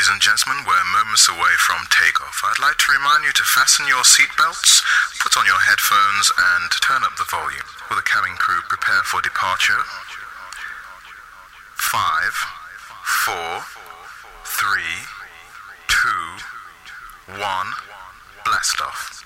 Ladies 0.00 0.16
and 0.16 0.22
gentlemen, 0.22 0.64
we're 0.64 0.96
moments 0.96 1.28
away 1.28 1.52
from 1.60 1.84
takeoff. 1.92 2.40
I'd 2.40 2.56
like 2.56 2.78
to 2.78 2.92
remind 2.96 3.22
you 3.22 3.36
to 3.36 3.44
fasten 3.44 3.84
your 3.86 4.00
seatbelts, 4.00 4.80
put 5.20 5.36
on 5.36 5.44
your 5.44 5.60
headphones, 5.60 6.32
and 6.56 6.72
turn 6.80 7.04
up 7.04 7.20
the 7.20 7.28
volume. 7.28 7.68
Will 7.84 8.00
the 8.00 8.08
cabin 8.08 8.32
crew 8.40 8.64
prepare 8.64 9.04
for 9.04 9.20
departure? 9.20 9.84
Five, 11.76 12.32
four, 13.04 13.60
three, 14.48 15.04
two, 15.84 17.36
one, 17.36 17.68
blast 18.48 18.80
off. 18.80 19.19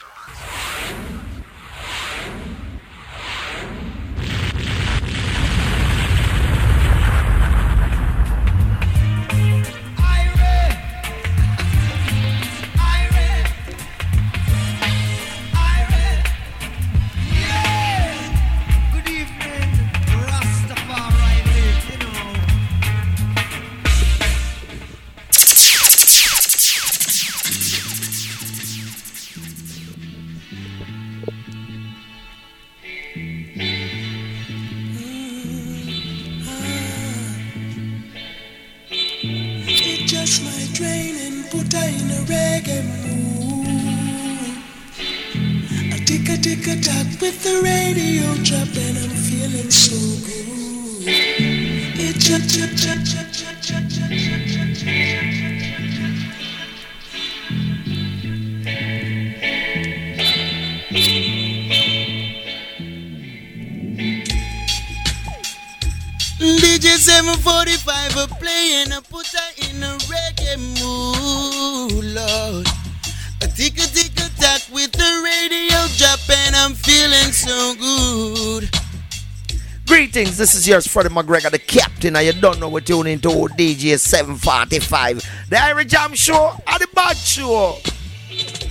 Greetings, 80.24 80.38
this 80.38 80.54
is 80.54 80.66
yours, 80.66 80.86
Freddie 80.86 81.10
McGregor, 81.10 81.50
the 81.50 81.58
captain, 81.58 82.16
and 82.16 82.24
you 82.24 82.32
don't 82.32 82.58
know 82.58 82.70
what 82.70 82.88
you're 82.88 83.04
tuning 83.04 83.20
to 83.20 83.28
DJ 83.28 83.98
745. 83.98 85.16
The 85.50 85.56
Irie 85.56 85.86
Jam 85.86 86.14
Show 86.14 86.56
and 86.66 86.80
the 86.80 86.88
Bad 86.94 87.14
Show. 87.18 87.76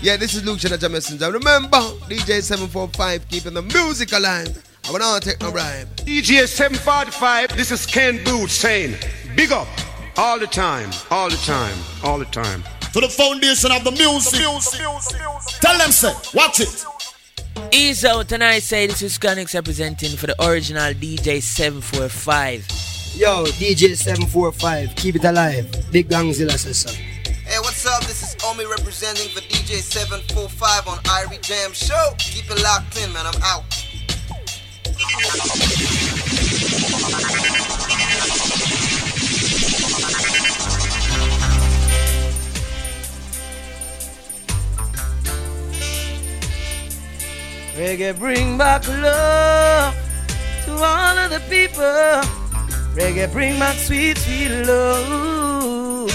Yeah, 0.01 0.17
this 0.17 0.33
is 0.33 0.43
Luciano 0.43 0.89
Messenger. 0.89 1.31
Remember, 1.31 1.77
DJ 2.09 2.41
745 2.41 3.29
keeping 3.29 3.53
the 3.53 3.61
music 3.61 4.13
alive. 4.13 4.63
I 4.87 4.91
will 4.93 4.97
not 4.97 5.21
take 5.21 5.39
no 5.41 5.51
bribe. 5.51 5.95
DJ 5.97 6.47
745, 6.47 7.55
this 7.55 7.69
is 7.69 7.85
Ken 7.85 8.17
Boothe 8.23 8.49
saying, 8.49 8.95
big 9.35 9.51
up 9.51 9.67
all 10.17 10.39
the 10.39 10.47
time, 10.47 10.89
all 11.11 11.29
the 11.29 11.37
time, 11.37 11.77
all 12.03 12.17
the 12.17 12.25
time. 12.25 12.63
To 12.93 12.99
the 12.99 13.09
foundation 13.09 13.71
of 13.71 13.83
the 13.83 13.91
music. 13.91 14.39
Tell 15.61 15.77
them, 15.77 15.91
say, 15.91 16.13
watch 16.33 16.61
it. 16.61 16.83
Ease 17.71 18.05
out 18.05 18.31
and 18.31 18.43
I 18.43 18.59
say 18.59 18.87
this 18.87 19.01
is 19.01 19.17
Conix 19.17 19.53
representing 19.53 20.15
for 20.15 20.27
the 20.27 20.35
original 20.43 20.93
DJ 20.93 21.41
745. 21.41 22.67
Yo, 23.15 23.45
DJ 23.45 23.95
745, 23.95 24.95
keep 24.95 25.15
it 25.15 25.23
alive. 25.23 25.69
Big 25.91 26.09
Gangzilla 26.09 26.57
says 26.57 26.79
so. 26.79 26.89
Hey, 26.91 27.59
what's 27.59 27.85
up? 27.85 28.01
This 28.05 28.23
is 28.23 28.35
Omi 28.43 28.65
representing 28.65 29.29
for 29.29 29.41
DJ 29.41 29.81
745 29.81 30.87
on 30.87 30.97
Irie 31.03 31.41
Jam 31.41 31.73
Show. 31.73 32.13
Keep 32.17 32.49
it 32.51 32.63
locked 32.63 32.97
in, 32.97 33.11
man. 33.13 33.25
I'm 33.27 33.41
out. 33.43 33.63
Reggae 47.75 48.15
bring 48.17 48.55
back 48.55 48.87
love 48.87 49.95
to 50.65 50.73
all 50.73 51.17
of 51.17 51.31
the 51.31 51.39
people. 51.49 51.83
Reggae 52.93 53.31
bring 53.31 53.57
back 53.57 53.75
sweet, 53.77 54.15
sweet 54.15 54.49
love. 54.67 56.11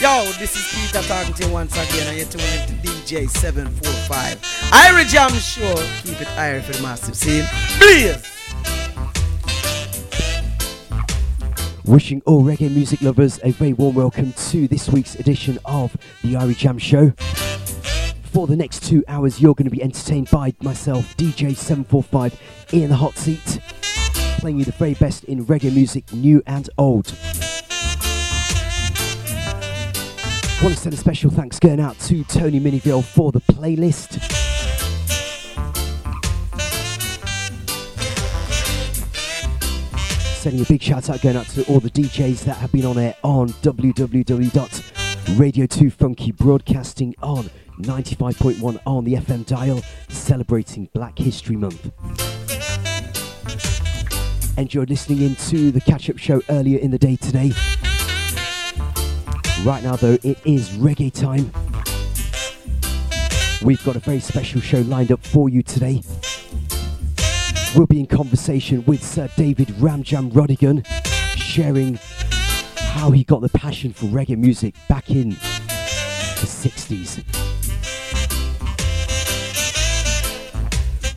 Yo, 0.00 0.24
this 0.38 0.56
is 0.56 0.66
Peter 0.74 1.06
talking 1.06 1.34
to 1.34 1.46
you 1.46 1.52
once 1.52 1.74
again, 1.74 2.16
you're 2.16 2.24
tuning 2.24 2.46
into 2.62 2.72
DJ 2.82 3.28
745. 3.28 4.40
Irie 4.72 5.06
Jam 5.06 5.30
Show. 5.32 5.74
Keep 6.02 6.22
it 6.22 6.28
iron 6.38 6.62
for 6.62 6.72
the 6.72 6.82
massive 6.82 7.14
scene. 7.14 7.44
Please. 7.78 8.16
Wishing 11.84 12.22
all 12.24 12.42
reggae 12.42 12.74
music 12.74 13.02
lovers 13.02 13.38
a 13.44 13.50
very 13.50 13.74
warm 13.74 13.94
welcome 13.94 14.32
to 14.32 14.66
this 14.66 14.88
week's 14.88 15.16
edition 15.16 15.58
of 15.66 15.94
the 16.22 16.34
Irie 16.34 16.56
Jam 16.56 16.78
Show. 16.78 17.12
For 18.32 18.46
the 18.46 18.56
next 18.56 18.84
two 18.84 19.04
hours, 19.08 19.42
you're 19.42 19.54
going 19.54 19.68
to 19.68 19.70
be 19.70 19.82
entertained 19.82 20.30
by 20.30 20.54
myself, 20.62 21.14
DJ745, 21.18 22.32
in 22.72 22.88
the 22.88 22.96
hot 22.96 23.18
seat, 23.18 23.60
playing 24.38 24.58
you 24.58 24.64
the 24.64 24.72
very 24.72 24.94
best 24.94 25.24
in 25.24 25.44
reggae 25.44 25.74
music, 25.74 26.10
new 26.14 26.42
and 26.46 26.70
old. 26.78 27.14
Want 30.62 30.74
to 30.74 30.80
send 30.80 30.94
a 30.94 30.96
special 30.96 31.30
thanks 31.30 31.58
going 31.58 31.78
out 31.78 31.98
to 32.00 32.24
Tony 32.24 32.58
Miniville 32.58 33.04
for 33.04 33.32
the 33.32 33.40
playlist. 33.40 34.18
Sending 40.36 40.62
a 40.62 40.64
big 40.64 40.82
shout 40.82 41.10
out 41.10 41.20
going 41.20 41.36
out 41.36 41.48
to 41.48 41.66
all 41.66 41.80
the 41.80 41.90
DJs 41.90 42.44
that 42.44 42.56
have 42.56 42.72
been 42.72 42.86
on 42.86 42.96
air 42.96 43.14
on 43.22 43.50
www.radio2funky 43.50 46.36
broadcasting 46.38 47.14
on 47.22 47.50
95.1 47.82 48.80
on 48.86 49.04
the 49.04 49.14
FM 49.14 49.44
dial, 49.46 49.82
celebrating 50.08 50.88
Black 50.92 51.18
History 51.18 51.56
Month. 51.56 51.90
And 54.56 54.72
you're 54.72 54.86
listening 54.86 55.22
in 55.22 55.34
to 55.36 55.70
the 55.70 55.80
catch 55.80 56.10
up 56.10 56.18
show 56.18 56.42
earlier 56.50 56.78
in 56.78 56.90
the 56.90 56.98
day 56.98 57.16
today. 57.16 57.52
Right 59.64 59.82
now, 59.82 59.96
though, 59.96 60.18
it 60.22 60.38
is 60.44 60.70
reggae 60.70 61.12
time. 61.12 61.50
We've 63.64 63.82
got 63.84 63.96
a 63.96 64.00
very 64.00 64.20
special 64.20 64.60
show 64.60 64.80
lined 64.80 65.12
up 65.12 65.24
for 65.24 65.48
you 65.48 65.62
today. 65.62 66.02
We'll 67.76 67.86
be 67.86 68.00
in 68.00 68.06
conversation 68.06 68.84
with 68.86 69.02
Sir 69.02 69.30
David 69.36 69.68
Ramjam 69.68 70.32
Rodigan, 70.32 70.84
sharing 71.36 71.98
how 72.76 73.10
he 73.10 73.24
got 73.24 73.40
the 73.40 73.48
passion 73.48 73.92
for 73.92 74.06
reggae 74.06 74.36
music 74.36 74.74
back 74.88 75.10
in 75.10 75.30
the 75.30 76.46
60s. 76.46 77.41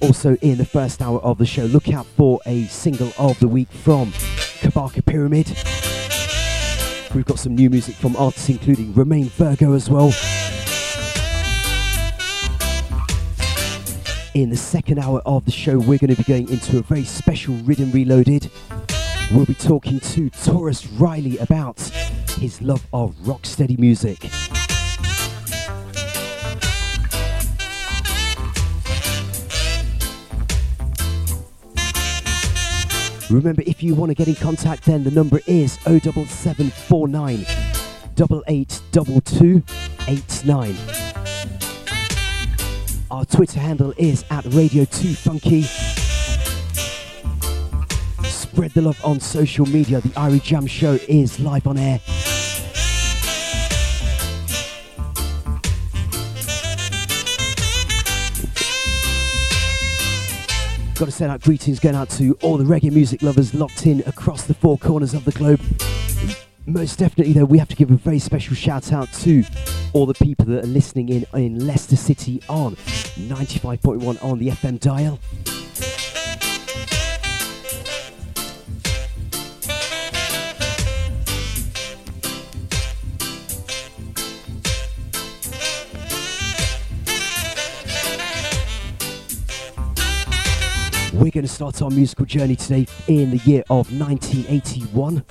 Also, 0.05 0.35
in 0.43 0.59
the 0.59 0.65
first 0.65 1.01
hour 1.01 1.19
of 1.21 1.39
the 1.39 1.47
show, 1.47 1.63
look 1.63 1.89
out 1.89 2.05
for 2.05 2.39
a 2.45 2.65
single 2.65 3.11
of 3.17 3.39
the 3.39 3.47
week 3.47 3.67
from 3.71 4.11
Kabaka 4.61 5.03
Pyramid. 5.03 5.47
We've 7.15 7.25
got 7.25 7.39
some 7.39 7.55
new 7.55 7.71
music 7.71 7.95
from 7.95 8.15
artists 8.15 8.47
including 8.49 8.93
Romain 8.93 9.29
Virgo 9.29 9.73
as 9.73 9.89
well. 9.89 10.13
In 14.35 14.51
the 14.51 14.57
second 14.57 14.99
hour 14.99 15.23
of 15.25 15.43
the 15.45 15.51
show, 15.51 15.79
we're 15.79 15.97
going 15.97 16.13
to 16.13 16.17
be 16.17 16.23
going 16.23 16.49
into 16.49 16.77
a 16.77 16.83
very 16.83 17.03
special 17.03 17.55
Riddim 17.55 17.91
Reloaded. 17.91 18.51
We'll 19.31 19.47
be 19.47 19.55
talking 19.55 19.99
to 20.01 20.29
Tarrus 20.29 20.87
Riley 20.99 21.39
about 21.39 21.79
his 22.37 22.61
love 22.61 22.85
of 22.93 23.15
rocksteady 23.23 23.79
music. 23.79 24.29
Remember, 33.29 33.63
if 33.65 33.81
you 33.81 33.95
want 33.95 34.11
to 34.11 34.15
get 34.15 34.27
in 34.27 34.35
contact, 34.35 34.85
then 34.85 35.03
the 35.03 35.11
number 35.11 35.39
is 35.47 35.73
07749 35.83 37.45
882289. 38.17 40.75
Our 43.09 43.25
Twitter 43.25 43.59
handle 43.59 43.93
is 43.97 44.23
at 44.29 44.43
Radio2Funky. 44.45 45.63
Spread 48.25 48.71
the 48.71 48.81
love 48.81 48.99
on 49.03 49.19
social 49.19 49.65
media. 49.65 49.99
The 50.01 50.09
Irie 50.09 50.41
Jam 50.41 50.67
Show 50.67 50.99
is 51.07 51.39
live 51.39 51.67
on 51.67 51.77
air. 51.77 51.99
Got 60.95 61.05
to 61.05 61.11
send 61.11 61.29
out 61.29 61.41
greetings 61.41 61.81
going 61.81 61.93
out 61.95 62.09
to 62.11 62.37
all 62.41 62.55
the 62.55 62.63
reggae 62.63 62.89
music 62.89 63.21
lovers 63.21 63.53
locked 63.53 63.85
in 63.85 64.01
across 64.07 64.45
the 64.45 64.53
four 64.53 64.77
corners 64.77 65.13
of 65.13 65.25
the 65.25 65.33
globe. 65.33 65.59
Most 66.65 66.99
definitely, 66.99 67.33
though, 67.33 67.43
we 67.43 67.57
have 67.57 67.67
to 67.67 67.75
give 67.75 67.91
a 67.91 67.95
very 67.95 68.17
special 68.17 68.55
shout 68.55 68.93
out 68.93 69.11
to 69.15 69.43
all 69.91 70.05
the 70.05 70.13
people 70.13 70.45
that 70.45 70.63
are 70.63 70.67
listening 70.67 71.09
in 71.09 71.25
in 71.33 71.67
Leicester 71.67 71.97
City 71.97 72.41
on 72.47 72.77
95.1 72.77 74.23
on 74.23 74.39
the 74.39 74.47
FM 74.47 74.79
dial. 74.79 75.19
We're 91.15 91.31
going 91.31 91.45
to 91.45 91.47
start 91.47 91.81
our 91.81 91.89
musical 91.89 92.25
journey 92.25 92.57
today 92.57 92.85
in 93.07 93.31
the 93.31 93.37
year 93.45 93.63
of 93.69 93.89
1981. 93.97 95.23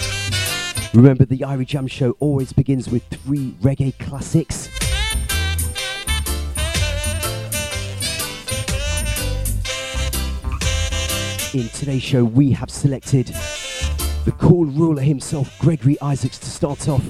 Remember, 0.94 1.26
the 1.26 1.40
Irie 1.40 1.66
Jam 1.66 1.86
Show 1.86 2.12
always 2.20 2.54
begins 2.54 2.88
with 2.88 3.04
three 3.08 3.54
reggae 3.60 3.92
classics. 3.98 4.70
In 11.54 11.69
today's 11.69 12.02
show, 12.02 12.25
we 12.25 12.50
have 12.52 12.70
selected 12.70 13.26
the 14.25 14.32
cool 14.38 14.64
ruler 14.64 15.02
himself, 15.02 15.54
Gregory 15.58 16.00
Isaacs, 16.00 16.38
to 16.38 16.46
start 16.46 16.88
off 16.88 17.04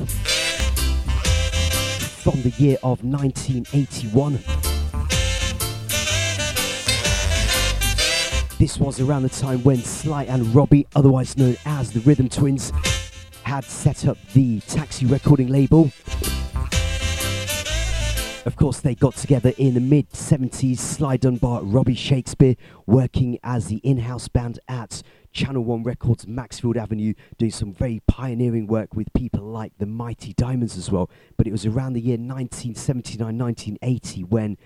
from 2.24 2.42
the 2.42 2.52
year 2.58 2.76
of 2.82 3.04
1981. 3.04 4.63
This 8.64 8.78
was 8.78 8.98
around 8.98 9.24
the 9.24 9.28
time 9.28 9.62
when 9.62 9.76
Sly 9.76 10.24
and 10.24 10.54
Robbie, 10.54 10.86
otherwise 10.96 11.36
known 11.36 11.54
as 11.66 11.92
the 11.92 12.00
Rhythm 12.00 12.30
Twins, 12.30 12.72
had 13.42 13.62
set 13.62 14.06
up 14.06 14.16
the 14.32 14.60
Taxi 14.60 15.04
recording 15.04 15.48
label. 15.48 15.92
Of 18.46 18.56
course, 18.56 18.80
they 18.80 18.94
got 18.94 19.16
together 19.16 19.52
in 19.58 19.74
the 19.74 19.80
mid 19.80 20.08
70s. 20.12 20.78
Sly 20.78 21.18
Dunbar, 21.18 21.62
Robbie 21.62 21.94
Shakespeare, 21.94 22.54
working 22.86 23.38
as 23.42 23.66
the 23.66 23.82
in 23.84 23.98
house 23.98 24.28
band 24.28 24.58
at 24.66 25.02
Channel 25.34 25.62
One 25.62 25.82
Records, 25.82 26.26
Maxfield 26.26 26.78
Avenue, 26.78 27.12
doing 27.36 27.50
some 27.50 27.70
very 27.70 28.00
pioneering 28.08 28.66
work 28.66 28.94
with 28.94 29.12
people 29.12 29.42
like 29.42 29.74
the 29.76 29.84
Mighty 29.84 30.32
Diamonds 30.32 30.78
as 30.78 30.90
well. 30.90 31.10
But 31.36 31.46
it 31.46 31.52
was 31.52 31.66
around 31.66 31.92
the 31.92 32.00
year 32.00 32.16
1979 32.16 33.36
1980 33.36 34.24
when 34.24 34.56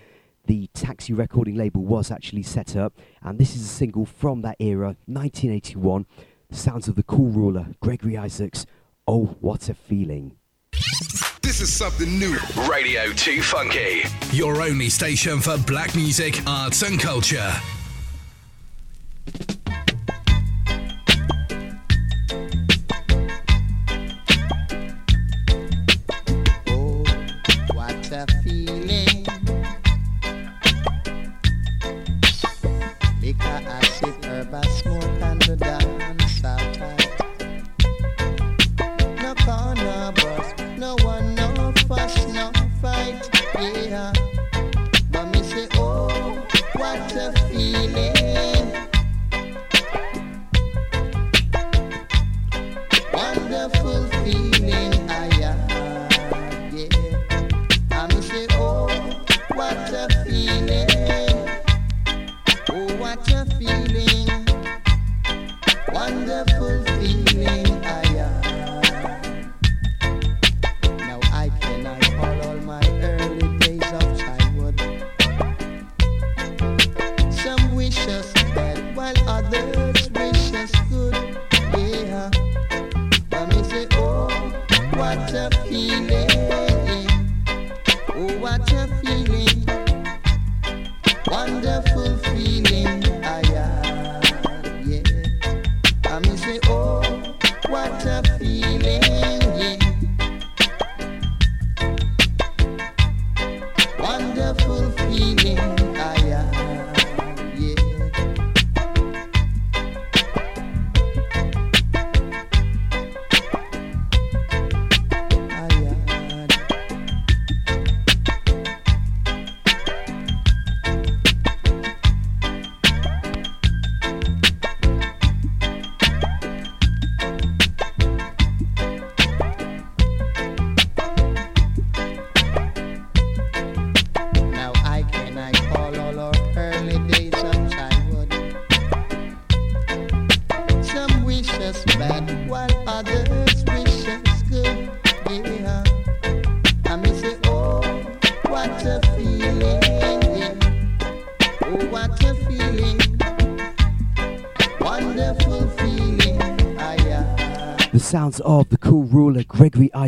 the 0.49 0.67
Taxi 0.73 1.13
recording 1.13 1.55
label 1.55 1.83
was 1.83 2.09
actually 2.09 2.41
set 2.41 2.75
up, 2.75 2.93
and 3.21 3.37
this 3.37 3.55
is 3.55 3.61
a 3.61 3.67
single 3.67 4.03
from 4.03 4.41
that 4.41 4.55
era, 4.59 4.97
1981. 5.05 6.07
Sounds 6.49 6.87
of 6.87 6.95
the 6.95 7.03
cool 7.03 7.27
ruler, 7.27 7.67
Gregory 7.81 8.17
Isaacs. 8.17 8.65
Oh, 9.07 9.25
what 9.41 9.69
a 9.69 9.75
feeling. 9.75 10.37
This 11.43 11.61
is 11.61 11.71
something 11.71 12.17
new. 12.17 12.35
Radio 12.67 13.13
2 13.13 13.43
Funky, 13.43 14.01
your 14.31 14.63
only 14.63 14.89
station 14.89 15.39
for 15.39 15.55
black 15.67 15.95
music, 15.95 16.41
arts, 16.47 16.81
and 16.81 16.99
culture. 16.99 17.53
Acid, 34.53 34.98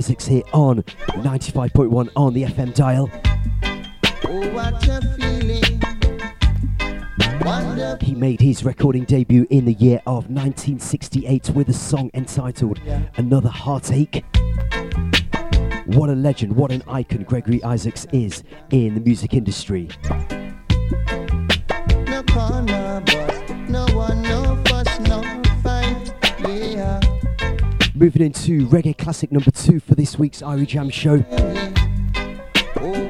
Isaacs, 0.01 0.25
here 0.25 0.41
on 0.51 0.81
95.1 1.21 2.09
on 2.15 2.33
the 2.33 2.41
FM 2.41 2.73
dial. 2.73 3.07
Oh. 4.25 4.41
He 8.01 8.15
made 8.15 8.41
his 8.41 8.65
recording 8.65 9.03
debut 9.03 9.45
in 9.51 9.65
the 9.65 9.73
year 9.73 10.01
of 10.07 10.27
1968 10.27 11.51
with 11.51 11.69
a 11.69 11.73
song 11.73 12.09
entitled 12.15 12.79
Another 13.17 13.49
Heartache. 13.49 14.25
What 15.85 16.09
a 16.09 16.15
legend, 16.15 16.55
what 16.55 16.71
an 16.71 16.81
icon 16.87 17.21
Gregory 17.21 17.63
Isaacs 17.63 18.07
is 18.11 18.41
in 18.71 18.95
the 18.95 19.01
music 19.01 19.35
industry. 19.35 19.87
Moving 28.01 28.23
into 28.23 28.65
reggae 28.65 28.97
classic 28.97 29.31
number 29.31 29.51
two 29.51 29.79
for 29.79 29.93
this 29.93 30.17
week's 30.17 30.41
Irie 30.41 30.65
Jam 30.65 30.89
show. 30.89 31.23
Oh. 32.79 33.07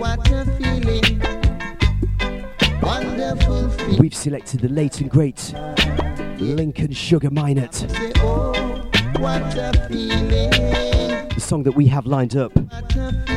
We've 3.97 4.13
selected 4.13 4.59
the 4.59 4.67
late 4.67 4.99
and 4.99 5.09
great 5.09 5.53
Lincoln 6.41 6.91
Sugar 6.91 7.29
Minott. 7.29 7.89
Oh. 8.17 8.51
The 11.29 11.39
song 11.39 11.63
that 11.63 11.71
we 11.71 11.87
have 11.87 12.05
lined 12.05 12.35
up 12.35 12.51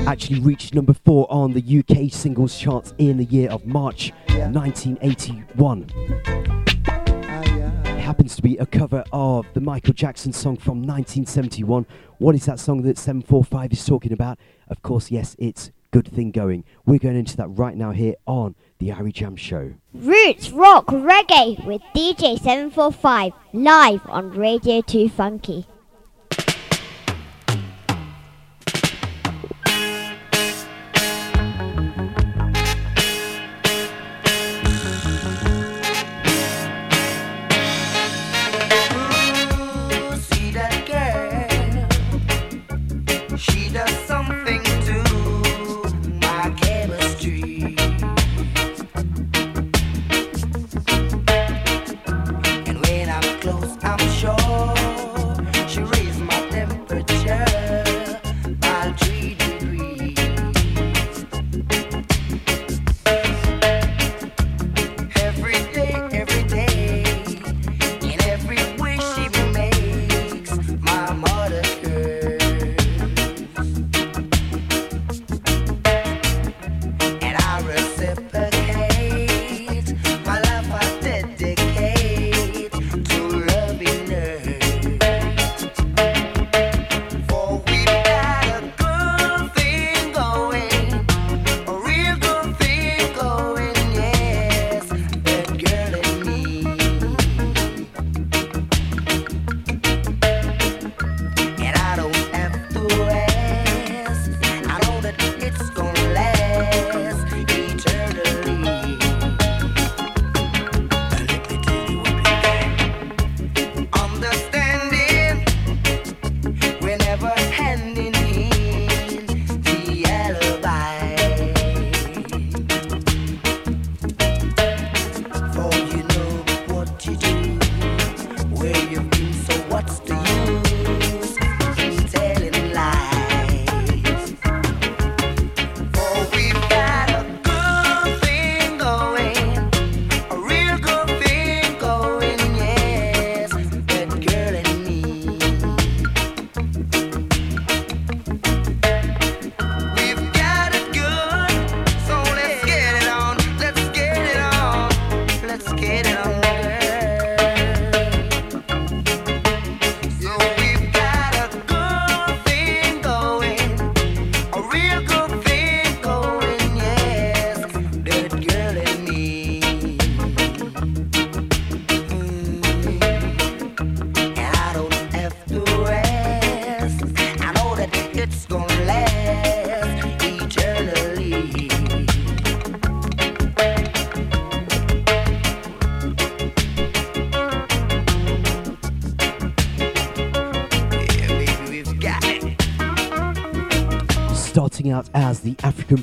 actually 0.09 0.41
reached 0.41 0.75
number 0.75 0.93
four 0.93 1.31
on 1.31 1.53
the 1.53 1.79
UK 1.79 2.13
singles 2.13 2.59
chart 2.59 2.93
in 2.99 3.19
the 3.19 3.27
year 3.27 3.49
of 3.51 3.65
March 3.65 4.13
1981. 4.27 6.64
Happens 8.15 8.37
to 8.37 8.43
be 8.43 8.57
a 8.59 8.67
cover 8.67 9.03
of 9.13 9.45
the 9.55 9.61
Michael 9.61 9.93
Jackson 9.93 10.33
song 10.33 10.57
from 10.57 10.83
1971. 10.83 11.85
What 12.19 12.37
is 12.37 12.47
that 12.47 12.61
song 12.61 12.83
that 12.83 12.97
745 12.97 13.73
is 13.73 13.85
talking 13.85 14.13
about? 14.13 14.39
Of 14.69 14.83
course, 14.83 15.11
yes, 15.11 15.35
it's 15.37 15.73
Good 15.91 16.07
Thing 16.07 16.31
Going. 16.31 16.63
We're 16.87 17.01
going 17.01 17.17
into 17.17 17.37
that 17.39 17.49
right 17.49 17.77
now 17.77 17.91
here 17.91 18.15
on 18.25 18.55
the 18.79 18.91
Irie 18.91 19.13
Jam 19.13 19.35
Show. 19.35 19.73
Roots 19.93 20.51
Rock 20.51 20.87
Reggae 20.87 21.67
with 21.67 21.83
DJ 21.93 22.39
745 22.39 23.33
live 23.53 24.03
on 24.07 24.31
Radio 24.31 24.81
2 24.81 25.09
Funky. 25.09 25.67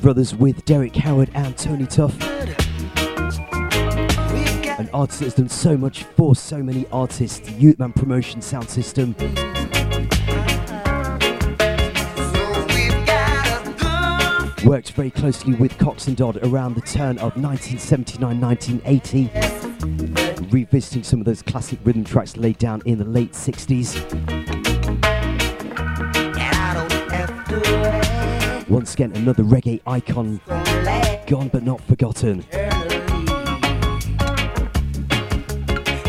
Brothers 0.02 0.34
with 0.34 0.66
Derek 0.66 0.96
Howard 0.96 1.30
and 1.36 1.56
Tony 1.56 1.86
Tuff. 1.86 2.20
An 4.80 4.90
artist 4.94 5.20
that's 5.20 5.36
done 5.36 5.48
so 5.48 5.78
much 5.78 6.06
for 6.06 6.36
so 6.36 6.64
many 6.64 6.88
artists, 6.92 7.48
Youthman 7.52 7.96
Promotion 7.96 8.42
Sound 8.42 8.68
System. 8.68 9.14
Worked 14.66 14.94
very 14.94 15.12
closely 15.12 15.54
with 15.54 15.78
Coxsone 15.78 16.16
Dodd 16.16 16.38
around 16.48 16.74
the 16.74 16.82
turn 16.82 17.20
of 17.20 17.38
1979 17.38 18.42
1980, 18.42 20.50
revisiting 20.50 21.04
some 21.04 21.20
of 21.20 21.26
those 21.26 21.44
classic 21.44 21.78
rhythm 21.84 22.04
tracks 22.04 22.38
laid 22.38 22.58
down 22.58 22.82
in 22.86 22.98
the 22.98 23.06
late 23.06 23.34
60s. 23.34 24.31
Once 28.72 28.94
again, 28.94 29.12
another 29.18 29.44
reggae 29.44 29.82
icon, 29.86 30.40
gone 31.28 31.50
but 31.50 31.62
not 31.62 31.82
forgotten. 31.82 32.42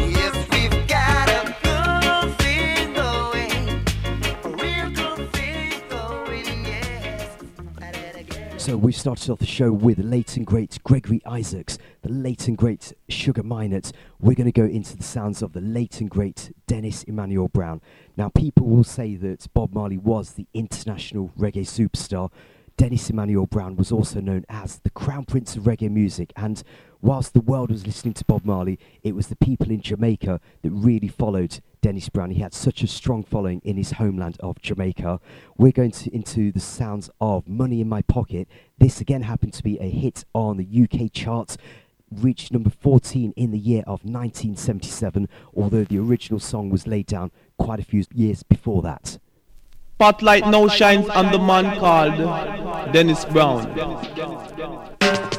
Yes, 0.07 0.47
we've 0.53 0.87
got 0.87 1.29
a 1.29 1.57
good 1.61 2.37
thing 2.39 2.95
going, 2.95 3.83
a 4.45 4.49
real 4.63 4.91
good 4.93 5.33
thing 5.33 5.83
going, 5.89 6.65
yes. 6.65 7.37
So 8.59 8.77
we 8.77 8.93
started 8.93 9.29
off 9.31 9.41
the 9.41 9.47
show 9.47 9.73
with 9.73 9.97
the 9.97 10.05
late 10.05 10.37
and 10.37 10.47
great 10.47 10.79
Gregory 10.85 11.21
Isaacs, 11.27 11.79
the 12.03 12.13
late 12.13 12.47
and 12.47 12.57
great 12.57 12.93
Sugar 13.23 13.45
Minott. 13.45 13.93
We're 14.19 14.35
going 14.35 14.51
to 14.51 14.53
go 14.53 14.65
into 14.65 14.97
the 14.97 15.05
sounds 15.05 15.43
of 15.43 15.53
the 15.53 15.61
late 15.61 16.01
and 16.01 16.11
great 16.11 16.53
Dennis 16.67 17.05
Emmanuel 17.05 17.47
Brown. 17.47 17.81
Now, 18.17 18.31
people 18.31 18.67
will 18.67 18.83
say 18.83 19.15
that 19.15 19.47
Bob 19.55 19.73
Marley 19.73 19.97
was 19.97 20.33
the 20.33 20.49
international 20.53 21.31
reggae 21.39 21.63
superstar. 21.63 22.33
Dennis 22.77 23.09
Emmanuel 23.11 23.47
Brown 23.47 23.77
was 23.77 23.93
also 23.93 24.21
known 24.21 24.45
as 24.49 24.81
the 24.81 24.91
Crown 24.91 25.25
Prince 25.25 25.55
of 25.55 25.63
reggae 25.63 25.89
music, 25.89 26.33
and 26.35 26.65
whilst 27.01 27.33
the 27.33 27.41
world 27.41 27.71
was 27.71 27.87
listening 27.87 28.15
to 28.15 28.25
Bob 28.25 28.45
Marley, 28.45 28.77
it 29.05 29.15
was 29.15 29.29
the 29.29 29.37
people 29.37 29.71
in 29.71 29.83
Jamaica 29.83 30.41
that 30.63 30.71
really 30.73 31.07
followed 31.07 31.61
Dennis 31.81 32.09
Brown. 32.09 32.31
He 32.31 32.41
had 32.41 32.55
such 32.55 32.83
a 32.83 32.89
strong 32.89 33.23
following 33.23 33.61
in 33.65 33.77
his 33.77 33.93
homeland 33.93 34.37
of 34.41 34.61
Jamaica. 34.63 35.21
We're 35.57 35.73
going 35.73 35.91
to, 35.93 36.15
into 36.15 36.51
the 36.51 36.61
sounds 36.61 37.09
of 37.21 37.47
Money 37.47 37.81
in 37.81 37.89
My 37.89 38.03
Pocket. 38.03 38.49
This 38.79 39.01
again 39.01 39.23
happened 39.23 39.53
to 39.55 39.63
be 39.63 39.79
a 39.79 39.89
hit 39.89 40.25
on 40.33 40.57
the 40.57 40.83
UK 40.83 41.13
charts. 41.13 41.57
Reached 42.21 42.53
number 42.53 42.71
14 42.71 43.33
in 43.37 43.51
the 43.51 43.59
year 43.59 43.81
of 43.87 44.05
1977, 44.05 45.29
although 45.55 45.85
the 45.85 45.99
original 45.99 46.39
song 46.39 46.69
was 46.69 46.87
laid 46.87 47.07
down 47.07 47.31
quite 47.59 47.81
a 47.81 47.85
few 47.85 48.05
years 48.13 48.43
before 48.43 48.83
that. 48.83 49.19
Spotlight 49.97 50.47
now 50.49 50.69
shines 50.69 51.09
on 51.09 51.33
the 51.33 51.39
man 51.39 51.79
called 51.79 52.93
Dennis 52.93 53.25
Brown. 53.25 53.73
Money 53.75 54.21
in 54.21 54.29
my 54.29 55.32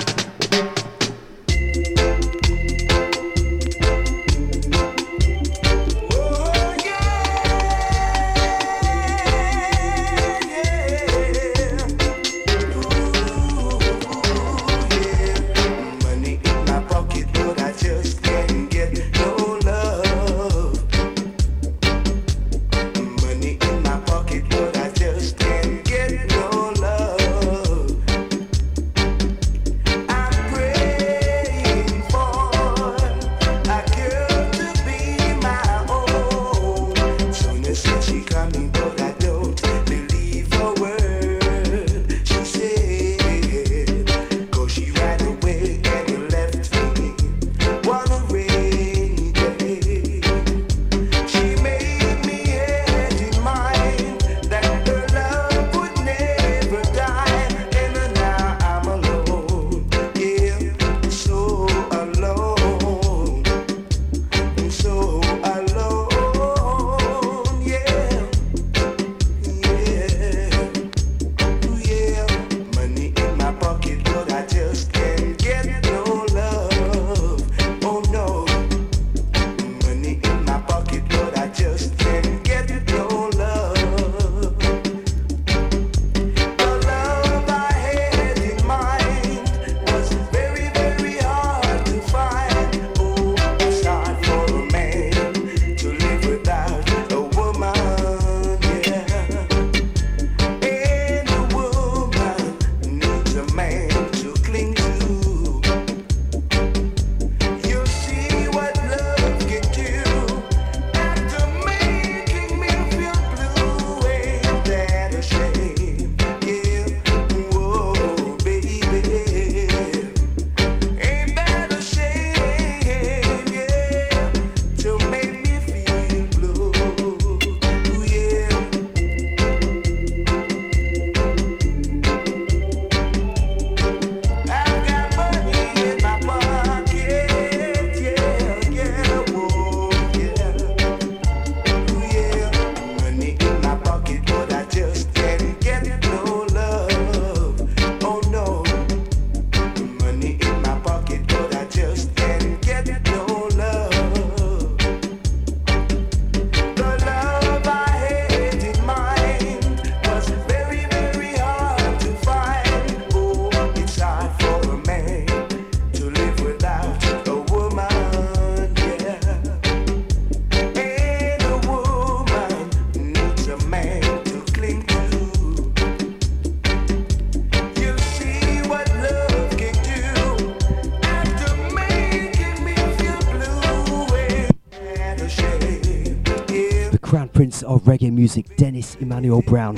of 187.63 187.83
reggae 187.83 188.11
music, 188.11 188.55
Dennis 188.57 188.95
Emmanuel 188.95 189.41
Brown. 189.41 189.75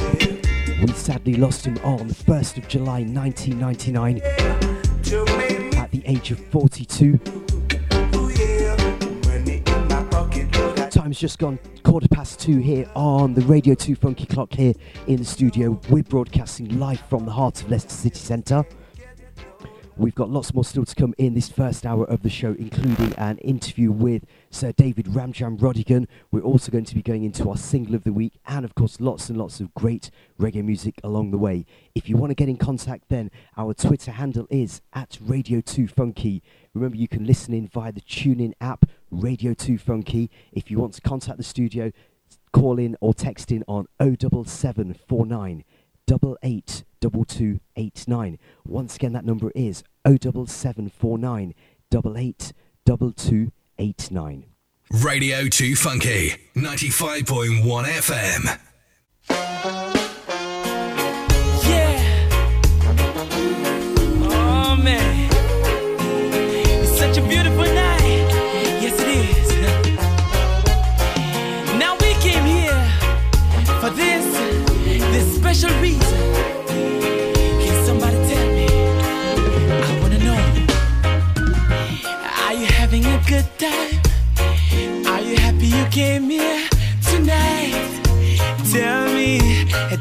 We 0.82 0.88
sadly 0.94 1.36
lost 1.36 1.66
him 1.66 1.78
on 1.84 2.08
the 2.08 2.14
1st 2.14 2.58
of 2.58 2.68
July 2.68 3.04
1999 3.04 4.22
at 5.78 5.92
the 5.92 6.02
age 6.06 6.32
of 6.32 6.40
42. 6.48 7.18
Time's 10.90 11.20
just 11.20 11.40
gone 11.40 11.60
quarter 11.84 12.08
past 12.08 12.40
two 12.40 12.58
here 12.58 12.90
on 12.96 13.34
the 13.34 13.42
Radio 13.42 13.76
2 13.76 13.96
Funky 13.96 14.26
Clock 14.26 14.54
here 14.54 14.74
in 15.08 15.18
the 15.18 15.26
studio. 15.26 15.80
We're 15.90 16.04
broadcasting 16.04 16.80
live 16.80 17.02
from 17.02 17.26
the 17.26 17.32
heart 17.32 17.62
of 17.62 17.70
Leicester 17.70 17.90
City 17.90 18.20
Centre. 18.20 18.66
We've 19.98 20.16
got 20.16 20.30
lots 20.30 20.54
more 20.54 20.66
still 20.66 20.84
to 20.84 20.94
come 20.94 21.14
in 21.18 21.36
this 21.36 21.48
first 21.48 21.86
hour 21.86 22.04
of 22.06 22.22
the 22.22 22.30
show, 22.30 22.54
including 22.60 23.14
an 23.14 23.38
interview 23.38 23.94
with 23.94 24.26
Sir 24.50 24.74
David 24.74 25.06
Ramjam 25.06 25.58
Rodigan. 25.58 26.08
Also 26.46 26.72
going 26.72 26.86
to 26.86 26.96
be 26.96 27.02
going 27.02 27.24
into 27.24 27.50
our 27.50 27.58
single 27.58 27.96
of 27.96 28.04
the 28.04 28.14
week, 28.14 28.34
and 28.46 28.64
of 28.64 28.76
course, 28.76 29.02
lots 29.02 29.30
and 29.30 29.38
lots 29.38 29.60
of 29.60 29.74
great 29.74 30.12
reggae 30.40 30.64
music 30.64 30.94
along 31.04 31.32
the 31.32 31.40
way. 31.40 31.66
If 31.96 32.08
you 32.08 32.18
want 32.18 32.30
to 32.30 32.36
get 32.36 32.48
in 32.48 32.58
contact, 32.58 33.10
then 33.10 33.32
our 33.58 33.74
Twitter 33.74 34.12
handle 34.12 34.46
is 34.52 34.84
at 34.94 35.18
Radio 35.20 35.60
2 35.60 35.88
Funky. 35.88 36.44
Remember, 36.76 36.98
you 36.98 37.08
can 37.08 37.26
listen 37.26 37.56
in 37.56 37.68
via 37.68 37.92
the 37.92 38.02
TuneIn 38.02 38.54
app, 38.62 38.86
Radio 39.10 39.56
2 39.56 39.80
Funky. 39.80 40.30
If 40.52 40.70
you 40.70 40.78
want 40.78 40.94
to 40.94 41.02
contact 41.02 41.38
the 41.38 41.44
studio, 41.44 41.92
call 42.54 42.78
in 42.78 42.96
or 43.02 43.16
text 43.16 43.52
in 43.52 43.64
on 43.68 43.88
07749 44.00 45.64
882289. 46.08 48.38
Once 48.66 48.96
again, 48.96 49.14
that 49.14 49.26
number 49.26 49.52
is 49.56 49.84
07749 50.06 51.56
882289. 51.92 54.55
Radio 54.92 55.48
2 55.48 55.76
Funky, 55.76 56.36
95.1 56.56 57.64
FM. 57.86 58.60
Yeah 61.68 62.30
Oh 64.30 64.76
man, 64.82 65.30
it's 66.82 66.98
such 66.98 67.18
a 67.18 67.22
beautiful 67.28 67.64
night. 67.64 68.30
Yes, 68.82 69.00
it 69.02 69.08
is. 69.08 69.50
Now 71.80 71.96
we 72.00 72.14
came 72.22 72.46
here 72.46 72.88
for 73.82 73.90
this, 73.90 74.26
this 75.12 75.36
special 75.36 75.72
reason. 75.82 76.34
Can 76.68 77.86
somebody 77.86 78.18
tell 78.30 78.48
me? 78.54 78.68
I 78.70 80.00
wanna 80.02 80.20
know. 80.20 80.38
Are 82.46 82.54
you 82.54 82.68
having 82.68 83.06
a 83.06 83.20
good 83.28 83.48
time? 83.58 84.05
Came 85.96 86.30
here 86.30 86.68
tonight? 87.10 88.02
Tell 88.70 89.06
me, 89.14 89.40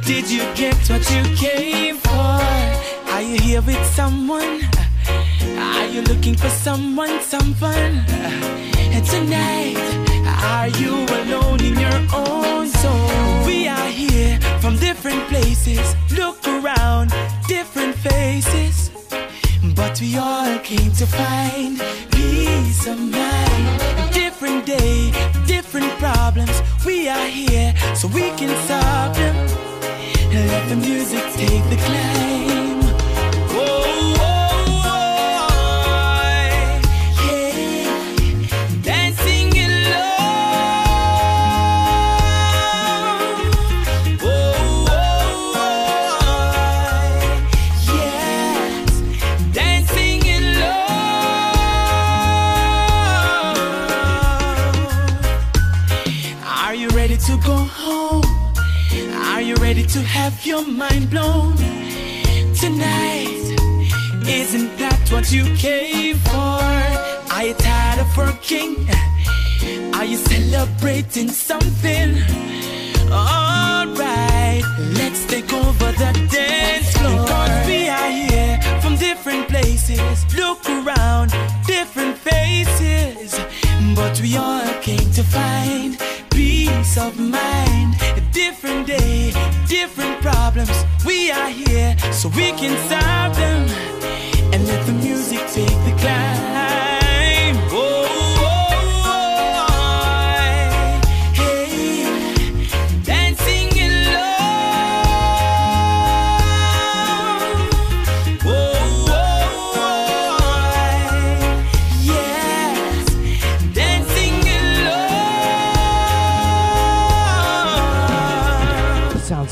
did 0.03 0.29
you 0.29 0.43
get 0.57 0.75
what 0.91 1.09
you 1.09 1.23
came 1.37 1.99
for? 1.99 2.41
Are 3.13 3.23
you 3.23 3.37
here 3.41 3.63
with 3.63 3.87
someone? 3.95 4.59
Are 5.57 5.87
you 5.87 6.03
looking 6.03 6.35
for 6.35 6.49
someone, 6.49 7.21
some 7.21 7.55
fun? 7.55 8.05
Tonight, 9.13 9.79
are 10.43 10.69
you 10.81 10.95
alone 11.21 11.63
in 11.63 11.79
your 11.79 12.01
own 12.13 12.67
zone? 12.67 13.47
We 13.47 13.69
are 13.69 13.89
here 13.89 14.41
from 14.61 14.77
different 14.79 15.23
places. 15.29 15.95
Look 16.11 16.45
around, 16.49 17.15
different 17.47 17.95
faces. 17.95 18.91
But 19.77 20.01
we 20.01 20.17
all 20.17 20.59
came 20.59 20.91
to 20.91 21.07
find 21.07 21.79
peace 22.11 22.85
of 22.89 22.99
mind. 22.99 24.04
Different 24.45 24.67
day, 24.67 25.11
different 25.47 25.91
problems. 25.93 26.61
We 26.85 27.09
are 27.09 27.27
here 27.29 27.75
so 27.95 28.09
we 28.09 28.29
can 28.37 28.55
solve 28.69 29.17
them. 29.17 29.35
Let 30.35 30.69
the 30.69 30.77
music 30.77 31.23
take 31.33 31.65
the 31.71 31.77
climb. 31.77 32.84
To 59.95 60.03
have 60.03 60.45
your 60.45 60.67
mind 60.67 61.09
blown 61.09 61.57
tonight? 62.53 63.47
Isn't 64.27 64.77
that 64.79 65.01
what 65.13 65.31
you 65.31 65.45
came 65.55 66.17
for? 66.17 66.59
Are 67.33 67.45
you 67.47 67.55
tired 67.55 68.01
of 68.01 68.17
working? 68.17 68.89
Are 69.95 70.05
you 70.05 70.17
celebrating 70.17 71.29
something? 71.29 72.17
Alright, 73.09 74.65
let's 74.99 75.27
take 75.27 75.53
over 75.53 75.93
the 75.93 76.13
dance 76.29 76.91
floor. 76.97 77.29
Cause 77.29 77.67
we 77.69 77.87
are 77.89 78.11
here 78.11 78.61
from 78.83 78.97
different 78.97 79.47
places. 79.49 80.35
Look 80.35 80.69
around, 80.69 81.33
different 81.69 82.19
faces. 82.19 83.39
But 83.92 84.20
we 84.20 84.37
all 84.37 84.73
came 84.81 85.11
to 85.12 85.23
find 85.23 85.99
peace 86.31 86.97
of 86.97 87.18
mind. 87.18 87.94
A 88.16 88.23
different 88.33 88.87
day, 88.87 89.33
different 89.68 90.20
problems. 90.23 90.85
We 91.05 91.31
are 91.31 91.51
here 91.51 91.97
so 92.12 92.29
we 92.29 92.53
can 92.53 92.75
solve 92.88 93.37
them. 93.37 93.68
And 94.53 94.66
let 94.66 94.87
the 94.87 94.92
music 94.92 95.40
take 95.49 95.79
the 95.87 95.94
climb. 96.01 97.04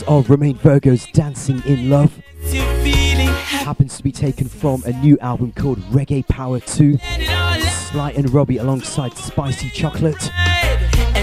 Of 0.09 0.29
Romain 0.31 0.57
Virgo's 0.57 1.07
Dancing 1.12 1.62
in 1.65 1.88
Love 1.88 2.21
You 2.43 2.62
feeling 2.83 3.29
happy? 3.29 3.65
happens 3.65 3.97
to 3.97 4.03
be 4.03 4.11
taken 4.12 4.49
from 4.49 4.83
a 4.85 4.93
new 4.93 5.17
album 5.21 5.53
called 5.53 5.79
Reggae 5.91 6.27
Power 6.27 6.61
2. 6.61 6.99
Sly 6.99 8.12
and 8.17 8.31
Robbie 8.33 8.59
alongside 8.59 9.17
Spicy 9.17 9.71
Chocolate. 9.71 10.31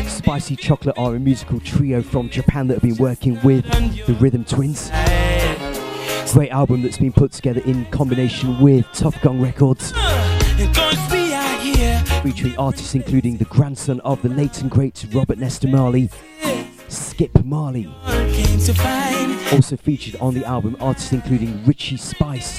Spicy 0.07 0.55
Chocolate 0.55 0.97
are 0.97 1.15
a 1.15 1.19
musical 1.19 1.59
trio 1.59 2.01
from 2.01 2.29
Japan 2.29 2.67
that 2.67 2.75
have 2.75 2.83
been 2.83 2.97
working 3.03 3.39
with 3.43 3.65
the 4.05 4.13
Rhythm 4.19 4.45
Twins. 4.45 4.89
Great 6.31 6.51
album 6.51 6.81
that's 6.81 6.97
been 6.97 7.13
put 7.13 7.31
together 7.31 7.61
in 7.61 7.85
combination 7.85 8.59
with 8.59 8.85
Tuff 8.93 9.19
Gong 9.21 9.41
Records, 9.41 9.91
Cause 9.91 11.11
we 11.11 11.33
are 11.33 11.59
here. 11.59 11.99
featuring 12.21 12.55
artists 12.57 12.93
including 12.95 13.37
the 13.37 13.45
grandson 13.45 13.99
of 14.01 14.21
the 14.21 14.29
late 14.29 14.61
and 14.61 14.69
great 14.69 15.05
Robert 15.13 15.37
Nesta 15.39 15.67
Marley, 15.67 16.09
Skip 16.89 17.31
Marley. 17.45 17.83
Came 18.05 18.59
to 18.59 18.73
find 18.73 19.37
Also 19.53 19.77
featured 19.77 20.15
on 20.19 20.33
the 20.33 20.43
album 20.45 20.75
artists 20.79 21.11
including 21.13 21.63
Richie 21.65 21.97
Spice, 21.97 22.57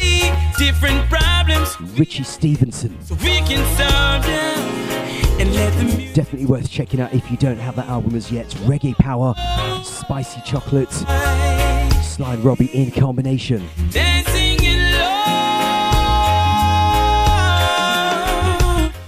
different 0.56 1.08
problems 1.10 1.80
Richie 1.98 2.22
Stevenson. 2.24 2.96
so 3.02 3.14
we 3.16 3.38
can 3.40 3.64
solve 3.76 4.24
them. 4.24 4.58
And 5.40 5.54
let 5.54 5.72
the 5.74 6.12
Definitely 6.12 6.46
worth 6.46 6.68
checking 6.70 7.00
out 7.00 7.12
if 7.14 7.30
you 7.30 7.36
don't 7.36 7.56
have 7.58 7.74
that 7.76 7.88
album 7.88 8.14
as 8.14 8.30
yet. 8.30 8.46
Reggae 8.66 8.94
Power, 8.96 9.34
Spicy 9.82 10.40
Chocolate, 10.44 10.92
Sly 10.92 12.34
and 12.34 12.44
Robbie 12.44 12.70
in 12.74 12.90
combination. 12.90 13.66
dancing 13.90 14.62
in 14.62 14.92
love. 14.98 15.20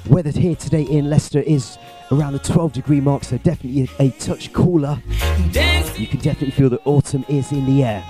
Weather 0.09 0.31
here 0.31 0.57
today 0.57 0.83
in 0.83 1.11
Leicester 1.11 1.41
is 1.41 1.77
around 2.13 2.35
the 2.35 2.39
12 2.39 2.73
degree 2.73 3.01
mark, 3.01 3.25
so 3.25 3.39
definitely 3.39 3.89
a, 3.99 4.09
a 4.09 4.11
touch 4.11 4.53
cooler. 4.53 5.03
You 5.97 6.07
can 6.07 6.21
definitely 6.21 6.51
feel 6.51 6.69
that 6.71 6.81
autumn 6.85 7.25
is 7.29 7.51
in 7.53 7.65
the 7.67 7.83
air. 7.83 8.05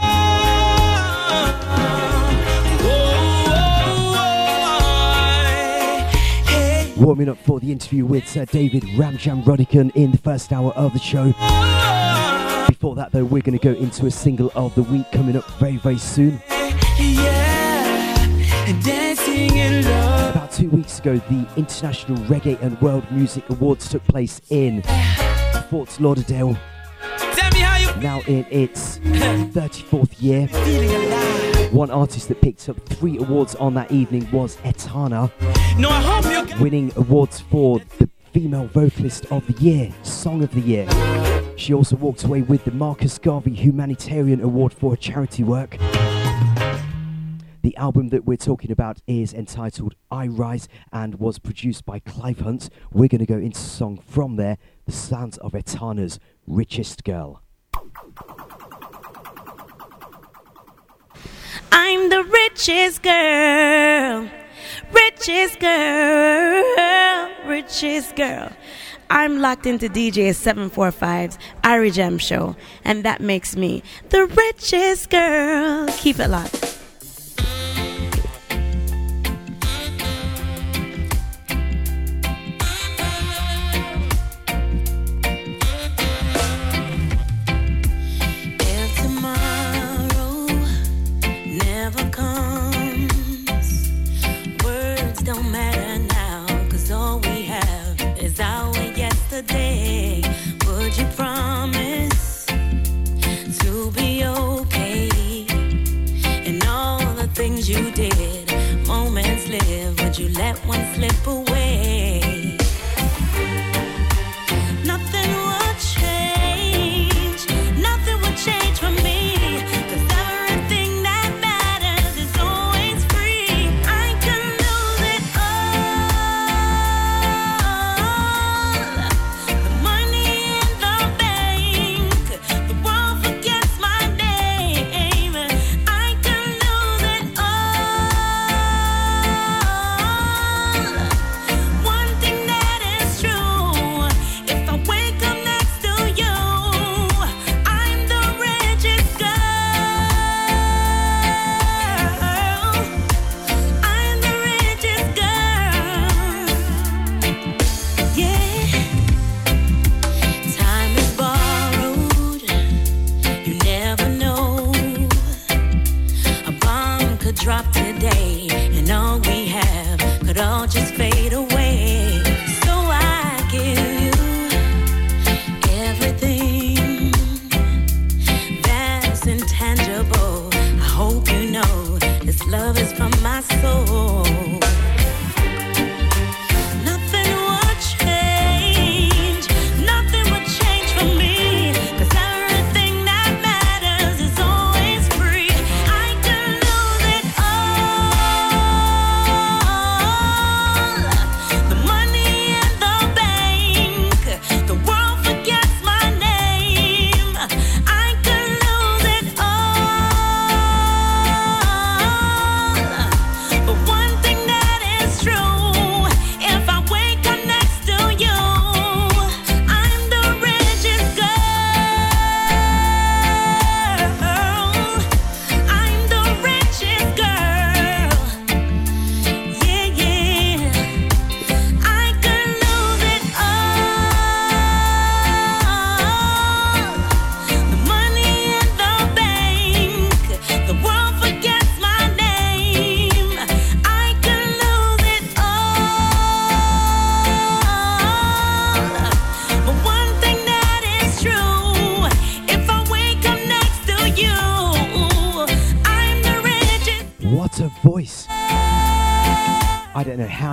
Warming 6.96 7.28
up 7.28 7.38
for 7.38 7.60
the 7.60 7.72
interview 7.72 8.04
with 8.04 8.28
Sir 8.28 8.44
David 8.44 8.82
Ramjam 8.82 9.44
Rodigan 9.44 9.94
in 9.94 10.10
the 10.10 10.18
first 10.18 10.52
hour 10.52 10.72
of 10.72 10.92
the 10.92 10.98
show. 10.98 11.26
Before 12.68 12.94
that, 12.96 13.10
though, 13.12 13.24
we're 13.24 13.42
going 13.42 13.58
to 13.58 13.64
go 13.64 13.72
into 13.72 14.06
a 14.06 14.10
single 14.10 14.50
of 14.54 14.74
the 14.74 14.82
week 14.82 15.10
coming 15.12 15.36
up 15.36 15.48
very, 15.52 15.76
very 15.76 15.98
soon. 15.98 16.40
Yeah, 16.98 18.80
dancing 18.82 19.56
in 19.56 19.84
love. 19.84 20.11
Two 20.52 20.68
weeks 20.68 20.98
ago, 20.98 21.16
the 21.16 21.48
International 21.56 22.18
Reggae 22.26 22.60
and 22.60 22.78
World 22.82 23.10
Music 23.10 23.48
Awards 23.48 23.88
took 23.88 24.04
place 24.04 24.38
in 24.50 24.82
Fort 25.70 25.98
Lauderdale. 25.98 26.58
now 28.02 28.20
in 28.26 28.44
its 28.50 28.98
34th 28.98 30.20
year. 30.20 30.46
One 31.70 31.90
artist 31.90 32.28
that 32.28 32.42
picked 32.42 32.68
up 32.68 32.78
three 32.86 33.16
awards 33.16 33.54
on 33.54 33.72
that 33.74 33.90
evening 33.90 34.30
was 34.30 34.58
Etana, 34.62 35.32
No, 35.78 35.88
I 35.88 36.02
hope 36.02 36.50
you 36.50 36.60
winning 36.62 36.92
awards 36.96 37.40
for 37.40 37.80
the 37.98 38.10
Female 38.34 38.66
Vocalist 38.66 39.24
of 39.32 39.46
the 39.46 39.54
Year, 39.54 39.90
Song 40.02 40.42
of 40.42 40.52
the 40.52 40.60
Year. 40.60 40.86
She 41.56 41.72
also 41.72 41.96
walked 41.96 42.24
away 42.24 42.42
with 42.42 42.64
the 42.66 42.72
Marcus 42.72 43.16
Garvey 43.16 43.54
Humanitarian 43.54 44.42
Award 44.42 44.74
for 44.74 44.90
her 44.90 44.96
charity 44.96 45.44
work. 45.44 45.78
The 47.62 47.76
album 47.76 48.08
that 48.08 48.24
we're 48.24 48.36
talking 48.36 48.72
about 48.72 49.00
is 49.06 49.32
entitled 49.32 49.94
I 50.10 50.26
Rise 50.26 50.66
and 50.92 51.20
was 51.20 51.38
produced 51.38 51.86
by 51.86 52.00
Clive 52.00 52.40
Hunt. 52.40 52.68
We're 52.92 53.06
going 53.06 53.20
to 53.20 53.26
go 53.26 53.38
into 53.38 53.60
song 53.60 54.02
from 54.04 54.34
there, 54.34 54.58
The 54.84 54.90
Sounds 54.90 55.38
of 55.38 55.54
Etana's 55.54 56.18
Richest 56.44 57.04
Girl. 57.04 57.40
I'm 61.70 62.08
the 62.08 62.24
richest 62.24 63.00
girl, 63.00 64.28
richest 64.92 65.60
girl, 65.60 67.30
richest 67.46 68.16
girl. 68.16 68.50
I'm 69.08 69.40
locked 69.40 69.66
into 69.66 69.88
DJ 69.88 70.30
745's 70.30 71.38
Irie 71.62 71.92
Jam 71.92 72.18
show, 72.18 72.56
and 72.84 73.04
that 73.04 73.20
makes 73.20 73.54
me 73.54 73.84
the 74.08 74.26
richest 74.26 75.10
girl. 75.10 75.86
Keep 75.98 76.18
it 76.18 76.28
locked. 76.28 76.81
You 100.98 101.06
promise 101.16 102.44
to 103.58 103.90
be 103.92 104.24
okay? 104.24 105.46
And 106.46 106.62
all 106.66 106.98
the 107.14 107.28
things 107.34 107.68
you 107.68 107.90
did, 107.92 108.52
moments 108.86 109.48
live, 109.48 109.98
would 110.00 110.18
you 110.18 110.28
let 110.34 110.56
one 110.66 110.84
slip 110.94 111.26
away? 111.26 111.51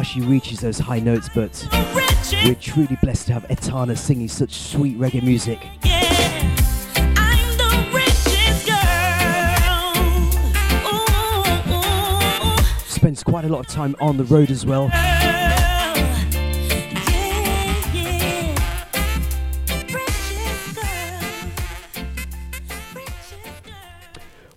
She 0.09 0.21
reaches 0.21 0.59
those 0.59 0.79
high 0.79 0.99
notes, 0.99 1.29
but 1.35 1.67
we're 2.43 2.55
truly 2.55 2.97
blessed 2.99 3.27
to 3.27 3.33
have 3.33 3.45
Etana 3.51 3.95
singing 3.95 4.27
such 4.27 4.51
sweet 4.53 4.97
reggae 4.97 5.21
music. 5.21 5.59
Spends 12.87 13.23
quite 13.23 13.45
a 13.45 13.49
lot 13.49 13.59
of 13.59 13.67
time 13.67 13.95
on 14.01 14.17
the 14.17 14.23
road 14.23 14.49
as 14.49 14.65
well. 14.65 14.89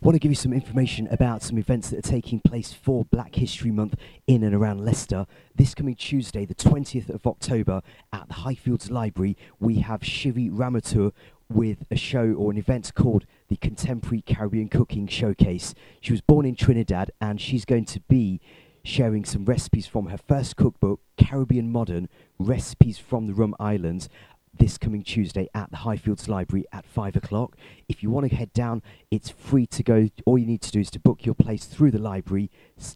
Want 0.03 0.17
to 0.17 0.19
give 0.19 0.33
you 0.33 0.37
some 0.37 0.53
information 0.53 1.07
about 1.13 1.45
some 1.45 1.59
events 1.59 1.91
that 1.91 2.01
are 2.01 2.11
taking 2.11 2.41
place 2.41 2.73
for 2.73 3.05
Black 3.05 3.37
History 3.37 3.71
Month 3.71 3.95
in 4.27 4.43
and 4.43 4.53
around 4.53 4.85
Leicester. 4.85 5.27
This 5.55 5.77
coming 5.77 5.95
Tuesday, 5.95 6.45
the 6.45 6.57
20th 6.57 7.09
of 7.09 7.25
October, 7.25 7.83
at 8.13 8.27
the 8.27 8.35
Highfields 8.35 8.91
Library, 8.91 9.37
we 9.61 9.77
have 9.77 10.01
Shivi 10.01 10.51
Ramoutar 10.51 11.13
with 11.49 11.85
a 11.89 11.95
show 11.95 12.33
or 12.33 12.51
an 12.51 12.59
event 12.59 12.93
called 12.97 13.27
the 13.47 13.55
Contemporary 13.55 14.23
Caribbean 14.23 14.69
Cooking 14.69 15.07
Showcase. 15.07 15.73
She 16.01 16.13
was 16.13 16.21
born 16.21 16.47
in 16.47 16.57
Trinidad 16.57 17.13
and 17.21 17.41
she's 17.41 17.65
going 17.65 17.85
to 17.85 18.01
be 18.01 18.41
sharing 18.83 19.25
some 19.25 19.45
recipes 19.45 19.87
from 19.87 20.07
her 20.07 20.19
first 20.19 20.57
cookbook, 20.57 20.99
Caribbean 21.17 21.71
Modern 21.71 22.09
Recipes 22.41 22.99
from 22.99 23.29
the 23.29 23.35
Rum 23.35 23.55
Islands, 23.61 24.09
this 24.53 24.79
coming 24.79 25.03
Tuesday 25.03 25.49
at 25.55 25.71
the 25.71 25.79
Highfields 25.79 26.29
Library 26.29 26.67
at 26.73 26.85
5 26.85 27.17
o'clock. 27.17 27.57
If 27.89 28.03
you 28.03 28.11
want 28.11 28.29
to 28.29 28.37
head 28.37 28.53
down, 28.53 28.83
it's 29.11 29.31
free 29.31 29.67
to 29.67 29.83
go. 29.83 30.09
All 30.27 30.39
you 30.39 30.47
need 30.47 30.63
to 30.63 30.71
do 30.71 30.81
is 30.81 30.91
to 30.91 30.99
book 30.99 31.25
your 31.25 31.35
place 31.35 31.65
through 31.65 31.91
the 31.91 31.99
library. 31.99 32.51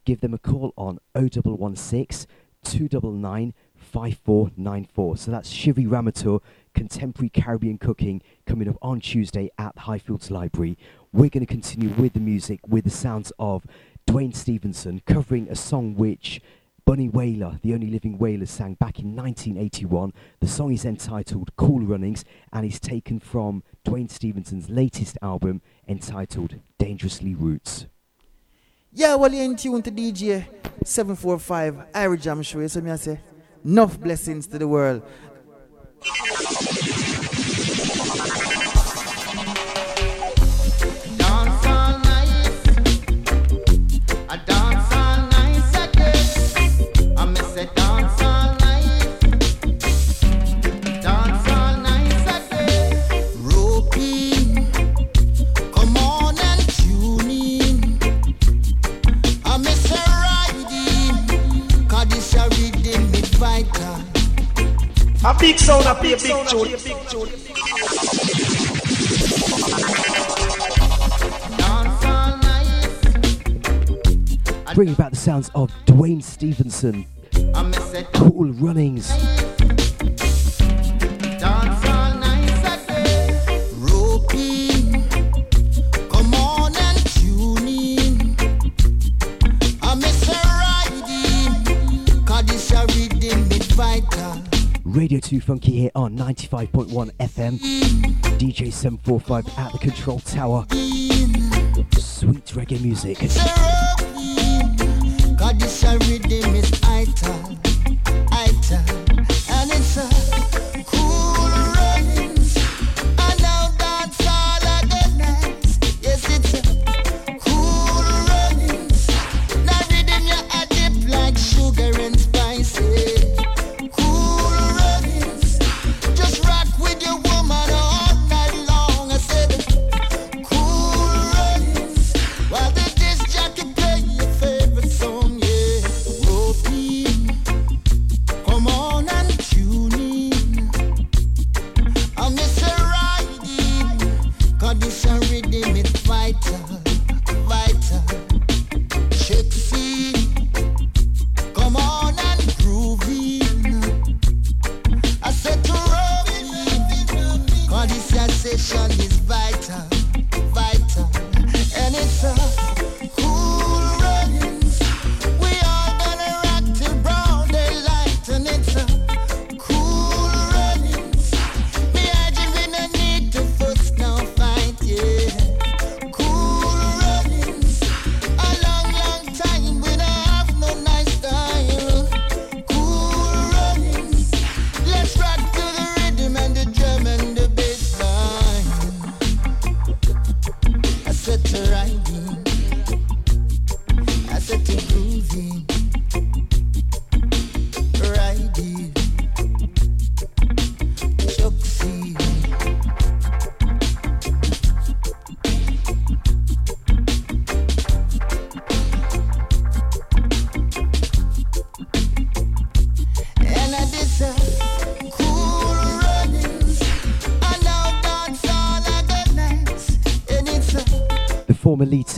Give 0.04 0.20
them 0.20 0.34
a 0.34 0.38
call 0.38 0.72
on 0.76 0.98
0116 1.14 2.26
299 2.64 3.54
5494. 3.74 5.16
So 5.16 5.30
that's 5.30 5.52
Shivi 5.52 5.86
Ramoutar, 5.86 6.40
Contemporary 6.74 7.30
Caribbean 7.30 7.78
Cooking, 7.78 8.22
coming 8.46 8.68
up 8.68 8.76
on 8.82 9.00
Tuesday 9.00 9.50
at 9.58 9.74
the 9.74 9.82
Highfields 9.82 10.30
Library. 10.30 10.76
We're 11.12 11.30
going 11.30 11.46
to 11.46 11.52
continue 11.52 11.90
with 11.90 12.14
the 12.14 12.20
music, 12.20 12.60
with 12.66 12.84
the 12.84 12.90
sounds 12.90 13.32
of 13.38 13.64
Duane 14.06 14.32
Stephenson 14.32 15.02
covering 15.06 15.48
a 15.48 15.56
song 15.56 15.94
which 15.94 16.40
Bunny 16.87 17.09
Wailer, 17.09 17.59
the 17.62 17.75
only 17.75 17.90
living 17.90 18.16
Wailer, 18.16 18.46
sang 18.46 18.75
back 18.75 19.01
in 19.01 19.16
1981. 19.16 20.12
The 20.38 20.46
song 20.46 20.72
is 20.72 20.85
entitled 20.85 21.51
Cool 21.57 21.81
Runnings 21.81 22.25
and 22.53 22.64
is 22.64 22.79
taken 22.79 23.18
from 23.18 23.64
Duane 23.85 24.09
Stephenson's 24.09 24.70
latest 24.70 25.18
album 25.20 25.62
entitled 25.88 26.55
Dangerously 26.79 27.35
Roots. 27.35 27.87
Yeah, 28.92 29.16
well, 29.16 29.33
you're 29.33 29.42
in 29.42 29.57
tune 29.57 29.83
to 29.83 29.90
DJ 29.90 30.46
745 30.85 31.90
Irie 31.92 32.20
Jam 32.20 32.40
Show. 32.42 32.64
See 32.68 32.81
me 32.81 32.92
I 32.92 32.96
say? 32.96 33.20
Enough 33.64 33.99
blessings 33.99 34.46
to 34.46 34.57
the 34.57 34.68
world. 34.68 35.03
A 65.26 65.34
big 65.36 65.58
sound, 65.58 65.84
a 65.86 65.94
big, 66.00 66.22
big 66.22 66.46
tune. 66.46 66.68
Dance 71.56 72.04
all 72.04 72.36
nice. 72.36 72.86
Bringing 74.76 74.94
back 74.94 75.10
the 75.10 75.16
sounds 75.16 75.50
of 75.56 75.72
Duane 75.84 76.22
Stephenson. 76.22 77.06
I 77.56 77.62
miss 77.64 77.92
it 77.92 78.06
Cool 78.12 78.52
Runnings. 78.52 79.10
Radio 94.96 95.20
2 95.20 95.42
Funky 95.42 95.72
here 95.72 95.90
on 95.94 96.16
95.1 96.16 97.11
FM. 97.18 97.59
DJ 98.38 98.72
745 98.72 99.59
at 99.59 99.72
the 99.72 99.78
control 99.78 100.20
tower. 100.20 100.64
Sweet 102.00 102.46
reggae 102.46 102.80
music. 102.80 103.18
Cause 103.18 103.37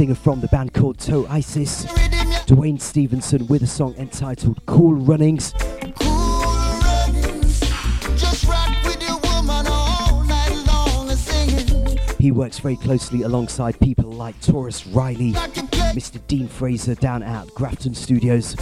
singer 0.08 0.14
from 0.14 0.40
the 0.40 0.48
band 0.48 0.72
called 0.72 0.98
To 1.00 1.26
Isis, 1.28 1.84
Duane 2.46 2.78
Stephenson, 2.78 3.46
with 3.46 3.62
a 3.62 3.66
song 3.66 3.94
entitled 3.98 4.64
Cool 4.64 4.94
Runnings. 4.94 5.52
He 12.18 12.32
works 12.32 12.58
very 12.58 12.76
closely 12.76 13.22
alongside 13.22 13.78
people 13.80 14.10
like 14.10 14.40
Tarrus 14.40 14.86
Riley, 14.94 15.32
Mr. 15.92 16.26
Dean 16.26 16.48
Fraser 16.48 16.94
down 16.94 17.22
at 17.22 17.46
Grafton 17.48 17.94
Studios. 17.94 18.56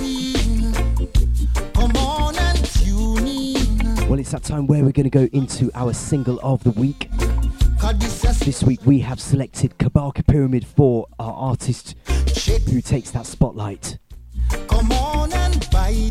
Well, 4.08 4.18
it's 4.18 4.32
that 4.32 4.42
time 4.42 4.66
where 4.66 4.82
we're 4.82 4.92
going 4.92 5.08
to 5.08 5.10
go 5.10 5.28
into 5.32 5.70
our 5.74 5.92
single 5.92 6.40
of 6.42 6.64
the 6.64 6.72
week. 6.72 7.08
This 8.40 8.64
week 8.64 8.80
we 8.84 9.00
have 9.00 9.20
selected 9.20 9.76
Kabaka 9.78 10.26
Pyramid 10.26 10.66
for 10.66 11.06
artist 11.36 11.94
who 12.68 12.80
takes 12.80 13.10
that 13.12 13.26
spotlight. 13.26 13.98
Come 14.68 14.92
on 14.92 15.32
and 15.32 15.68
bite. 15.70 16.10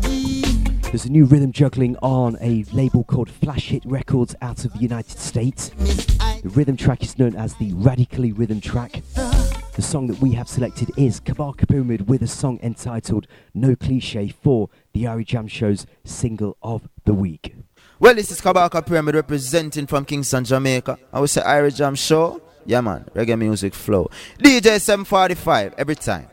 There's 0.84 1.04
a 1.04 1.10
new 1.10 1.24
rhythm 1.24 1.52
juggling 1.52 1.96
on 1.98 2.36
a 2.40 2.64
label 2.72 3.04
called 3.04 3.28
Flash 3.28 3.68
Hit 3.68 3.84
Records 3.84 4.34
out 4.40 4.64
of 4.64 4.72
the 4.72 4.78
United 4.78 5.18
States. 5.18 5.70
The 5.70 6.50
rhythm 6.54 6.76
track 6.76 7.02
is 7.02 7.18
known 7.18 7.34
as 7.34 7.54
the 7.56 7.72
Radically 7.74 8.32
Rhythm 8.32 8.60
track. 8.60 9.02
The 9.14 9.82
song 9.82 10.06
that 10.06 10.20
we 10.20 10.32
have 10.32 10.48
selected 10.48 10.90
is 10.96 11.20
Kabaka 11.20 11.68
Pyramid 11.68 12.08
with 12.08 12.22
a 12.22 12.26
song 12.26 12.58
entitled 12.62 13.26
No 13.52 13.76
Cliche 13.76 14.28
for 14.28 14.70
the 14.94 15.04
Irie 15.04 15.26
Jam 15.26 15.48
Show's 15.48 15.86
single 16.04 16.56
of 16.62 16.88
the 17.04 17.12
week. 17.12 17.54
Well, 17.98 18.14
this 18.14 18.30
is 18.30 18.40
Kabaka 18.40 18.86
Pyramid 18.86 19.16
representing 19.16 19.86
from 19.86 20.04
Kingston, 20.04 20.44
Jamaica. 20.44 20.98
I 21.12 21.20
would 21.20 21.30
say 21.30 21.42
Irie 21.42 21.74
Jam 21.74 21.94
Show. 21.94 22.40
Yeah, 22.66 22.80
man. 22.80 23.04
Reggae 23.14 23.38
music 23.38 23.74
flow. 23.74 24.10
DJ 24.38 24.80
745 24.80 25.74
every 25.78 25.94
time. 25.94 26.26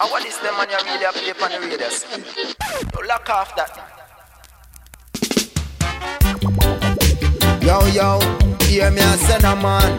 I 0.00 0.10
want 0.10 0.24
this 0.24 0.36
them 0.38 0.54
on 0.56 0.68
your 0.68 0.80
radio 0.84 1.12
play 1.12 1.32
on 1.40 1.50
the 1.52 1.60
radios. 1.68 2.04
You 2.92 3.06
lock 3.06 3.30
off 3.30 3.54
that. 3.54 3.78
Yo, 7.62 7.86
yo, 7.86 8.18
hear 8.62 8.90
me 8.90 9.00
a 9.00 9.16
send 9.18 9.44
a 9.44 9.54
man. 9.54 9.98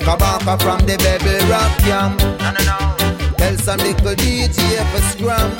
Kabaka 0.00 0.60
from 0.60 0.80
the 0.80 0.96
baby 0.98 1.38
rock 1.48 1.86
yam. 1.86 2.18
Tell 3.38 3.56
some 3.58 3.78
little 3.78 4.14
DJ 4.16 4.82
for 4.90 5.02
scrum. 5.02 5.52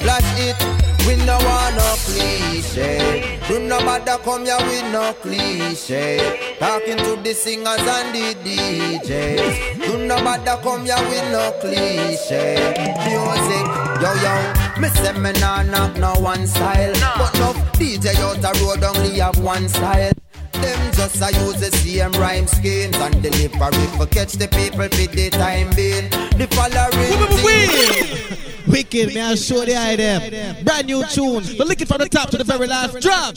Flash 0.00 0.38
it, 0.38 0.83
we 1.06 1.16
no 1.24 1.36
want 1.38 1.76
no 1.76 1.94
cliche. 2.04 3.38
Do 3.48 3.60
no 3.60 3.78
matter 3.80 4.16
come 4.22 4.44
here 4.44 4.56
with 4.58 4.92
no 4.92 5.12
cliche. 5.20 6.56
Talking 6.58 6.96
to 6.98 7.16
the 7.22 7.34
singers 7.34 7.78
and 7.78 8.14
the 8.14 8.34
DJs. 8.44 9.84
Do 9.84 10.06
no 10.06 10.16
matter 10.22 10.56
come 10.62 10.84
here 10.84 10.96
with 11.08 11.32
no 11.32 11.52
cliche. 11.60 12.56
Music, 13.04 13.66
yo 14.02 14.10
yo. 14.24 14.80
Me 14.80 14.88
say 14.88 15.12
me 15.18 15.32
nah 15.40 15.62
knock 15.62 15.96
no 15.98 16.12
one 16.20 16.46
style, 16.46 16.92
but 17.18 17.32
no 17.34 17.52
DJ 17.78 18.14
out 18.20 18.40
the 18.40 18.50
road 18.64 18.82
only 18.84 19.18
have 19.18 19.38
one 19.38 19.68
style. 19.68 20.12
Them 20.60 20.92
just 20.92 21.20
a 21.22 21.32
use 21.44 21.60
the 21.60 21.70
same 21.76 22.12
rhyme 22.12 22.46
schemes 22.46 22.96
and 22.96 23.22
delivery 23.22 23.86
for 23.96 24.06
catch 24.06 24.32
the 24.32 24.48
people 24.48 24.88
for 24.88 24.88
the 24.88 25.30
time 25.30 25.70
being. 25.74 26.10
The 26.38 26.46
following 26.54 27.18
thing. 27.42 28.40
Wicked, 28.66 29.14
man, 29.14 29.32
I 29.32 29.34
show 29.34 29.64
the 29.64 29.76
idea. 29.76 30.56
Brand 30.64 30.86
new 30.86 31.04
tunes. 31.06 31.54
But 31.54 31.66
lick 31.68 31.82
it 31.82 31.88
from 31.88 31.98
the 31.98 32.08
top 32.08 32.30
to 32.30 32.38
the 32.38 32.44
very 32.44 32.66
last 32.66 33.00
drop. 33.00 33.34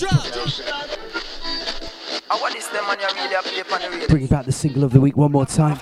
I 2.30 2.42
want 2.42 2.54
this 2.54 2.68
them 2.68 2.84
on 2.86 3.00
your 3.00 3.14
media 3.16 3.40
play 3.42 3.62
on 3.74 3.82
the 3.82 3.90
radio. 3.90 4.08
Bringing 4.08 4.28
back 4.28 4.46
the 4.46 4.52
single 4.52 4.84
of 4.84 4.92
the 4.92 5.00
week 5.00 5.16
one 5.16 5.32
more 5.32 5.46
time. 5.46 5.80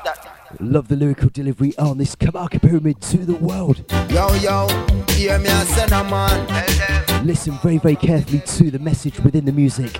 Love 0.59 0.87
the 0.87 0.95
lyrical 0.95 1.29
delivery 1.29 1.75
on 1.77 1.97
this 1.97 2.15
Kabaka 2.15 2.61
Pyramid 2.61 3.01
to 3.01 3.17
the 3.17 3.35
world. 3.35 3.83
Yo 4.09 4.33
yo, 4.35 4.67
hear 5.09 5.37
me 5.39 5.49
I 5.49 5.63
send 5.65 5.91
a 5.91 6.03
man. 6.03 7.25
Listen 7.25 7.57
very, 7.63 7.77
very 7.79 7.95
carefully 7.95 8.39
to 8.41 8.69
the 8.69 8.79
message 8.79 9.19
within 9.19 9.45
the 9.45 9.51
music. 9.51 9.99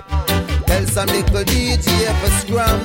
Tell 0.96 1.06
some 1.06 1.14
little 1.14 1.44
DJ 1.44 2.08
for 2.20 2.30
scrum. 2.40 2.80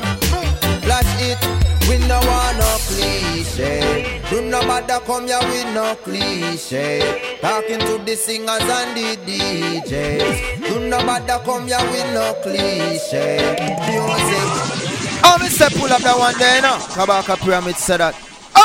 Flash 0.81 1.07
it, 1.21 1.39
we 1.87 1.97
no 2.09 2.19
want 2.19 2.57
no 2.57 2.77
cliche. 2.89 4.21
Do 4.29 4.41
no 4.41 4.61
matter 4.63 4.99
come 5.05 5.27
here 5.27 5.39
with 5.39 5.73
no 5.73 5.95
cliche. 5.95 7.39
Talking 7.39 7.79
to 7.79 8.03
the 8.03 8.15
singers 8.17 8.59
and 8.63 8.97
the 8.97 9.15
DJs. 9.25 10.67
Do 10.67 10.89
no 10.89 10.97
matter 11.05 11.39
come 11.45 11.67
here 11.67 11.77
with 11.77 12.13
no 12.13 12.33
cliche. 12.43 13.55
Music. 13.87 15.21
Oh, 15.23 15.37
me 15.39 15.47
say 15.47 15.69
pull 15.69 15.93
up 15.93 16.01
that 16.01 16.17
one 16.17 16.37
there, 16.37 16.57
you 16.57 16.63
know. 16.63 16.75
Kabaka 16.91 17.37
Pyramid 17.37 17.77
said 17.77 18.01
that. 18.01 18.13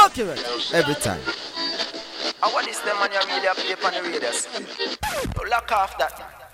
Okay, 0.07 0.25
right. 0.25 0.75
Every 0.75 0.97
time. 0.97 1.21
I 2.43 2.53
want 2.53 2.67
this 2.67 2.81
them 2.81 2.97
on 2.97 3.13
your 3.13 3.25
media 3.29 3.55
play 3.55 3.77
on 3.85 3.95
the 3.95 4.11
radio. 4.11 5.33
Don't 5.35 5.49
lock 5.49 5.71
off 5.71 5.97
that. 5.99 6.46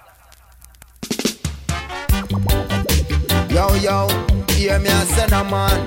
Yo, 3.53 3.75
yo, 3.75 4.09
hear 4.49 4.79
me 4.79 4.89
a 4.89 5.05
send 5.13 5.33
a 5.33 5.45
man. 5.45 5.87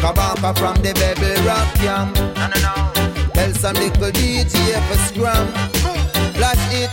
Kabaka 0.00 0.56
from 0.58 0.76
the 0.82 0.94
Bebble 0.94 1.46
Rock 1.46 1.74
Camp. 1.74 2.16
No, 2.16 2.46
no, 2.48 2.58
no. 2.64 3.30
Tell 3.34 3.52
some 3.52 3.76
little 3.76 4.10
DJ 4.10 4.80
for 4.88 4.96
scrum. 5.04 5.46
Flash 6.32 6.72
it, 6.72 6.90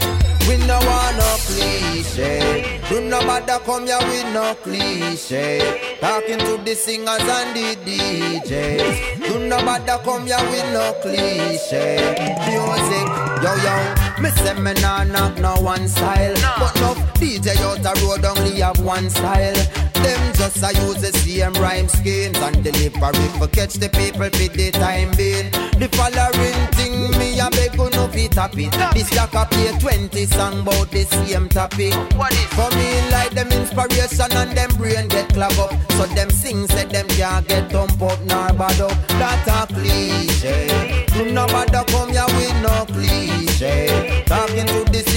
we 0.47 0.57
no 0.67 0.77
want 0.79 1.15
no 1.15 1.37
cliche. 1.47 2.81
Do 2.89 2.99
no 2.99 3.21
matter 3.21 3.59
come 3.63 3.85
here 3.87 3.97
with 3.99 4.33
no 4.33 4.55
cliche. 4.55 5.97
Talking 6.01 6.39
to 6.39 6.57
the 6.65 6.75
singers 6.75 7.21
and 7.21 7.55
the 7.55 7.75
DJs. 7.85 9.25
Do 9.25 9.39
no 9.47 9.63
matter 9.63 9.99
come 10.03 10.25
here 10.25 10.37
with 10.51 10.73
no 10.73 10.93
cliche. 11.01 11.95
Music, 12.43 13.07
yo 13.41 13.55
yo. 13.63 14.21
Me 14.21 14.29
say 14.31 14.53
me 14.59 14.73
nah 14.81 15.05
knock 15.05 15.37
no 15.39 15.55
one 15.61 15.87
style, 15.87 16.33
but 16.59 16.75
no 16.81 17.06
DJ 17.17 17.57
out 17.61 17.81
the 17.81 17.93
road 18.05 18.25
only 18.25 18.61
have 18.61 18.79
one 18.79 19.09
style. 19.09 19.55
Them 20.03 20.33
just 20.35 20.61
a 20.63 20.69
use 20.85 21.01
the 21.01 21.11
same 21.17 21.53
rhyme 21.53 21.87
schemes 21.87 22.37
and 22.37 22.63
delivery 22.63 23.27
for 23.39 23.47
catch 23.47 23.73
the 23.73 23.89
people 23.89 24.29
for 24.29 24.29
the 24.29 24.71
time 24.71 25.11
being. 25.17 25.49
The 25.77 25.89
following 25.97 26.61
thing 26.77 27.11
me 27.19 27.39
a 27.39 27.49
beg 27.49 27.73
you 27.73 27.89
no 27.89 28.07
fit 28.07 28.31
tap 28.31 28.57
it. 28.57 28.71
This 28.93 29.09
jack 29.09 29.33
a 29.33 29.45
play 29.45 29.77
20 29.79 30.25
song 30.25 30.61
about 30.61 30.91
the 30.91 31.03
same 31.03 31.49
topic. 31.49 31.93
What 32.17 32.33
is 32.33 32.45
for 32.53 32.69
me 32.77 33.09
like 33.11 33.31
them 33.31 33.51
inspiration 33.51 34.31
and 34.31 34.55
them 34.55 34.75
brain 34.77 35.07
get 35.07 35.29
clog 35.29 35.57
up. 35.57 35.73
So 35.93 36.05
them 36.13 36.29
sing 36.29 36.67
say 36.67 36.85
them 36.85 37.07
can't 37.07 37.47
get 37.47 37.71
thump 37.71 38.01
up 38.01 38.19
nor 38.25 38.53
bad 38.53 38.81
up. 38.81 38.97
That 39.17 39.47
a 39.49 39.73
cliche. 39.73 41.05
Do 41.13 41.31
no 41.31 41.47
matter 41.47 41.83
come 41.91 42.09
here 42.09 42.25
with 42.37 42.61
no 42.61 42.85
cliche. 42.93 44.23
Talking 44.25 44.67
to 44.67 44.85
the 44.85 45.03
singers 45.09 45.16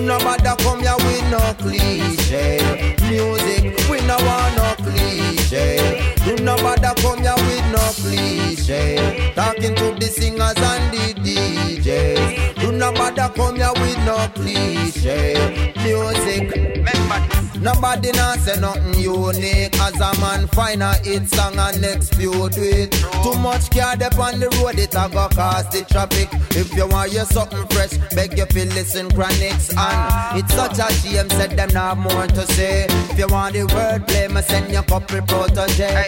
Do 0.00 0.06
no 0.06 0.18
matter 0.20 0.54
come 0.62 0.80
here 0.80 0.96
with 0.96 1.30
no 1.30 1.38
cliche. 1.58 2.56
Music, 3.02 3.78
we 3.90 4.00
no 4.06 4.16
want 4.24 4.56
no 4.56 4.74
cliche. 4.82 6.14
Do 6.24 6.42
no 6.42 6.56
matter 6.56 6.94
come 7.02 7.18
here 7.18 7.34
with 7.36 7.66
no 7.70 7.84
cliche. 8.00 9.32
Talking 9.34 9.74
to 9.74 9.94
the 10.00 10.06
singers 10.06 10.56
and 10.56 10.90
the 10.90 11.12
DJs. 11.20 12.60
Do 12.60 12.72
no 12.72 12.92
matter 12.92 13.30
come 13.36 13.56
here 13.56 13.72
with 13.74 13.98
no 14.06 14.26
cliche. 14.34 15.72
Music, 15.84 16.50
remember 16.50 17.20
this. 17.28 17.49
Nobody 17.60 18.10
nah 18.12 18.36
say 18.36 18.58
nothing 18.58 18.94
unique. 18.94 19.78
As 19.80 19.94
a 20.00 20.18
man 20.18 20.46
find 20.48 20.82
a 20.82 20.94
hit 21.04 21.28
song 21.28 21.58
and 21.58 21.84
execute 21.84 22.56
it. 22.56 22.92
Too 23.22 23.34
much 23.38 23.70
car 23.70 23.96
dep 23.96 24.18
on 24.18 24.40
the 24.40 24.48
road 24.62 24.78
it 24.78 24.94
a 24.94 25.08
go 25.12 25.28
cause 25.28 25.68
the 25.68 25.84
traffic. 25.84 26.28
If 26.56 26.74
you 26.74 26.86
want 26.86 27.12
hear 27.12 27.26
something 27.26 27.66
fresh 27.68 27.92
Beg 28.14 28.36
you 28.38 28.46
feel 28.46 28.68
listen 28.68 29.08
Chronixx 29.08 29.76
And 29.76 30.40
it's 30.40 30.54
such 30.54 30.78
a 30.78 30.90
shame 30.92 31.28
said 31.30 31.50
them 31.50 31.68
not 31.74 31.98
more 31.98 32.26
to 32.26 32.46
say. 32.54 32.86
If 32.88 33.18
you 33.18 33.26
want 33.28 33.52
the 33.52 33.66
word 33.66 34.08
play 34.08 34.28
me 34.28 34.40
send 34.40 34.72
your 34.72 34.82
couple 34.84 35.20
Protoje. 35.20 36.06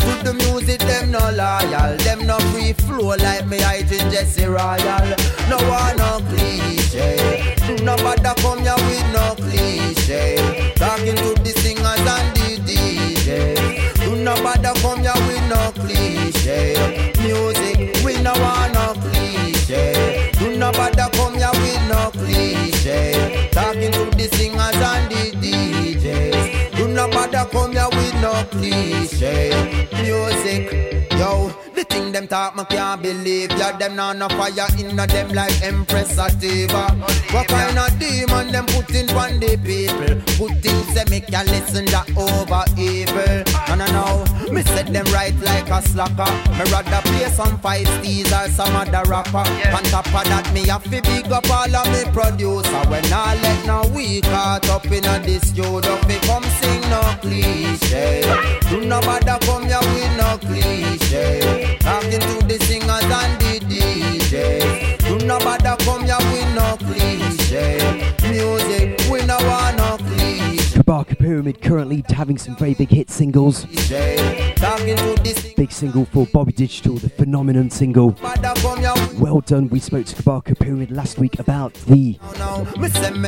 To 0.00 0.24
the 0.24 0.32
music 0.32 0.80
them 0.80 1.10
no 1.10 1.20
loyal. 1.30 1.96
Them 1.98 2.26
no 2.26 2.38
free 2.50 2.72
flow 2.72 3.14
like 3.16 3.46
me 3.46 3.62
I 3.62 3.82
to 3.82 3.98
Jesse 4.10 4.46
Royal. 4.46 5.16
No 5.50 5.58
one 5.68 5.96
no 5.98 6.20
cliche. 6.30 7.56
Nobody 7.84 8.22
come 8.40 8.60
here 8.60 8.74
with 8.74 9.12
no 9.12 9.34
cliche 9.36 10.61
Talking 10.92 11.16
to 11.16 11.32
the 11.42 11.52
singers 11.56 12.00
and 12.00 12.36
the 12.36 12.60
DJs 12.68 14.04
Do 14.04 14.14
nobody 14.14 14.78
come 14.82 15.00
here 15.00 15.14
with 15.26 15.48
no 15.48 15.72
cliche. 15.80 16.76
Music, 17.22 18.04
we 18.04 18.20
no 18.20 18.34
want 18.34 18.74
no 18.74 18.92
cliche. 19.00 20.30
Do 20.38 20.54
nobody 20.58 21.02
come 21.16 21.36
here 21.36 21.50
with 21.50 21.88
no 21.88 22.10
cliche. 22.12 23.48
Talking 23.52 23.90
to 23.90 24.04
the 24.04 24.28
singers 24.36 24.76
and 24.76 25.10
the 25.10 25.32
DJs 25.40 26.76
Do 26.76 26.88
nobody 26.88 27.38
come 27.50 27.72
here 27.72 27.88
with 27.90 28.14
no 28.20 28.44
cliche. 28.50 29.88
Music, 30.02 31.08
yo 31.12 31.61
thing 31.92 32.12
them 32.12 32.26
talk, 32.26 32.56
me 32.56 32.64
can't 32.64 33.02
believe 33.02 33.50
ya. 33.58 33.76
Them 33.76 33.96
not 33.96 34.16
no 34.16 34.28
fire 34.28 34.68
in 34.78 34.96
them 34.96 35.28
like 35.30 35.62
Empress 35.62 36.14
Sativa. 36.16 36.84
What 37.30 37.46
kind 37.48 37.78
of 37.78 37.98
demon 37.98 38.52
them 38.52 38.66
put 38.66 38.90
in 38.94 39.08
on 39.10 39.38
the 39.40 39.56
people? 39.68 40.16
Put 40.38 40.52
things 40.62 40.88
say 40.94 41.04
me 41.10 41.20
can 41.20 41.46
listen 41.46 41.84
that 41.86 42.08
over 42.16 42.64
evil. 42.80 43.44
And 43.70 43.82
I 43.82 43.88
know 43.92 44.24
me 44.52 44.62
set 44.62 44.92
them 44.92 45.06
right 45.12 45.36
like 45.40 45.68
a 45.68 45.82
slacker. 45.82 46.32
Me 46.56 46.64
rather 46.72 47.02
play 47.08 47.28
some 47.28 47.58
five 47.58 47.86
steez 47.94 48.30
or 48.32 48.48
some 48.50 48.74
other 48.74 49.04
rapper. 49.08 49.44
On 49.76 49.82
top 49.92 50.06
of 50.06 50.24
that, 50.30 50.50
me 50.54 50.66
have 50.68 50.84
to 50.84 51.02
big 51.02 51.30
up 51.30 51.48
all 51.50 51.76
of 51.76 51.86
me 51.92 52.02
producer. 52.12 52.82
When 52.88 53.04
I 53.12 53.38
let 53.42 53.66
no 53.66 53.90
we 53.94 54.20
caught 54.22 54.68
up 54.70 54.86
in 54.86 55.04
a 55.04 55.18
this 55.20 55.48
studio, 55.48 55.96
fi 56.08 56.18
come 56.26 56.44
sing 56.60 56.82
no 56.90 57.00
cliche. 57.20 58.22
Do 58.70 58.80
no 58.80 59.00
bother 59.00 59.38
come 59.46 59.66
here 59.66 59.80
with 59.80 60.16
no 60.16 60.38
cliche. 60.38 61.78
Talking 61.82 62.20
to 62.20 62.46
the 62.46 62.58
singers 62.64 63.02
and 63.02 63.40
the 63.40 63.60
DJs. 63.66 64.98
Do 65.18 65.26
no 65.26 65.38
bother 65.38 65.76
come 65.84 66.04
here 66.04 66.16
with 66.18 66.54
no 66.54 66.76
cliche. 66.78 68.12
Music, 68.30 69.00
we 69.10 69.24
no 69.26 69.36
want 69.42 69.76
no 69.76 69.96
cliche. 69.98 70.78
Kabaka 70.78 71.18
Pyramid 71.18 71.60
currently 71.60 72.04
having 72.08 72.38
some 72.38 72.56
very 72.56 72.74
big 72.74 72.88
hit 72.88 73.10
singles. 73.10 73.62
Talking 73.62 74.96
to 74.96 75.14
the 75.22 75.54
Big 75.56 75.70
single 75.70 76.04
for 76.06 76.26
Bobby 76.26 76.52
Digital, 76.52 76.96
the 76.96 77.08
Phenomenon 77.08 77.70
single. 77.70 78.12
bother 78.12 78.52
come 78.60 78.78
here 78.78 78.94
Well 79.20 79.40
done. 79.40 79.68
We 79.68 79.78
spoke 79.78 80.06
to 80.06 80.16
Kabaka 80.22 80.58
Pyramid 80.58 80.90
last 80.90 81.18
week 81.18 81.38
about 81.38 81.74
the 81.74 82.18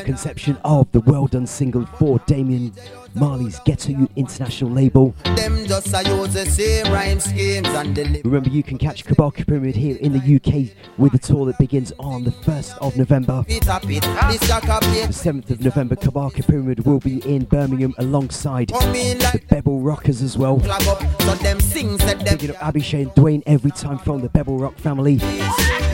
conception 0.04 0.58
of 0.64 0.90
the 0.92 1.00
Well 1.00 1.26
Done 1.26 1.46
single 1.46 1.86
for 1.86 2.18
Damien 2.26 2.72
Marley's 3.14 3.58
Ghetto 3.64 3.90
Youth 3.92 4.10
International 4.16 4.70
label. 4.70 5.14
Them 5.36 5.66
just 5.66 5.86
use 5.86 6.34
the 6.34 6.46
same 6.46 6.92
rhyme 6.92 7.20
schemes 7.20 7.68
and 7.68 7.96
Remember, 8.24 8.48
you 8.50 8.62
can 8.62 8.78
catch 8.78 9.04
Kabaka 9.04 9.46
Pyramid 9.46 9.76
here 9.76 9.96
in 9.96 10.12
the 10.12 10.36
UK 10.36 10.76
with 10.98 11.14
a 11.14 11.18
tour 11.18 11.46
that 11.46 11.58
begins 11.58 11.92
on 11.98 12.24
the 12.24 12.30
1st 12.30 12.78
of 12.78 12.96
November. 12.96 13.44
Pit 13.46 13.66
a 13.68 13.78
pit, 13.80 14.02
this 14.28 14.46
jack 14.48 14.64
a 14.64 14.80
play 14.80 15.06
The 15.06 15.12
7th 15.12 15.50
of 15.50 15.60
November, 15.60 15.94
Kabaka 15.96 16.46
Pyramid 16.46 16.84
will 16.84 16.98
be 17.00 17.18
in 17.28 17.44
Birmingham 17.44 17.94
alongside 17.98 18.68
the 18.68 19.42
Bebble 19.48 19.84
Rockers 19.84 20.20
as 20.22 20.36
well. 20.36 20.58
flag 20.58 20.86
up. 20.88 21.00
So 21.22 21.34
them 21.36 21.60
sing 21.60 21.98
said 21.98 22.20
them 22.20 22.38
Picking 22.38 22.50
up 22.50 22.56
Abhishek 22.56 23.02
and 23.02 23.10
Dwayne 23.12 23.42
every 23.46 23.70
time 23.70 23.98
from 23.98 24.20
the 24.22 24.28
Bebble 24.28 24.60
Rock 24.60 24.76
family. 24.78 25.18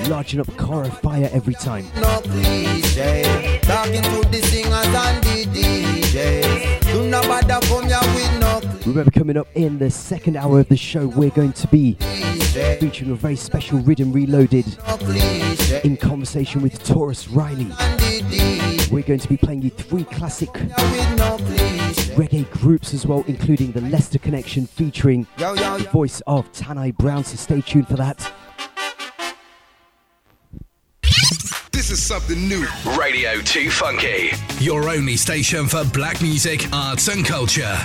Larging 0.09 0.41
up 0.41 0.57
Cora 0.57 0.91
Fire 0.91 1.29
every 1.33 1.55
time. 1.55 1.85
no 2.01 2.21
cliche. 2.23 3.59
Talking 3.63 4.03
to 4.03 4.29
the 4.31 4.41
singers 4.47 4.87
and 4.87 5.25
Remember, 8.87 9.11
coming 9.11 9.37
up 9.37 9.49
in 9.57 9.81
the 9.81 9.91
second 9.91 10.37
hour 10.37 10.61
of 10.61 10.69
the 10.69 10.77
show, 10.77 11.09
we're 11.09 11.31
going 11.31 11.53
to 11.55 11.67
be 11.67 11.95
featuring 12.79 13.11
a 13.11 13.17
very 13.17 13.35
special 13.35 13.81
Riddim 13.81 14.15
Reloaded 14.15 14.67
in 15.85 15.97
conversation 15.97 16.63
with 16.63 16.81
Tarrus 16.85 17.27
Riley. 17.35 17.67
We're 18.93 19.03
going 19.03 19.19
to 19.19 19.29
be 19.29 19.37
playing 19.37 19.63
you 19.63 19.71
three 19.71 20.05
classic 20.05 20.51
reggae 22.15 22.49
groups 22.53 22.95
as 22.95 23.05
well, 23.05 23.25
including 23.27 23.73
the 23.73 23.81
Leicester 23.81 24.21
Connection 24.21 24.67
featuring 24.67 25.27
the 25.37 25.89
voice 25.93 26.23
of 26.29 26.53
Tanni 26.53 26.93
Browne, 26.93 27.25
so 27.25 27.35
stay 27.35 27.63
tuned 27.63 27.89
for 27.89 27.97
that. 27.97 28.33
This 31.91 31.99
is 31.99 32.07
something 32.07 32.47
new. 32.47 32.69
Radio 32.97 33.41
2 33.41 33.69
Funky, 33.69 34.31
your 34.61 34.89
only 34.89 35.17
station 35.17 35.67
for 35.67 35.83
black 35.87 36.23
music, 36.23 36.73
arts, 36.73 37.09
and 37.09 37.27
culture. 37.27 37.77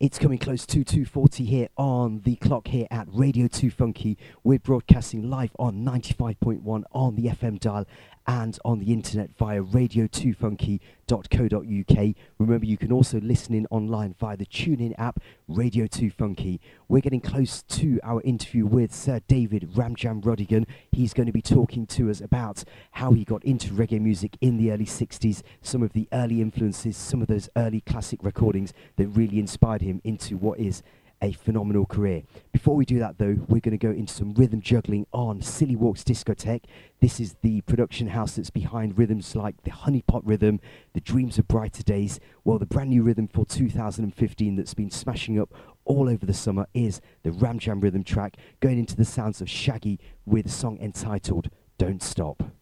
It's 0.00 0.18
coming 0.18 0.38
close 0.38 0.64
to 0.64 0.86
2.40 0.86 1.46
here 1.46 1.68
on 1.76 2.20
the 2.20 2.36
clock 2.36 2.68
here 2.68 2.86
at 2.90 3.08
Radio 3.12 3.46
2 3.46 3.70
Funky. 3.70 4.16
We're 4.42 4.58
broadcasting 4.58 5.28
live 5.28 5.54
on 5.58 5.84
95.1 5.84 6.84
on 6.92 7.14
the 7.14 7.24
FM 7.24 7.60
dial 7.60 7.84
and 8.28 8.56
on 8.62 8.78
the 8.78 8.92
internet 8.92 9.34
via 9.38 9.62
radio2funky.co.uk. 9.62 12.14
Remember, 12.38 12.66
you 12.66 12.76
can 12.76 12.92
also 12.92 13.18
listen 13.20 13.54
in 13.54 13.66
online 13.70 14.14
via 14.20 14.36
the 14.36 14.44
TuneIn 14.44 14.92
app, 14.98 15.18
Radio 15.48 15.86
2 15.86 16.10
Funky. 16.10 16.60
We're 16.88 17.00
getting 17.00 17.22
close 17.22 17.62
to 17.62 17.98
our 18.04 18.20
interview 18.22 18.66
with 18.66 18.94
Sir 18.94 19.22
David 19.28 19.70
Ramjam 19.74 20.22
Rodigan. 20.22 20.66
He's 20.92 21.14
going 21.14 21.26
to 21.26 21.32
be 21.32 21.40
talking 21.40 21.86
to 21.86 22.10
us 22.10 22.20
about 22.20 22.64
how 22.92 23.12
he 23.12 23.24
got 23.24 23.42
into 23.44 23.72
reggae 23.72 23.98
music 23.98 24.36
in 24.42 24.58
the 24.58 24.72
early 24.72 24.84
60s, 24.84 25.42
some 25.62 25.82
of 25.82 25.94
the 25.94 26.06
early 26.12 26.42
influences, 26.42 26.98
some 26.98 27.22
of 27.22 27.28
those 27.28 27.48
early 27.56 27.80
classic 27.80 28.22
recordings 28.22 28.74
that 28.96 29.08
really 29.08 29.38
inspired 29.38 29.80
him 29.80 30.02
into 30.04 30.36
what 30.36 30.60
is 30.60 30.82
a 31.20 31.32
phenomenal 31.32 31.86
career. 31.86 32.22
Before 32.52 32.76
we 32.76 32.84
do 32.84 32.98
that, 32.98 33.18
though, 33.18 33.36
we're 33.48 33.60
going 33.60 33.76
to 33.76 33.78
go 33.78 33.90
into 33.90 34.12
some 34.12 34.34
rhythm 34.34 34.60
juggling 34.60 35.06
on 35.12 35.42
Silly 35.42 35.76
Walks 35.76 36.04
Discotheque. 36.04 36.64
This 37.00 37.20
is 37.20 37.36
the 37.42 37.60
production 37.62 38.08
house 38.08 38.36
that's 38.36 38.50
behind 38.50 38.98
rhythms 38.98 39.34
like 39.34 39.62
the 39.62 39.70
Honeypot 39.70 40.22
Rhythm, 40.24 40.60
the 40.94 41.00
Dreams 41.00 41.38
of 41.38 41.48
Brighter 41.48 41.82
Days. 41.82 42.20
Well, 42.44 42.58
the 42.58 42.66
brand 42.66 42.90
new 42.90 43.02
rhythm 43.02 43.28
for 43.28 43.44
2015 43.44 44.56
that's 44.56 44.74
been 44.74 44.90
smashing 44.90 45.40
up 45.40 45.52
all 45.84 46.08
over 46.08 46.26
the 46.26 46.34
summer 46.34 46.66
is 46.74 47.00
the 47.22 47.32
Ram 47.32 47.58
Jam 47.58 47.80
rhythm 47.80 48.04
track, 48.04 48.36
going 48.60 48.78
into 48.78 48.96
the 48.96 49.04
sounds 49.04 49.40
of 49.40 49.48
Shaggy 49.48 49.98
with 50.26 50.46
a 50.46 50.50
song 50.50 50.78
entitled 50.80 51.50
Don't 51.78 52.02
Stop. 52.02 52.57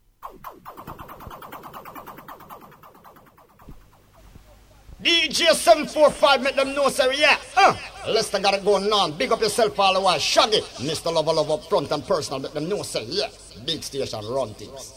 DJ 5.03 5.53
745, 5.53 6.43
make 6.43 6.57
them 6.57 6.75
know, 6.75 6.89
sir, 6.89 7.13
yeah. 7.13 7.37
Uh, 7.55 7.77
Leicester 8.09 8.41
got 8.41 8.55
it 8.55 8.65
going 8.65 8.91
on. 8.91 9.13
Big 9.19 9.31
up 9.31 9.41
yourself 9.41 9.79
all 9.79 9.93
the 9.93 10.01
while. 10.01 10.19
Shaggy, 10.19 10.61
Mr. 10.79 11.13
Lover 11.13 11.35
Love 11.35 11.51
up 11.51 11.65
front 11.65 11.91
and 11.93 12.07
personal, 12.07 12.41
make 12.41 12.53
them 12.53 12.67
know, 12.67 12.83
sir, 12.83 13.03
yeah. 13.07 13.29
Big 13.67 13.83
station, 13.83 14.25
run 14.27 14.55
things. 14.55 14.95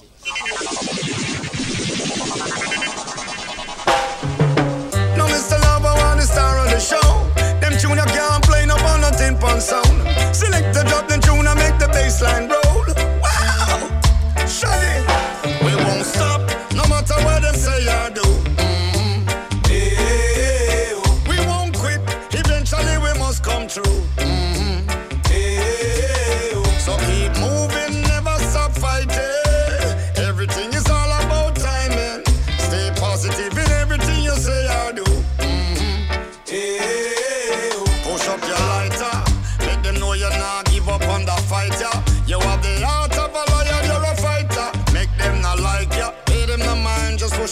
No, 5.17 5.25
Mr. 5.27 5.59
Lover, 5.61 5.93
want 5.99 6.19
the 6.21 6.25
star 6.25 6.59
of 6.59 6.71
the 6.71 6.79
show. 6.79 7.25
Them 7.59 7.77
tune 7.77 7.97
you 7.97 8.05
can't 8.15 8.43
play 8.45 8.65
no 8.65 8.75
on 8.75 9.01
nothing 9.01 9.37
pon 9.37 9.59
sound. 9.59 9.85
Select 10.33 10.73
the 10.73 10.85
drop, 10.87 11.09
then 11.09 11.19
tune 11.19 11.45
and 11.45 11.59
make 11.59 11.77
the 11.77 11.87
bassline 11.87 12.49
roll. 12.49 12.85
Wow, 13.19 13.99
Shaggy, 14.47 15.08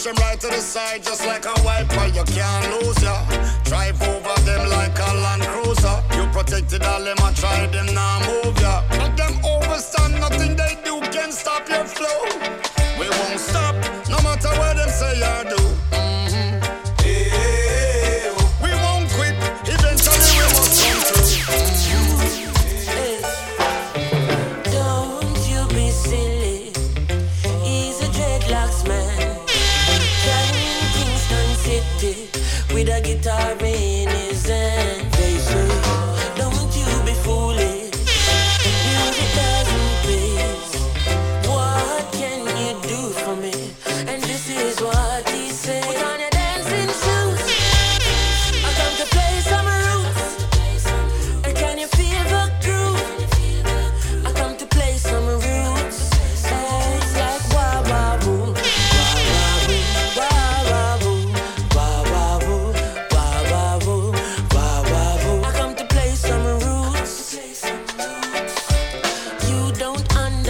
them 0.08 0.16
right 0.24 0.40
to 0.40 0.46
the 0.46 0.60
side, 0.60 1.02
just 1.02 1.26
like 1.26 1.44
a 1.44 1.54
wiper. 1.64 2.06
You 2.16 2.24
can't 2.24 2.64
lose 2.72 3.02
ya. 3.02 3.16
Drive 3.64 4.00
over 4.02 4.40
them 4.42 4.70
like 4.70 4.96
a 4.98 5.10
Land 5.24 5.42
Cruiser. 5.42 5.96
You 6.16 6.26
protected 6.32 6.82
all 6.84 7.04
them, 7.04 7.16
I 7.22 7.32
try 7.34 7.66
them 7.66 7.92
now 7.94 8.20
move 8.26 8.58
ya. 8.60 8.82
Let 8.92 9.16
them 9.16 9.34
overstand, 9.44 10.20
nothing 10.20 10.56
they 10.56 10.76
do 10.84 11.00
can 11.12 11.30
stop 11.30 11.68
your 11.68 11.84
flow. 11.84 12.20
We 12.98 13.08
won't 13.08 13.40
stop, 13.40 13.74
no 14.08 14.18
matter 14.22 14.52
what 14.58 14.76
them 14.76 14.88
say 14.88 15.20
or 15.20 15.44
do. 15.50 15.57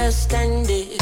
Understand 0.09 0.71
it. 0.71 0.98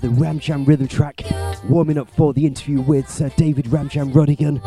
The 0.00 0.08
Ram 0.08 0.38
Jam 0.38 0.64
Rhythm 0.64 0.88
Track. 0.88 1.22
Warming 1.68 1.98
up 1.98 2.08
for 2.10 2.32
the 2.32 2.46
interview 2.46 2.80
with 2.80 3.06
Sir 3.10 3.30
David 3.36 3.66
Ram 3.66 3.90
Jam 3.90 4.10
Rodigan. 4.12 4.62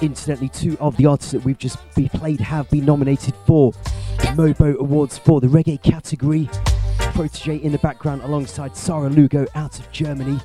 Incidentally, 0.00 0.48
two 0.48 0.78
of 0.80 0.96
the 0.96 1.04
artists 1.04 1.32
that 1.32 1.44
we've 1.44 1.58
just 1.58 1.76
be 1.94 2.08
played 2.08 2.40
have 2.40 2.70
been 2.70 2.86
nominated 2.86 3.34
for 3.46 3.72
the 3.72 4.32
Mobo 4.36 4.74
Awards 4.78 5.18
for 5.18 5.38
the 5.42 5.48
reggae 5.48 5.82
category. 5.82 6.48
Protoje 6.96 7.60
in 7.60 7.72
the 7.72 7.78
background 7.78 8.22
alongside 8.22 8.74
Sara 8.74 9.10
Lugo 9.10 9.46
out 9.54 9.78
of 9.78 9.92
Germany. 9.92 10.40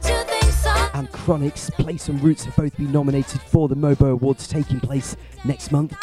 And 0.93 1.09
Chronixx, 1.13 1.71
Place 1.71 2.09
and 2.09 2.21
Roots 2.21 2.43
have 2.43 2.57
both 2.57 2.75
been 2.75 2.91
nominated 2.91 3.39
for 3.39 3.69
the 3.69 3.75
Mobo 3.75 4.11
Awards 4.11 4.49
taking 4.49 4.81
place 4.81 5.15
next 5.45 5.71
month. 5.71 5.95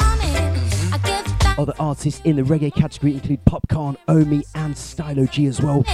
Other 1.55 1.73
artists 1.77 2.21
in 2.25 2.37
the 2.37 2.41
reggae 2.41 2.73
category 2.73 3.13
include 3.13 3.45
Popcaan, 3.45 3.95
Omi, 4.07 4.43
and 4.55 4.75
Stylo 4.75 5.27
G 5.27 5.45
as 5.45 5.61
well. 5.61 5.85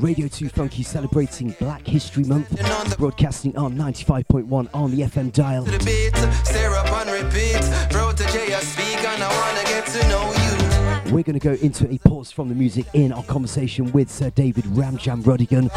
Radio 0.00 0.28
2 0.28 0.48
Funky 0.48 0.82
celebrating 0.82 1.50
Black 1.60 1.86
History 1.86 2.24
Month, 2.24 2.56
broadcasting 2.96 3.54
on 3.56 3.76
95.1 3.76 4.68
on 4.72 4.90
the 4.90 5.02
FM 5.02 5.30
dial. 5.30 5.64
To 5.66 5.70
the 5.70 5.78
beat, 5.78 6.16
stare 6.46 6.74
up 6.74 6.90
and 6.90 7.10
repeat. 7.10 7.60
Protoje, 7.90 8.54
I 8.54 8.60
speak 8.60 9.04
and 9.04 9.22
I 9.22 9.28
wanna 9.28 9.62
get 9.64 9.86
to 9.88 10.08
know 10.08 10.32
you. 10.32 11.12
We're 11.14 11.22
going 11.22 11.38
to 11.38 11.40
go 11.40 11.52
into 11.52 11.92
a 11.92 11.98
pause 11.98 12.30
from 12.30 12.48
the 12.48 12.54
music 12.54 12.86
in 12.94 13.12
our 13.12 13.24
conversation 13.24 13.92
with 13.92 14.10
Sir 14.10 14.30
David 14.30 14.64
Ramjam 14.64 15.22
Rodigan. 15.22 15.68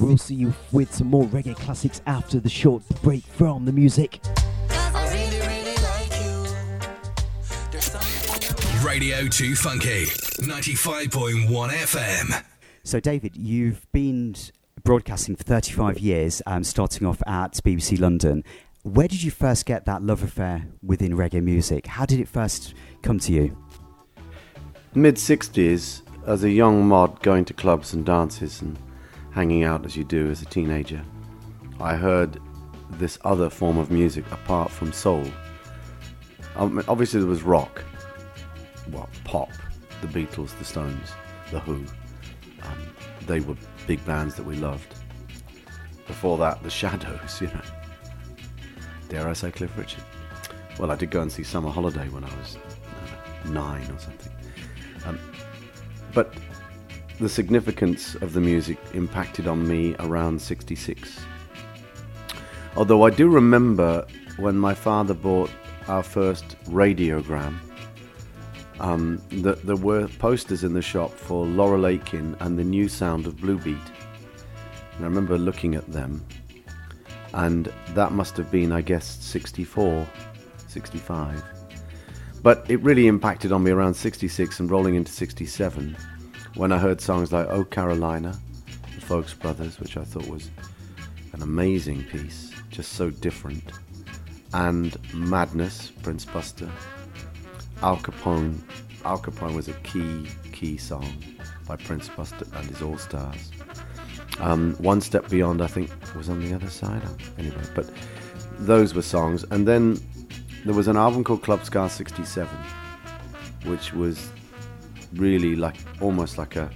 We'll 0.00 0.18
see 0.18 0.34
you 0.34 0.54
with 0.70 0.94
some 0.94 1.08
more 1.08 1.24
reggae 1.24 1.56
classics 1.56 2.02
after 2.06 2.38
the 2.38 2.48
short 2.48 2.82
break 3.02 3.24
from 3.24 3.64
the 3.64 3.72
music. 3.72 4.20
Radio 8.84 9.26
2 9.26 9.54
Funky, 9.54 10.04
95.1 10.04 11.48
FM. 11.48 12.44
So, 12.82 13.00
David, 13.00 13.34
you've 13.34 13.90
been 13.92 14.34
broadcasting 14.82 15.36
for 15.36 15.42
35 15.42 15.98
years, 16.00 16.42
um, 16.46 16.64
starting 16.64 17.06
off 17.06 17.22
at 17.26 17.54
BBC 17.64 17.98
London. 17.98 18.44
Where 18.82 19.08
did 19.08 19.22
you 19.22 19.30
first 19.30 19.64
get 19.64 19.86
that 19.86 20.02
love 20.02 20.22
affair 20.22 20.66
within 20.82 21.12
reggae 21.12 21.42
music? 21.42 21.86
How 21.86 22.04
did 22.04 22.20
it 22.20 22.28
first 22.28 22.74
come 23.00 23.18
to 23.20 23.32
you? 23.32 23.56
Mid 24.94 25.16
60s, 25.16 26.02
as 26.26 26.44
a 26.44 26.50
young 26.50 26.86
mod 26.86 27.22
going 27.22 27.46
to 27.46 27.54
clubs 27.54 27.94
and 27.94 28.04
dances 28.04 28.60
and 28.60 28.78
hanging 29.30 29.64
out 29.64 29.86
as 29.86 29.96
you 29.96 30.04
do 30.04 30.30
as 30.30 30.42
a 30.42 30.46
teenager, 30.46 31.02
I 31.80 31.96
heard 31.96 32.38
this 32.90 33.18
other 33.24 33.48
form 33.48 33.78
of 33.78 33.90
music 33.90 34.30
apart 34.30 34.70
from 34.70 34.92
soul. 34.92 35.24
Um, 36.56 36.84
obviously, 36.86 37.20
there 37.20 37.28
was 37.28 37.42
rock, 37.42 37.82
well, 38.90 39.08
pop, 39.24 39.50
the 40.00 40.08
Beatles, 40.08 40.56
the 40.58 40.64
Stones, 40.64 41.12
the 41.50 41.60
Who. 41.60 41.84
Um, 42.62 42.78
they 43.26 43.40
were 43.40 43.56
big 43.86 44.04
bands 44.04 44.34
that 44.36 44.44
we 44.44 44.56
loved. 44.56 44.94
Before 46.06 46.38
that, 46.38 46.62
the 46.62 46.70
Shadows, 46.70 47.38
you 47.40 47.48
know. 47.48 47.60
Dare 49.08 49.28
I 49.28 49.32
say 49.32 49.50
Cliff 49.50 49.76
Richard? 49.76 50.02
Well, 50.78 50.90
I 50.90 50.96
did 50.96 51.10
go 51.10 51.20
and 51.20 51.30
see 51.30 51.42
Summer 51.42 51.70
Holiday 51.70 52.08
when 52.08 52.24
I 52.24 52.36
was 52.36 52.56
uh, 52.56 53.48
nine 53.48 53.82
or 53.90 53.98
something. 53.98 54.32
Um, 55.06 55.18
but 56.12 56.34
the 57.20 57.28
significance 57.28 58.16
of 58.16 58.32
the 58.32 58.40
music 58.40 58.78
impacted 58.92 59.46
on 59.46 59.66
me 59.68 59.94
around 60.00 60.40
66. 60.40 61.20
Although 62.76 63.04
I 63.04 63.10
do 63.10 63.28
remember 63.28 64.04
when 64.36 64.56
my 64.56 64.74
father 64.74 65.14
bought 65.14 65.50
our 65.86 66.02
first 66.02 66.56
radiogram, 66.64 67.56
um, 68.80 69.22
that 69.30 69.62
there 69.64 69.76
were 69.76 70.08
posters 70.18 70.64
in 70.64 70.74
the 70.74 70.82
shop 70.82 71.12
for 71.12 71.46
Laurel 71.46 71.86
Aitken 71.86 72.36
and 72.40 72.58
the 72.58 72.64
new 72.64 72.88
sound 72.88 73.26
of 73.26 73.36
Bluebeat. 73.36 73.90
And 74.96 75.04
I 75.04 75.08
remember 75.08 75.38
looking 75.38 75.74
at 75.74 75.90
them, 75.90 76.24
and 77.32 77.72
that 77.90 78.12
must 78.12 78.36
have 78.36 78.50
been, 78.50 78.72
I 78.72 78.80
guess, 78.80 79.06
64, 79.06 80.06
65. 80.68 81.42
But 82.42 82.64
it 82.68 82.80
really 82.80 83.06
impacted 83.06 83.52
on 83.52 83.62
me 83.62 83.70
around 83.70 83.94
66 83.94 84.60
and 84.60 84.70
rolling 84.70 84.94
into 84.94 85.10
67 85.10 85.96
when 86.56 86.70
I 86.72 86.78
heard 86.78 87.00
songs 87.00 87.32
like 87.32 87.48
Oh 87.48 87.64
Carolina, 87.64 88.38
the 88.94 89.00
Folks 89.00 89.34
Brothers, 89.34 89.80
which 89.80 89.96
I 89.96 90.04
thought 90.04 90.28
was 90.28 90.50
an 91.32 91.42
amazing 91.42 92.04
piece, 92.04 92.52
just 92.70 92.92
so 92.92 93.10
different, 93.10 93.64
and 94.52 94.96
Madness, 95.12 95.90
Prince 96.02 96.24
Buster, 96.24 96.70
Al 97.82 97.96
Capone. 97.98 98.58
Al 99.04 99.18
Capone 99.18 99.54
was 99.54 99.68
a 99.68 99.74
key, 99.84 100.26
key 100.52 100.76
song 100.76 101.06
by 101.66 101.76
Prince 101.76 102.08
Buster 102.08 102.46
and 102.54 102.66
his 102.66 102.82
All 102.82 102.98
Stars. 102.98 103.50
Um, 104.40 104.74
One 104.78 105.00
Step 105.00 105.28
Beyond, 105.28 105.62
I 105.62 105.66
think, 105.66 105.90
was 106.16 106.28
on 106.28 106.40
the 106.40 106.54
other 106.54 106.70
side. 106.70 107.02
Anyway, 107.38 107.62
but 107.74 107.90
those 108.58 108.94
were 108.94 109.02
songs. 109.02 109.44
And 109.50 109.66
then 109.66 109.98
there 110.64 110.74
was 110.74 110.88
an 110.88 110.96
album 110.96 111.24
called 111.24 111.42
Club 111.42 111.64
Ska 111.64 111.88
67, 111.88 112.48
which 113.64 113.92
was 113.92 114.30
really 115.14 115.54
like 115.54 115.76
almost 116.00 116.38
like 116.38 116.56
a 116.56 116.70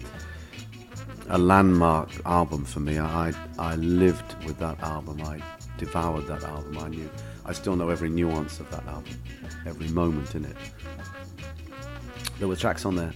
a 1.31 1.39
landmark 1.39 2.11
album 2.25 2.65
for 2.65 2.81
me. 2.81 2.99
I 2.99 3.33
I 3.59 3.77
lived 3.77 4.45
with 4.45 4.59
that 4.59 4.81
album. 4.83 5.21
I 5.23 5.43
devoured 5.77 6.27
that 6.27 6.43
album. 6.45 6.79
I 6.79 6.89
knew. 6.89 7.11
I 7.45 7.53
still 7.53 7.77
know 7.77 7.89
every 7.89 8.11
nuance 8.11 8.61
of 8.61 8.71
that 8.71 8.87
album, 8.87 9.21
every 9.67 9.89
moment 9.89 10.35
in 10.35 10.45
it. 10.45 10.57
There 12.39 12.47
were 12.47 12.57
tracks 12.57 12.85
on 12.85 12.95
there, 12.95 13.13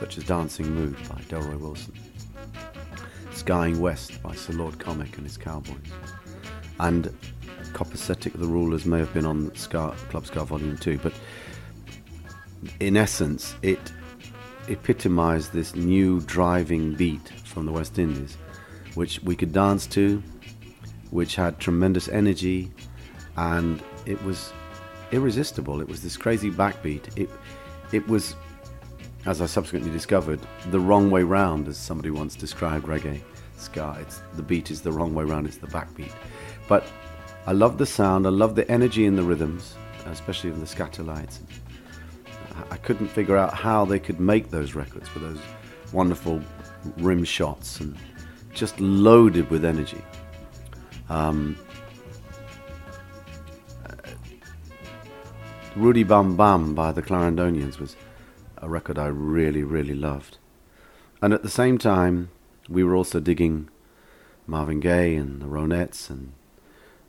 such 0.00 0.18
as 0.18 0.24
Dancing 0.24 0.68
Mood 0.74 0.96
by 1.08 1.20
Delroy 1.28 1.60
Wilson, 1.60 1.94
Ska-ing 3.32 3.80
West 3.80 4.20
by 4.20 4.34
Sir 4.34 4.52
Lord 4.52 4.80
Comic 4.80 5.16
and 5.16 5.24
his 5.24 5.36
Cowboys, 5.36 5.76
and 6.80 7.16
Copacetic 7.72 8.32
the 8.32 8.46
Rulers 8.46 8.84
may 8.84 8.98
have 8.98 9.14
been 9.14 9.24
on 9.24 9.54
Ska, 9.54 9.94
Club 10.08 10.26
Ska 10.26 10.44
Volume 10.44 10.76
2, 10.76 10.98
but 10.98 11.12
in 12.80 12.96
essence, 12.96 13.54
it 13.62 13.92
epitomized 14.66 15.52
this 15.52 15.76
new 15.76 16.20
driving 16.22 16.94
beat 16.94 17.28
from 17.44 17.64
the 17.64 17.72
West 17.72 17.96
Indies, 17.96 18.36
which 18.94 19.22
we 19.22 19.36
could 19.36 19.52
dance 19.52 19.86
to, 19.86 20.20
which 21.10 21.36
had 21.36 21.60
tremendous 21.60 22.08
energy, 22.08 22.72
and 23.36 23.80
it 24.04 24.20
was 24.24 24.52
irresistible. 25.12 25.80
It 25.80 25.88
was 25.88 26.02
this 26.02 26.16
crazy 26.16 26.50
backbeat. 26.50 27.16
It, 27.16 27.30
it 27.92 28.06
was, 28.08 28.34
as 29.26 29.40
I 29.40 29.46
subsequently 29.46 29.90
discovered, 29.90 30.40
the 30.70 30.80
wrong 30.80 31.10
way 31.10 31.22
round, 31.22 31.68
as 31.68 31.76
somebody 31.76 32.10
once 32.10 32.34
described 32.34 32.86
reggae 32.86 33.20
ska. 33.56 33.96
It's 34.00 34.20
the 34.34 34.42
beat 34.42 34.70
is 34.70 34.80
the 34.80 34.92
wrong 34.92 35.14
way 35.14 35.24
round. 35.24 35.46
It's 35.46 35.58
the 35.58 35.66
backbeat. 35.66 36.12
But 36.68 36.84
I 37.46 37.52
love 37.52 37.78
the 37.78 37.86
sound. 37.86 38.26
I 38.26 38.30
love 38.30 38.54
the 38.54 38.70
energy 38.70 39.06
in 39.06 39.16
the 39.16 39.22
rhythms. 39.22 39.74
especially 40.06 40.50
in 40.50 40.58
the 40.58 40.66
Skatalites. 40.66 41.38
I- 42.56 42.74
I 42.74 42.76
couldn't 42.78 43.08
figure 43.08 43.36
out 43.36 43.52
how 43.54 43.84
they 43.84 43.98
could 43.98 44.18
make 44.18 44.50
those 44.50 44.74
records 44.74 45.12
with 45.14 45.22
those 45.22 45.38
wonderful 45.92 46.40
rim 46.96 47.22
shots 47.22 47.80
and 47.80 47.94
just 48.54 48.80
loaded 48.80 49.48
with 49.50 49.64
energy. 49.64 50.02
Um, 51.10 51.54
Rudy 55.76 56.02
Bum 56.02 56.34
Bum 56.36 56.74
by 56.74 56.90
the 56.90 57.00
Clarendonians 57.00 57.78
was 57.78 57.94
a 58.58 58.68
record 58.68 58.98
I 58.98 59.06
really, 59.06 59.62
really 59.62 59.94
loved. 59.94 60.38
And 61.22 61.32
at 61.32 61.44
the 61.44 61.48
same 61.48 61.78
time, 61.78 62.30
we 62.68 62.82
were 62.82 62.96
also 62.96 63.20
digging 63.20 63.68
Marvin 64.48 64.80
Gaye 64.80 65.14
and 65.14 65.40
the 65.40 65.46
Ronettes 65.46 66.10
and 66.10 66.32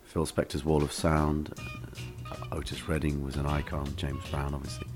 Phil 0.04 0.28
Spector's 0.28 0.64
Wall 0.64 0.84
of 0.84 0.92
Sound. 0.92 1.54
Uh, 2.30 2.56
Otis 2.56 2.88
Redding 2.88 3.24
was 3.24 3.36
an 3.36 3.48
icon, 3.48 3.96
James 3.96 4.24
Brown, 4.30 4.54
obviously, 4.54 4.88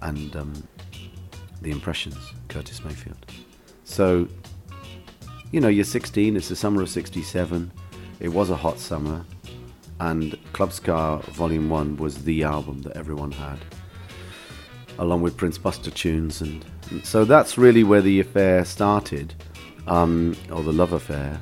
and 0.00 0.34
um, 0.34 0.68
the 1.60 1.70
Impressions, 1.70 2.32
Curtis 2.48 2.82
Mayfield. 2.82 3.26
So, 3.84 4.26
you 5.52 5.60
know, 5.60 5.68
you're 5.68 5.84
16, 5.84 6.34
it's 6.34 6.48
the 6.48 6.56
summer 6.56 6.80
of 6.80 6.88
67, 6.88 7.70
it 8.20 8.28
was 8.28 8.48
a 8.48 8.56
hot 8.56 8.78
summer, 8.78 9.24
and 10.00 10.38
Club 10.52 10.72
Ska 10.72 11.20
Volume 11.28 11.68
1 11.70 11.96
was 11.96 12.24
the 12.24 12.42
album 12.42 12.82
that 12.82 12.96
everyone 12.96 13.32
had, 13.32 13.58
along 14.98 15.22
with 15.22 15.36
Prince 15.36 15.58
Buster 15.58 15.90
tunes. 15.90 16.40
And, 16.40 16.64
and 16.90 17.04
so 17.04 17.24
that's 17.24 17.56
really 17.56 17.84
where 17.84 18.02
the 18.02 18.20
affair 18.20 18.64
started, 18.64 19.34
um, 19.86 20.36
or 20.52 20.62
the 20.62 20.72
love 20.72 20.92
affair. 20.92 21.40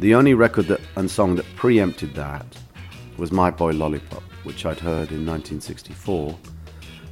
The 0.00 0.14
only 0.14 0.34
record 0.34 0.66
that, 0.66 0.80
and 0.96 1.10
song 1.10 1.36
that 1.36 1.46
preempted 1.56 2.14
that 2.14 2.46
was 3.16 3.32
My 3.32 3.50
Boy 3.50 3.72
Lollipop, 3.72 4.22
which 4.44 4.64
I'd 4.64 4.78
heard 4.78 5.10
in 5.10 5.26
1964. 5.26 6.38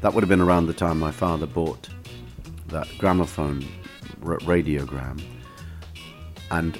That 0.02 0.14
would 0.14 0.22
have 0.22 0.28
been 0.28 0.40
around 0.40 0.66
the 0.66 0.74
time 0.74 0.98
my 0.98 1.10
father 1.10 1.46
bought 1.46 1.88
that 2.68 2.86
gramophone 2.98 3.64
r- 4.22 4.38
radiogram. 4.38 5.20
And 6.50 6.78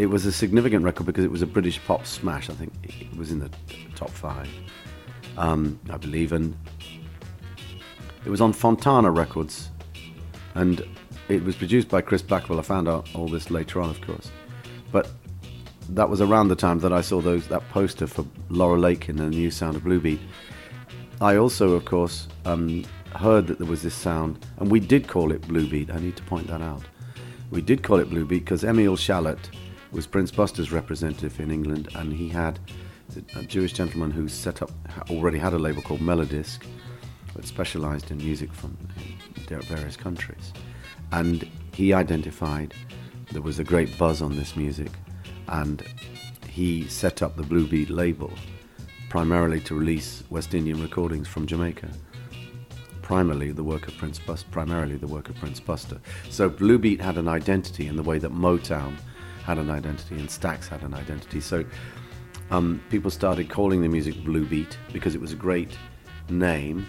it 0.00 0.08
was 0.08 0.24
a 0.24 0.32
significant 0.32 0.82
record 0.82 1.04
because 1.04 1.26
it 1.26 1.30
was 1.30 1.42
a 1.42 1.46
British 1.46 1.78
pop 1.84 2.06
smash. 2.06 2.48
I 2.48 2.54
think 2.54 2.72
it 2.82 3.14
was 3.18 3.30
in 3.30 3.38
the 3.38 3.50
top 3.94 4.08
five, 4.08 4.48
um, 5.36 5.78
I 5.90 5.98
believe. 5.98 6.32
And 6.32 6.56
it 8.24 8.30
was 8.30 8.40
on 8.40 8.54
Fontana 8.54 9.10
Records. 9.10 9.68
And 10.54 10.82
it 11.28 11.44
was 11.44 11.54
produced 11.54 11.90
by 11.90 12.00
Chris 12.00 12.22
Blackwell. 12.22 12.58
I 12.58 12.62
found 12.62 12.88
out 12.88 13.08
all 13.14 13.28
this 13.28 13.50
later 13.50 13.82
on, 13.82 13.90
of 13.90 14.00
course. 14.00 14.30
But 14.90 15.10
that 15.90 16.08
was 16.08 16.22
around 16.22 16.48
the 16.48 16.56
time 16.56 16.78
that 16.80 16.94
I 16.94 17.02
saw 17.02 17.20
those 17.20 17.46
that 17.48 17.68
poster 17.68 18.06
for 18.06 18.24
Laurel 18.48 18.86
Aitken 18.86 19.18
in 19.18 19.30
the 19.30 19.36
new 19.36 19.50
sound 19.50 19.76
of 19.76 19.84
Blue 19.84 20.00
Beat. 20.00 20.20
I 21.20 21.36
also, 21.36 21.72
of 21.72 21.84
course, 21.84 22.26
um, 22.46 22.86
heard 23.14 23.48
that 23.48 23.58
there 23.58 23.66
was 23.66 23.82
this 23.82 23.94
sound, 23.94 24.46
and 24.56 24.70
we 24.70 24.80
did 24.80 25.08
call 25.08 25.30
it 25.30 25.46
Blue 25.46 25.68
Beat. 25.68 25.90
I 25.90 25.98
need 25.98 26.16
to 26.16 26.22
point 26.22 26.46
that 26.46 26.62
out. 26.62 26.84
We 27.50 27.60
did 27.60 27.82
call 27.82 27.98
it 27.98 28.08
Blue 28.08 28.24
Beat 28.24 28.46
because 28.46 28.64
Emil 28.64 28.96
Shalit 28.96 29.38
was 29.92 30.06
Prince 30.06 30.30
Buster's 30.30 30.72
representative 30.72 31.40
in 31.40 31.50
England, 31.50 31.88
and 31.94 32.12
he 32.12 32.28
had 32.28 32.58
a 33.34 33.42
Jewish 33.42 33.72
gentleman 33.72 34.10
who 34.10 34.28
set 34.28 34.62
up 34.62 34.70
already 35.10 35.38
had 35.38 35.52
a 35.52 35.58
label 35.58 35.82
called 35.82 36.00
Melodisc, 36.00 36.64
that 37.34 37.46
specialised 37.46 38.10
in 38.10 38.18
music 38.18 38.52
from 38.52 38.76
uh, 39.50 39.58
various 39.62 39.96
countries, 39.96 40.52
and 41.12 41.48
he 41.72 41.92
identified 41.92 42.74
there 43.32 43.42
was 43.42 43.58
a 43.58 43.64
great 43.64 43.96
buzz 43.98 44.22
on 44.22 44.36
this 44.36 44.56
music, 44.56 44.90
and 45.48 45.84
he 46.48 46.86
set 46.88 47.22
up 47.22 47.36
the 47.36 47.42
Blue 47.42 47.66
Beat 47.66 47.90
label 47.90 48.32
primarily 49.08 49.60
to 49.60 49.74
release 49.74 50.22
West 50.30 50.54
Indian 50.54 50.80
recordings 50.80 51.26
from 51.26 51.46
Jamaica. 51.46 51.88
Primarily 53.02 53.50
the 53.50 53.64
work 53.64 53.88
of 53.88 53.96
Prince 53.96 54.20
Buster, 54.20 54.48
primarily 54.52 54.96
the 54.96 55.08
work 55.08 55.28
of 55.28 55.34
Prince 55.36 55.58
Buster. 55.58 56.00
So 56.28 56.48
Blue 56.48 56.78
Beat 56.78 57.00
had 57.00 57.18
an 57.18 57.26
identity 57.26 57.88
in 57.88 57.96
the 57.96 58.04
way 58.04 58.18
that 58.18 58.32
Motown 58.32 58.96
had 59.50 59.58
an 59.58 59.70
identity 59.70 60.14
and 60.14 60.28
Stax 60.28 60.68
had 60.68 60.82
an 60.82 60.94
identity. 60.94 61.40
So 61.40 61.64
um, 62.52 62.80
people 62.88 63.10
started 63.10 63.50
calling 63.50 63.82
the 63.82 63.88
music 63.88 64.22
Blue 64.22 64.46
Beat 64.46 64.78
because 64.92 65.16
it 65.16 65.20
was 65.20 65.32
a 65.32 65.36
great 65.36 65.76
name 66.28 66.86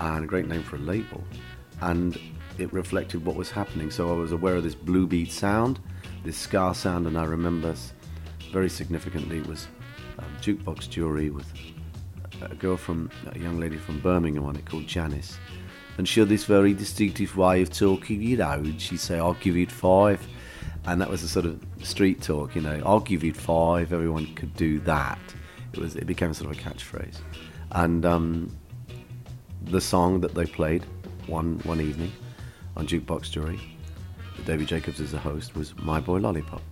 and 0.00 0.24
a 0.24 0.26
great 0.26 0.48
name 0.48 0.64
for 0.64 0.76
a 0.76 0.80
label, 0.80 1.22
and 1.80 2.18
it 2.58 2.72
reflected 2.72 3.24
what 3.24 3.36
was 3.36 3.52
happening. 3.52 3.88
So 3.92 4.10
I 4.10 4.16
was 4.16 4.32
aware 4.32 4.56
of 4.56 4.64
this 4.64 4.74
Blue 4.74 5.06
Beat 5.06 5.30
sound, 5.30 5.78
this 6.24 6.36
ska 6.36 6.74
sound, 6.74 7.06
and 7.06 7.16
I 7.16 7.24
remember 7.24 7.72
very 8.52 8.68
significantly 8.68 9.40
was 9.42 9.68
um, 10.18 10.26
jukebox 10.40 10.90
jury 10.90 11.30
with 11.30 11.46
a 12.40 12.56
girl 12.56 12.76
from 12.76 13.10
a 13.30 13.38
young 13.38 13.60
lady 13.60 13.76
from 13.76 14.00
Birmingham 14.00 14.44
on 14.44 14.56
it 14.56 14.66
called 14.66 14.88
Janice, 14.88 15.38
and 15.98 16.08
she 16.08 16.18
had 16.18 16.28
this 16.28 16.46
very 16.46 16.74
distinctive 16.74 17.36
way 17.36 17.62
of 17.62 17.70
talking. 17.70 18.20
You 18.20 18.38
know, 18.38 18.50
and 18.50 18.80
she'd 18.80 18.98
say, 18.98 19.20
"I'll 19.20 19.34
give 19.34 19.56
it 19.56 19.70
five. 19.70 20.20
And 20.86 21.00
that 21.00 21.08
was 21.08 21.22
a 21.22 21.28
sort 21.28 21.46
of 21.46 21.60
street 21.82 22.22
talk. 22.22 22.54
You 22.54 22.62
know, 22.62 22.82
"I'll 22.84 23.00
give 23.00 23.22
you 23.24 23.32
five. 23.32 23.92
Everyone 23.92 24.26
could 24.34 24.54
do 24.54 24.80
that. 24.80 25.18
It 25.72 25.78
was. 25.78 25.96
It 25.96 26.06
became 26.06 26.34
sort 26.34 26.50
of 26.50 26.58
a 26.58 26.60
catchphrase, 26.60 27.18
and 27.72 28.04
um, 28.04 28.56
the 29.64 29.80
song 29.80 30.20
that 30.20 30.34
they 30.34 30.46
played 30.46 30.84
one 31.26 31.60
one 31.64 31.80
evening 31.80 32.12
on 32.76 32.86
Jukebox 32.86 33.30
Jury, 33.30 33.60
Davy 34.44 34.64
Jacobs 34.64 35.00
as 35.00 35.12
the 35.12 35.18
host, 35.18 35.54
was 35.54 35.76
My 35.78 36.00
Boy 36.00 36.18
Lollipop. 36.18 36.62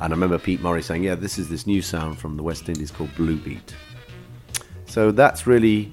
And 0.00 0.12
I 0.12 0.16
remember 0.16 0.38
Pete 0.38 0.60
Murray 0.60 0.82
saying, 0.82 1.04
"Yeah, 1.04 1.14
this 1.14 1.38
is 1.38 1.48
this 1.48 1.66
new 1.66 1.82
sound 1.82 2.18
from 2.18 2.36
the 2.36 2.42
West 2.42 2.68
Indies 2.68 2.90
called 2.90 3.14
Blue 3.14 3.36
Beat." 3.36 3.74
So 4.86 5.10
that's 5.10 5.46
really 5.46 5.92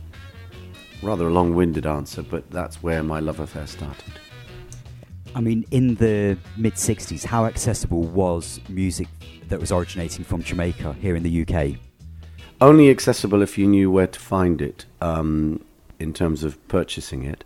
rather 1.01 1.27
a 1.27 1.31
long-winded 1.31 1.85
answer, 1.85 2.21
but 2.21 2.49
that's 2.51 2.83
where 2.83 3.01
my 3.01 3.19
love 3.19 3.39
affair 3.39 3.65
started. 3.65 4.13
I 5.33 5.39
mean, 5.39 5.65
in 5.71 5.95
the 5.95 6.37
mid 6.57 6.73
60s, 6.73 7.23
how 7.23 7.45
accessible 7.45 8.03
was 8.03 8.59
music 8.67 9.07
that 9.47 9.59
was 9.59 9.71
originating 9.71 10.25
from 10.25 10.43
Jamaica 10.43 10.93
here 10.93 11.15
in 11.15 11.23
the 11.23 11.45
UK? 11.45 11.79
Only 12.59 12.89
accessible 12.89 13.41
if 13.41 13.57
you 13.57 13.65
knew 13.65 13.89
where 13.89 14.07
to 14.07 14.19
find 14.19 14.61
it 14.61 14.85
um, 14.99 15.63
in 15.99 16.13
terms 16.13 16.43
of 16.43 16.67
purchasing 16.67 17.23
it. 17.23 17.43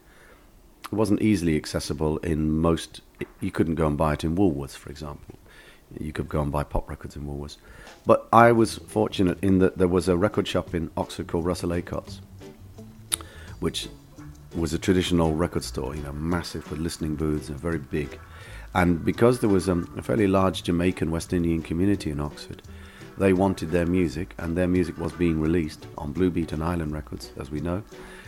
It 0.85 0.93
wasn't 0.93 1.21
easily 1.21 1.55
accessible 1.55 2.17
in 2.17 2.51
most. 2.51 3.01
You 3.39 3.51
couldn't 3.51 3.75
go 3.75 3.87
and 3.87 3.97
buy 3.97 4.13
it 4.13 4.23
in 4.23 4.35
Woolworths, 4.35 4.75
for 4.75 4.89
example. 4.89 5.35
You 5.99 6.11
could 6.11 6.27
go 6.27 6.41
and 6.41 6.51
buy 6.51 6.63
pop 6.63 6.89
records 6.89 7.15
in 7.15 7.23
Woolworths. 7.23 7.57
But 8.05 8.27
I 8.33 8.51
was 8.51 8.77
fortunate 8.77 9.37
in 9.43 9.59
that 9.59 9.77
there 9.77 9.87
was 9.87 10.07
a 10.07 10.17
record 10.17 10.47
shop 10.47 10.73
in 10.73 10.89
Oxford 10.97 11.27
called 11.27 11.45
Russell 11.45 11.71
Acott's, 11.71 12.19
which 13.59 13.87
was 14.55 14.73
a 14.73 14.79
traditional 14.79 15.33
record 15.33 15.63
store, 15.63 15.95
you 15.95 16.01
know, 16.01 16.13
massive 16.13 16.69
with 16.69 16.79
listening 16.79 17.15
booths 17.15 17.49
and 17.49 17.59
very 17.59 17.77
big. 17.77 18.19
And 18.73 19.03
because 19.03 19.39
there 19.39 19.49
was 19.49 19.69
um, 19.69 19.93
a 19.97 20.01
fairly 20.01 20.27
large 20.27 20.63
Jamaican 20.63 21.11
West 21.11 21.33
Indian 21.33 21.61
community 21.61 22.11
in 22.11 22.19
Oxford, 22.19 22.61
they 23.17 23.33
wanted 23.33 23.71
their 23.71 23.85
music, 23.85 24.33
and 24.37 24.57
their 24.57 24.67
music 24.67 24.97
was 24.97 25.13
being 25.13 25.39
released 25.39 25.87
on 25.97 26.11
Blue 26.11 26.29
Beat 26.29 26.51
and 26.51 26.63
Island 26.63 26.91
Records, 26.91 27.31
as 27.39 27.49
we 27.49 27.61
know, 27.61 27.83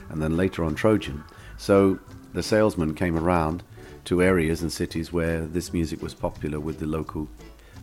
and 0.10 0.22
then 0.22 0.38
later 0.38 0.64
on 0.64 0.76
Trojan. 0.76 1.24
So 1.58 2.00
the 2.34 2.44
salesman 2.44 2.94
came 2.94 3.18
around 3.18 3.64
to 4.06 4.22
areas 4.22 4.62
and 4.62 4.72
cities 4.72 5.12
where 5.12 5.46
this 5.46 5.74
music 5.74 6.02
was 6.02 6.14
popular 6.14 6.60
with 6.60 6.80
the 6.80 6.86
local 6.86 7.28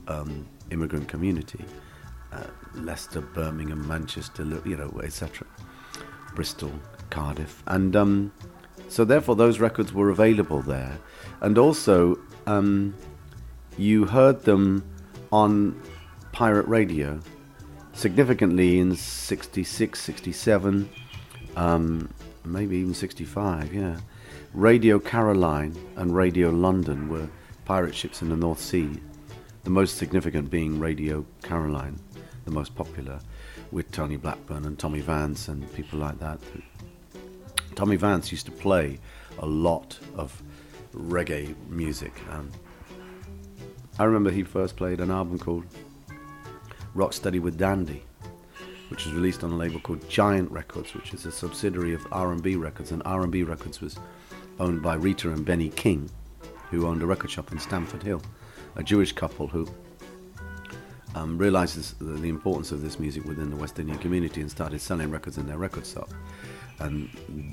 um, 0.09 0.47
immigrant 0.71 1.09
community 1.09 1.65
uh, 2.35 2.47
Leicester, 2.75 3.21
Birmingham, 3.21 3.87
Manchester, 3.87 4.43
you 4.65 4.77
know, 4.77 5.01
etc. 5.03 5.47
Bristol, 6.35 6.73
Cardiff, 7.15 7.63
and 7.69 7.95
um, 7.95 8.33
so 8.89 9.05
therefore 9.05 9.37
those 9.37 9.61
records 9.61 9.93
were 9.95 10.11
available 10.11 10.61
there, 10.63 10.99
and 11.41 11.57
also 11.57 12.19
um, 12.47 12.93
you 13.79 14.05
heard 14.05 14.43
them 14.43 14.85
on 15.31 15.81
pirate 16.33 16.67
radio, 16.67 17.21
significantly 17.93 18.81
in 18.81 18.97
66, 18.97 20.01
67, 20.01 20.91
um, 21.55 22.09
maybe 22.45 22.79
even 22.79 22.95
65, 22.95 23.73
yeah. 23.73 23.97
Radio 24.53 24.99
Caroline 24.99 25.77
and 25.97 26.15
Radio 26.15 26.51
London 26.51 27.09
were 27.09 27.29
pirate 27.65 27.95
ships 27.95 28.23
in 28.23 28.29
the 28.29 28.37
North 28.37 28.61
Sea, 28.61 28.91
the 29.63 29.71
most 29.71 29.99
significant 29.99 30.51
being 30.51 30.81
Radio 30.81 31.25
Caroline, 31.43 31.99
the 32.45 32.51
most 32.51 32.75
popular, 32.75 33.21
with 33.71 33.91
Tony 33.91 34.17
Blackburn 34.17 34.65
and 34.65 34.79
Tommy 34.79 35.01
Vance 35.01 35.49
and 35.49 35.73
people 35.75 35.99
like 35.99 36.19
that. 36.19 36.39
Tommy 37.75 37.97
Vance 37.97 38.31
used 38.31 38.47
to 38.47 38.53
play 38.53 38.99
a 39.39 39.47
lot 39.47 39.99
of 40.17 40.43
reggae 40.95 41.55
music. 41.69 42.13
Um, 42.31 42.51
I 43.99 44.05
remember 44.05 44.31
he 44.31 44.43
first 44.43 44.77
played 44.77 45.01
an 45.01 45.11
album 45.11 45.39
called 45.39 45.65
Rocksteady 46.95 47.41
with 47.41 47.59
Dandy, 47.59 48.03
which 48.89 49.05
was 49.05 49.15
released 49.15 49.43
on 49.45 49.53
a 49.53 49.57
label 49.57 49.81
called 49.81 50.09
Giant 50.09 50.51
Records, 50.51 50.95
which 50.95 51.15
is 51.15 51.27
a 51.27 51.33
subsidiary 51.33 51.95
of 51.95 52.07
R&B 52.13 52.57
Records, 52.57 52.93
and 52.93 53.03
R&B 53.05 53.43
Records 53.43 53.81
was 53.81 53.99
owned 54.61 54.83
by 54.83 54.95
Rita 54.95 55.31
and 55.31 55.45
Benny 55.45 55.71
King, 55.71 56.09
who 56.71 56.87
owned 56.87 57.03
a 57.03 57.07
record 57.07 57.31
shop 57.31 57.53
in 57.53 57.59
Stamford 57.59 58.03
Hill, 58.03 58.23
a 58.77 58.83
Jewish 58.83 59.13
couple 59.13 59.49
who 59.49 59.69
um, 61.15 61.39
realised 61.39 61.99
the, 61.99 62.05
the 62.05 62.29
importance 62.29 62.73
of 62.73 62.83
this 62.83 62.99
music 62.99 63.25
within 63.25 63.51
the 63.51 63.57
West 63.57 63.79
Indian 63.79 63.99
community 63.99 64.41
and 64.41 64.51
started 64.51 64.81
selling 64.81 65.11
records 65.11 65.39
in 65.39 65.47
their 65.47 65.59
record 65.59 65.87
shop. 65.87 66.11
And 66.81 67.09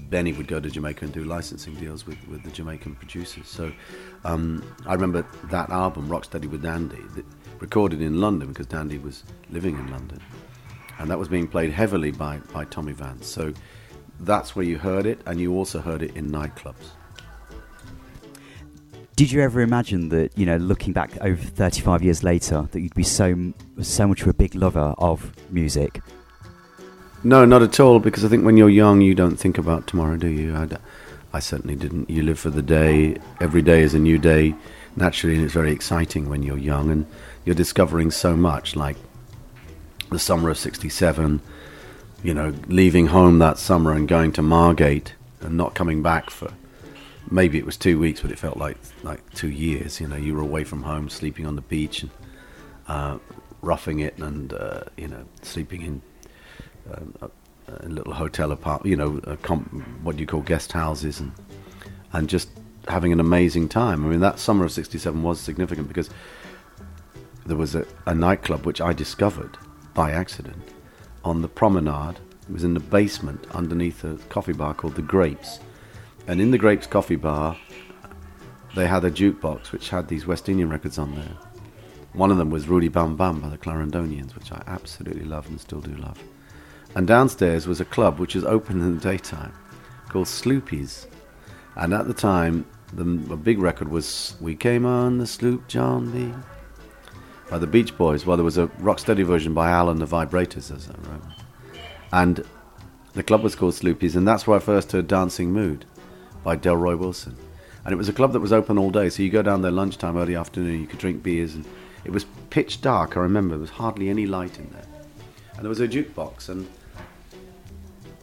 Benny 0.10 0.34
would 0.34 0.48
go 0.48 0.60
to 0.60 0.70
Jamaica 0.70 1.06
and 1.06 1.14
do 1.14 1.24
licensing 1.24 1.76
deals 1.76 2.08
with, 2.08 2.18
with 2.28 2.44
the 2.44 2.52
Jamaican 2.52 2.96
producers. 2.96 3.48
So 3.48 3.72
um, 4.26 4.64
I 4.86 4.94
remember 4.94 5.26
that 5.46 5.70
album, 5.70 6.10
Rocksteady 6.10 6.50
with 6.50 6.64
Dandy, 6.64 7.00
recorded 7.60 8.02
in 8.02 8.20
London 8.20 8.50
because 8.50 8.66
Dandy 8.66 8.98
was 8.98 9.24
living 9.50 9.76
in 9.76 9.92
London. 9.92 10.20
And 11.00 11.10
that 11.10 11.20
was 11.20 11.28
being 11.28 11.48
played 11.48 11.72
heavily 11.72 12.12
by, 12.12 12.40
by 12.52 12.66
Tommy 12.66 12.94
Vance. 12.94 13.28
So 13.28 13.54
that's 14.20 14.56
where 14.56 14.66
you 14.66 14.78
heard 14.78 15.06
it, 15.06 15.20
and 15.26 15.40
you 15.40 15.54
also 15.54 15.80
heard 15.80 16.04
it 16.04 16.16
in 16.16 16.30
nightclubs. 16.30 16.90
Did 19.16 19.32
you 19.32 19.42
ever 19.42 19.62
imagine 19.62 20.10
that, 20.10 20.36
you 20.38 20.46
know, 20.46 20.58
looking 20.58 20.94
back 20.94 21.12
over 21.22 21.42
35 21.42 22.02
years 22.02 22.24
later, 22.24 22.68
that 22.72 22.82
you'd 22.82 22.96
be 22.96 23.04
so 23.04 23.54
so 23.82 24.08
much 24.08 24.22
of 24.22 24.28
a 24.28 24.34
big 24.34 24.56
lover 24.56 24.96
of 24.98 25.32
music? 25.52 26.02
No, 27.24 27.46
not 27.46 27.62
at 27.62 27.80
all, 27.80 28.00
because 28.00 28.26
I 28.26 28.28
think 28.28 28.44
when 28.44 28.58
you're 28.58 28.70
young, 28.70 29.02
you 29.02 29.14
don't 29.14 29.38
think 29.38 29.58
about 29.58 29.86
tomorrow, 29.86 30.18
do 30.18 30.28
you? 30.28 30.56
I 31.34 31.40
certainly 31.40 31.76
didn't. 31.76 32.10
You 32.10 32.24
live 32.24 32.40
for 32.40 32.50
the 32.50 32.64
day. 32.64 33.18
Every 33.40 33.62
day 33.62 33.82
is 33.82 33.94
a 33.94 34.00
new 34.00 34.18
day, 34.18 34.56
naturally, 34.96 35.36
and 35.36 35.44
it's 35.44 35.54
very 35.54 35.72
exciting 35.72 36.30
when 36.30 36.42
you're 36.42 36.58
young, 36.58 36.90
and 36.90 37.06
you're 37.46 37.56
discovering 37.56 38.10
so 38.10 38.36
much, 38.36 38.76
like 38.76 38.98
the 40.10 40.20
summer 40.20 40.50
of 40.50 40.58
67, 40.58 41.42
you 42.24 42.34
know, 42.34 42.54
leaving 42.68 43.08
home 43.08 43.40
that 43.40 43.58
summer 43.58 43.94
and 43.94 44.08
going 44.08 44.32
to 44.34 44.42
Margate 44.42 45.14
and 45.42 45.56
not 45.56 45.76
coming 45.76 46.02
back 46.04 46.30
for 46.30 46.52
maybe 47.30 47.58
it 47.58 47.66
was 47.66 47.78
two 47.78 48.00
weeks, 48.00 48.22
but 48.22 48.32
it 48.32 48.40
felt 48.40 48.58
like 48.58 48.78
like 49.04 49.28
two 49.34 49.50
years. 49.50 50.00
You 50.02 50.08
know, 50.08 50.18
you 50.18 50.34
were 50.36 50.42
away 50.42 50.64
from 50.64 50.84
home, 50.84 51.10
sleeping 51.10 51.46
on 51.46 51.56
the 51.56 51.62
beach, 51.62 52.04
and 52.04 52.12
uh, 52.88 53.18
roughing 53.62 54.00
it, 54.00 54.18
and 54.18 54.54
uh, 54.54 54.84
you 54.98 55.08
know, 55.08 55.26
sleeping 55.42 55.82
in 55.82 56.02
uh, 56.90 57.28
a, 57.68 57.88
little 57.88 58.14
hotel 58.14 58.52
apartment. 58.52 58.90
You 58.90 58.98
know, 58.98 59.38
comp- 59.42 59.72
what 60.04 60.16
do 60.16 60.22
you 60.22 60.28
call 60.28 60.42
guest 60.42 60.72
houses, 60.72 61.20
and 61.20 61.32
and 62.14 62.30
just 62.30 62.50
having 62.88 63.12
an 63.12 63.20
amazing 63.20 63.70
time. 63.70 64.06
I 64.06 64.10
mean, 64.10 64.20
that 64.22 64.40
summer 64.40 64.66
of 64.66 64.72
'67 64.72 65.22
was 65.22 65.40
significant 65.40 65.88
because 65.88 66.10
there 67.46 67.58
was 67.58 67.76
a, 67.76 67.86
a 68.06 68.14
nightclub 68.14 68.66
which 68.66 68.82
I 68.82 68.94
discovered 68.94 69.58
by 69.94 70.12
accident 70.12 70.64
on 71.24 71.42
the 71.42 71.48
promenade. 71.48 72.20
It 72.44 72.54
was 72.54 72.64
in 72.64 72.74
the 72.74 72.80
basement 72.80 73.46
underneath 73.52 74.04
a 74.04 74.18
coffee 74.30 74.54
bar 74.54 74.74
called 74.74 74.96
the 74.96 75.02
Grapes. 75.02 75.60
And 76.28 76.42
in 76.42 76.52
the 76.52 76.58
Grapes 76.58 76.88
coffee 76.88 77.16
bar, 77.16 77.58
they 78.76 78.88
had 78.88 79.04
a 79.04 79.12
jukebox 79.12 79.72
which 79.72 79.90
had 79.90 80.08
these 80.08 80.26
West 80.26 80.50
Indian 80.50 80.70
records 80.70 80.98
on 80.98 81.16
there. 81.16 81.38
One 82.14 82.32
of 82.32 82.38
them 82.38 82.50
was 82.50 82.68
Rudy 82.68 82.90
Bam 82.90 83.16
Bam 83.16 83.40
by 83.40 83.50
the 83.50 83.58
Clarendonians, 83.58 84.36
which 84.36 84.52
I 84.52 84.62
absolutely 84.68 85.24
love 85.24 85.48
and 85.48 85.60
still 85.60 85.82
do 85.82 85.96
love. 85.96 86.22
And 86.96 87.08
downstairs 87.08 87.68
was 87.68 87.80
a 87.80 87.86
club 87.86 88.20
which 88.20 88.36
was 88.36 88.44
open 88.44 88.82
in 88.82 88.96
the 88.96 89.02
daytime 89.02 89.54
called 90.10 90.28
Sloopies. 90.28 91.08
And 91.76 91.94
at 91.94 92.08
the 92.08 92.14
time, 92.14 92.66
the 92.94 93.06
big 93.06 93.60
record 93.60 93.88
was 93.88 94.36
We 94.42 94.56
Came 94.56 94.86
on 94.86 95.18
the 95.18 95.26
Sloop 95.26 95.68
John 95.70 96.12
B. 96.12 96.34
by 97.50 97.58
the 97.58 97.68
Beach 97.68 97.98
Boys. 97.98 98.26
Well, 98.26 98.36
there 98.36 98.44
was 98.44 98.58
a 98.58 98.68
rocksteady 98.68 99.26
version 99.26 99.54
by 99.54 99.70
Alan 99.70 100.00
the 100.00 100.06
Vibrators, 100.06 100.70
as 100.76 100.90
I 100.90 101.10
wrote. 101.10 101.24
And 102.12 102.46
the 103.14 103.24
club 103.24 103.42
was 103.42 103.56
called 103.56 103.74
Sloopies, 103.74 104.18
and 104.18 104.28
that's 104.28 104.46
where 104.46 104.58
I 104.58 104.62
first 104.62 104.92
heard 104.92 105.08
Dancing 105.08 105.54
Mood 105.54 105.86
by 106.44 106.58
Delroy 106.58 106.98
Wilson. 106.98 107.38
And 107.86 107.94
it 107.94 107.98
was 107.98 108.10
a 108.10 108.14
club 108.14 108.34
that 108.34 108.42
was 108.42 108.52
open 108.52 108.78
all 108.78 108.92
day, 108.92 109.10
so 109.10 109.24
you 109.24 109.30
go 109.30 109.42
down 109.42 109.62
there 109.62 109.72
lunchtime, 109.72 110.18
early 110.18 110.36
afternoon, 110.36 110.82
you 110.82 110.88
could 110.88 111.00
drink 111.00 111.24
beers, 111.24 111.56
and 111.56 111.66
it 112.04 112.12
was 112.12 112.26
pitch 112.50 112.82
dark, 112.82 113.16
I 113.16 113.22
remember. 113.22 113.56
There 113.56 113.62
was 113.62 113.70
hardly 113.70 114.10
any 114.10 114.26
light 114.26 114.60
in 114.60 114.70
there. 114.72 114.86
And 115.54 115.62
there 115.64 115.70
was 115.70 115.80
a 115.80 115.88
jukebox, 115.88 116.50
and 116.50 116.68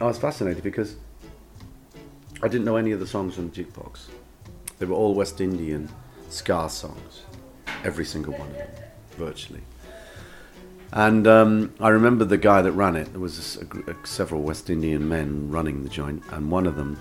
I 0.01 0.05
was 0.05 0.18
fascinated 0.18 0.62
because 0.62 0.96
I 2.40 2.46
didn't 2.46 2.64
know 2.64 2.76
any 2.76 2.92
of 2.92 3.01
the 3.01 3.07
songs 3.07 3.36
on 3.36 3.51
the 3.51 3.64
jukebox. 3.64 4.07
They 4.78 4.86
were 4.86 4.94
all 4.94 5.12
West 5.14 5.40
Indian 5.40 5.88
ska 6.28 6.68
songs, 6.68 7.22
every 7.84 8.05
single 8.05 8.32
one 8.34 8.49
of 8.49 8.57
them, 8.57 8.68
virtually. 9.16 9.62
And 10.92 11.26
um, 11.26 11.74
I 11.80 11.88
remember 11.88 12.24
the 12.24 12.38
guy 12.38 12.62
that 12.62 12.72
ran 12.72 12.94
it. 12.94 13.11
There 13.12 13.20
was 13.20 13.57
a, 13.57 13.90
a, 13.90 14.07
several 14.07 14.42
West 14.42 14.70
Indian 14.70 15.09
men 15.09 15.51
running 15.51 15.82
the 15.82 15.88
joint, 15.88 16.22
and 16.30 16.49
one 16.51 16.66
of 16.66 16.76
them 16.76 16.96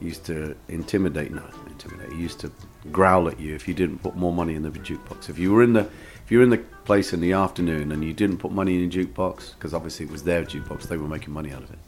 used 0.00 0.24
to 0.24 0.56
intimidate. 0.68 1.30
No, 1.30 1.44
intimidate. 1.66 2.10
He 2.14 2.22
used 2.22 2.40
to 2.40 2.50
growl 2.90 3.28
at 3.28 3.38
you 3.38 3.54
if 3.54 3.68
you 3.68 3.74
didn't 3.74 3.98
put 3.98 4.16
more 4.16 4.32
money 4.32 4.54
in 4.54 4.62
the 4.62 4.70
jukebox. 4.70 5.28
If 5.28 5.38
you 5.38 5.52
were 5.52 5.62
in 5.62 5.74
the 5.74 5.88
if 6.24 6.30
you 6.30 6.38
were 6.38 6.44
in 6.44 6.50
the 6.50 6.58
place 6.84 7.12
in 7.12 7.20
the 7.20 7.32
afternoon 7.32 7.92
and 7.92 8.02
you 8.02 8.14
didn't 8.14 8.38
put 8.38 8.50
money 8.50 8.82
in 8.82 8.88
the 8.88 9.04
jukebox, 9.04 9.54
because 9.54 9.74
obviously 9.74 10.06
it 10.06 10.12
was 10.12 10.22
their 10.22 10.42
jukebox, 10.42 10.84
they 10.84 10.96
were 10.96 11.08
making 11.08 11.34
money 11.34 11.52
out 11.52 11.62
of 11.62 11.70
it. 11.70 11.78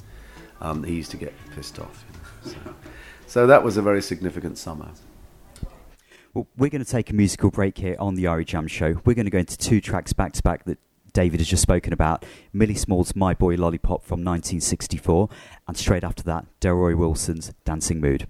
Um, 0.62 0.82
he 0.84 0.94
used 0.94 1.10
to 1.10 1.18
get 1.18 1.34
pissed 1.54 1.78
off. 1.78 2.04
You 2.46 2.52
know, 2.52 2.58
so. 2.64 2.74
so 3.26 3.46
that 3.46 3.62
was 3.62 3.76
a 3.76 3.82
very 3.82 4.00
significant 4.00 4.56
summer. 4.56 4.88
Well, 6.32 6.46
we're 6.56 6.70
going 6.70 6.84
to 6.84 6.90
take 6.90 7.10
a 7.10 7.14
musical 7.14 7.50
break 7.50 7.76
here 7.76 7.96
on 7.98 8.14
the 8.14 8.24
Irie 8.24 8.46
Jam 8.46 8.66
Show. 8.66 9.02
We're 9.04 9.14
going 9.14 9.26
to 9.26 9.30
go 9.30 9.38
into 9.38 9.58
two 9.58 9.82
tracks 9.82 10.14
back 10.14 10.32
to 10.32 10.42
back 10.42 10.64
that 10.64 10.78
David 11.12 11.40
has 11.40 11.48
just 11.48 11.60
spoken 11.60 11.92
about 11.92 12.24
Millie 12.54 12.74
Small's 12.74 13.14
My 13.14 13.34
Boy 13.34 13.56
Lollipop 13.56 14.02
from 14.02 14.20
1964, 14.20 15.28
and 15.68 15.76
straight 15.76 16.04
after 16.04 16.22
that, 16.22 16.46
Delroy 16.60 16.96
Wilson's 16.96 17.52
Dancing 17.66 18.00
Mood. 18.00 18.26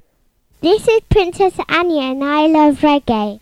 This 0.61 0.87
is 0.89 1.01
Princess 1.09 1.55
Anya 1.69 2.13
and 2.13 2.25
I 2.25 2.47
love 2.47 2.79
reggae. 2.79 3.42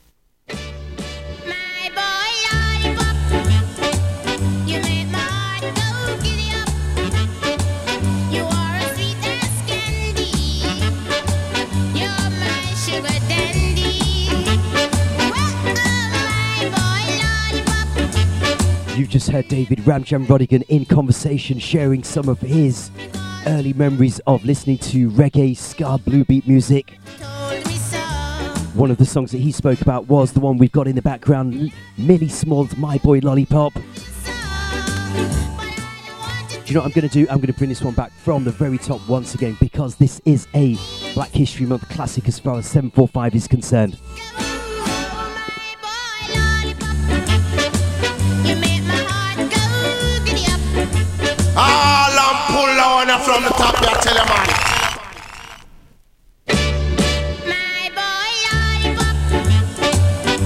You've 19.00 19.08
just 19.08 19.30
heard 19.30 19.48
David 19.48 19.78
Ramjam 19.78 20.26
Rodigan 20.26 20.62
in 20.68 20.84
conversation 20.84 21.58
sharing 21.58 22.04
some 22.04 22.28
of 22.28 22.38
his 22.38 22.90
early 23.46 23.72
memories 23.72 24.18
of 24.26 24.44
listening 24.44 24.76
to 24.76 25.08
reggae, 25.12 25.56
ska, 25.56 25.96
blue 25.96 26.22
beat 26.26 26.46
music. 26.46 26.98
One 28.74 28.90
of 28.90 28.98
the 28.98 29.06
songs 29.06 29.32
that 29.32 29.38
he 29.38 29.52
spoke 29.52 29.80
about 29.80 30.06
was 30.08 30.32
the 30.32 30.40
one 30.40 30.58
we've 30.58 30.70
got 30.70 30.86
in 30.86 30.96
the 30.96 31.00
background, 31.00 31.72
Millie 31.96 32.28
Small's 32.28 32.76
My 32.76 32.98
Boy 32.98 33.20
Lollipop. 33.22 33.72
Do 33.72 33.80
you 36.66 36.74
know 36.74 36.80
what 36.80 36.84
I'm 36.84 36.90
going 36.90 37.08
to 37.08 37.08
do? 37.08 37.22
I'm 37.30 37.38
going 37.38 37.46
to 37.46 37.54
bring 37.54 37.70
this 37.70 37.80
one 37.80 37.94
back 37.94 38.12
from 38.12 38.44
the 38.44 38.50
very 38.50 38.76
top 38.76 39.00
once 39.08 39.34
again 39.34 39.56
because 39.60 39.94
this 39.94 40.20
is 40.26 40.46
a 40.52 40.76
Black 41.14 41.30
History 41.30 41.64
Month 41.64 41.88
classic 41.88 42.28
as 42.28 42.38
far 42.38 42.58
as 42.58 42.66
745 42.66 43.34
is 43.34 43.48
concerned. 43.48 43.98
All 51.56 52.18
I'm 52.18 52.52
pull 52.52 52.80
on 52.80 53.08
from 53.22 53.42
the 53.44 53.50
top, 53.50 53.74
I 53.82 53.94
tell 54.00 54.14
you, 54.14 54.24
man. 54.24 54.46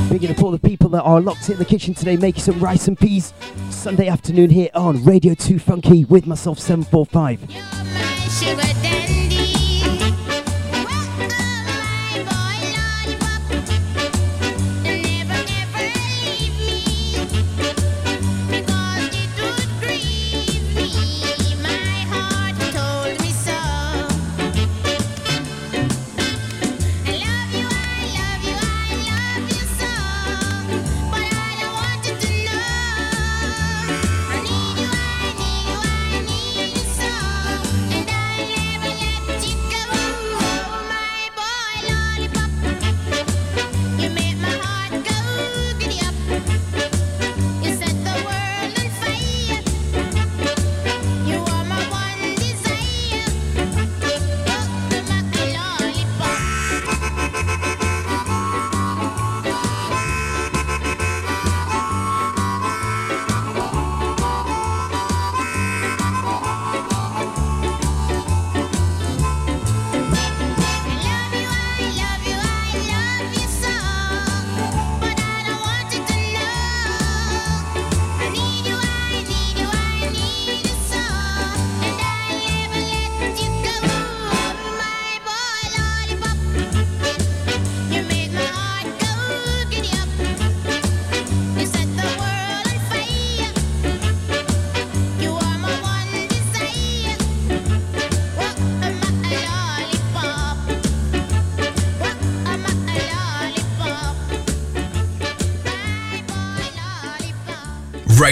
Bigging 0.09 0.31
up 0.31 0.43
all 0.43 0.51
the 0.51 0.59
people 0.59 0.89
that 0.91 1.03
are 1.03 1.21
locked 1.21 1.51
in 1.51 1.59
the 1.59 1.65
kitchen 1.65 1.93
today, 1.93 2.17
making 2.17 2.43
some 2.43 2.59
rice 2.61 2.89
and 2.89 2.99
peas. 2.99 3.35
Sunday 3.71 4.09
afternoon 4.09 4.49
here 4.49 4.71
on 4.75 5.05
Radio 5.05 5.35
2 5.35 5.59
Funky 5.59 6.07
with 6.07 6.27
myself, 6.27 6.59
745. 6.59 9.04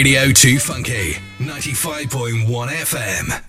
Radio 0.03 0.32
2 0.32 0.59
Funky, 0.59 1.16
95.1 1.38 2.68
FM. 2.68 3.41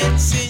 Dancing 0.00 0.47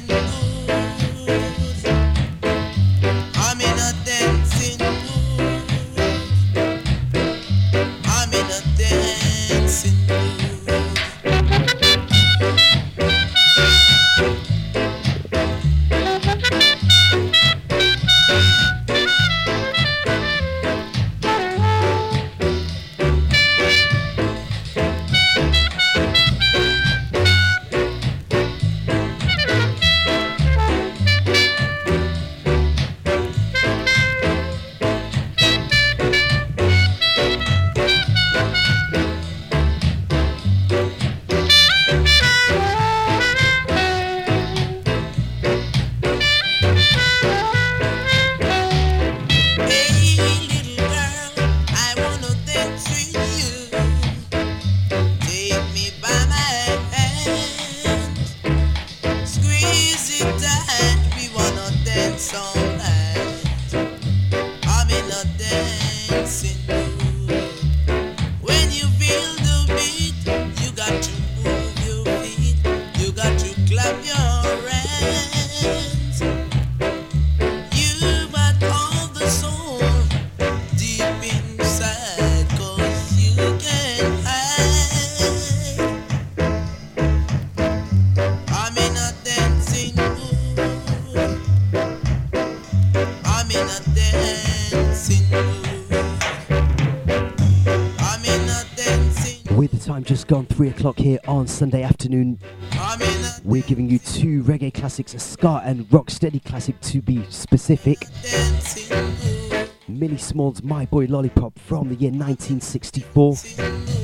gone, 100.29 100.45
three 100.45 100.69
o'clock 100.69 100.99
here 100.99 101.19
on 101.27 101.47
Sunday 101.47 101.83
afternoon, 101.83 102.39
I'm 102.73 103.01
in 103.01 103.09
a 103.09 103.41
we're 103.45 103.63
giving 103.63 103.89
you 103.89 103.99
two 103.99 104.43
reggae 104.43 104.75
classics, 104.75 105.15
a 105.15 105.19
ska 105.19 105.63
and 105.65 105.89
rocksteady 105.89 106.45
classic 106.45 106.79
to 106.83 107.01
be 107.01 107.25
specific. 107.31 108.05
Millie 109.89 110.19
Small's 110.19 110.63
My 110.63 110.85
Boy 110.85 111.07
Lollipop 111.07 111.59
from 111.59 111.89
the 111.89 111.95
year 111.95 112.11
1964. 112.11 113.37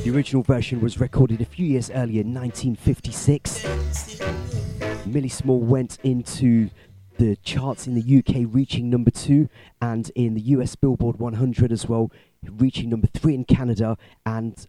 The 0.03 0.11
original 0.15 0.43
version 0.43 0.81
was 0.81 0.99
recorded 0.99 1.43
a 1.43 1.45
few 1.45 1.67
years 1.67 1.91
earlier, 1.91 2.23
1956. 2.23 3.67
Millie 5.05 5.29
Small 5.29 5.61
went 5.61 5.99
into 6.05 6.71
the 7.19 7.37
charts 7.45 7.87
in 7.87 7.95
the 7.95 8.19
UK, 8.19 8.47
reaching 8.51 8.89
number 8.89 9.11
two, 9.11 9.51
and 9.83 10.11
in 10.15 10.33
the 10.33 10.41
US 10.41 10.75
Billboard 10.75 11.19
100 11.19 11.71
as 11.71 11.87
well, 11.87 12.11
reaching 12.43 12.89
number 12.89 13.09
three 13.09 13.35
in 13.35 13.45
Canada. 13.45 13.99
And 14.25 14.67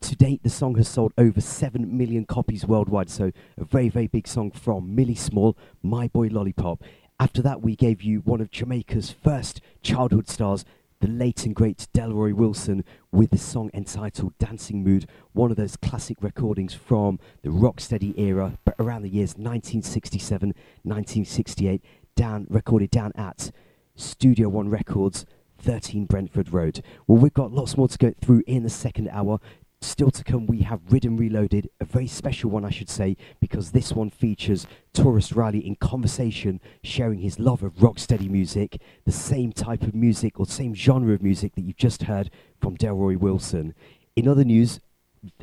to 0.00 0.16
date, 0.16 0.42
the 0.42 0.50
song 0.50 0.76
has 0.76 0.88
sold 0.88 1.12
over 1.18 1.40
7 1.40 1.96
million 1.96 2.24
copies 2.24 2.66
worldwide. 2.66 3.10
So, 3.10 3.32
a 3.58 3.64
very, 3.64 3.88
very 3.88 4.06
big 4.06 4.26
song 4.26 4.50
from 4.50 4.94
Millie 4.94 5.14
Small, 5.14 5.56
My 5.82 6.08
Boy 6.08 6.28
Lollipop. 6.28 6.82
After 7.18 7.42
that, 7.42 7.60
we 7.60 7.76
gave 7.76 8.02
you 8.02 8.20
one 8.20 8.40
of 8.40 8.50
Jamaica's 8.50 9.10
first 9.10 9.60
childhood 9.82 10.28
stars, 10.28 10.64
the 11.00 11.08
late 11.08 11.44
and 11.44 11.54
great 11.54 11.86
Delroy 11.92 12.32
Wilson, 12.32 12.84
with 13.12 13.30
the 13.30 13.38
song 13.38 13.70
entitled 13.74 14.36
Dancing 14.38 14.82
Mood, 14.82 15.06
one 15.32 15.50
of 15.50 15.56
those 15.56 15.76
classic 15.76 16.16
recordings 16.22 16.72
from 16.72 17.18
the 17.42 17.50
rocksteady 17.50 18.18
era, 18.18 18.58
but 18.64 18.74
around 18.78 19.02
the 19.02 19.10
years 19.10 19.30
1967, 19.36 20.48
1968, 20.82 21.82
down 22.16 22.46
recorded 22.48 22.90
down 22.90 23.12
at 23.16 23.50
Studio 23.96 24.48
One 24.48 24.70
Records, 24.70 25.26
13 25.60 26.06
Brentford 26.06 26.52
Road. 26.52 26.82
Well, 27.06 27.18
we've 27.18 27.34
got 27.34 27.52
lots 27.52 27.76
more 27.76 27.88
to 27.88 27.98
go 27.98 28.12
through 28.20 28.42
in 28.46 28.62
the 28.62 28.70
second 28.70 29.08
hour. 29.10 29.38
Still 29.82 30.10
to 30.10 30.24
come, 30.24 30.46
we 30.46 30.58
have 30.58 30.82
Riddim 30.90 31.18
Reloaded, 31.18 31.70
a 31.80 31.86
very 31.86 32.06
special 32.06 32.50
one, 32.50 32.66
I 32.66 32.70
should 32.70 32.90
say, 32.90 33.16
because 33.40 33.70
this 33.70 33.92
one 33.92 34.10
features 34.10 34.66
Tarrus 34.92 35.34
Riley 35.34 35.66
in 35.66 35.76
conversation, 35.76 36.60
sharing 36.82 37.20
his 37.20 37.38
love 37.38 37.62
of 37.62 37.76
rocksteady 37.76 38.28
music, 38.28 38.78
the 39.06 39.12
same 39.12 39.52
type 39.52 39.82
of 39.82 39.94
music 39.94 40.38
or 40.38 40.44
same 40.44 40.74
genre 40.74 41.14
of 41.14 41.22
music 41.22 41.54
that 41.54 41.62
you've 41.62 41.78
just 41.78 42.02
heard 42.02 42.30
from 42.60 42.76
Delroy 42.76 43.16
Wilson. 43.16 43.74
In 44.16 44.28
other 44.28 44.44
news, 44.44 44.80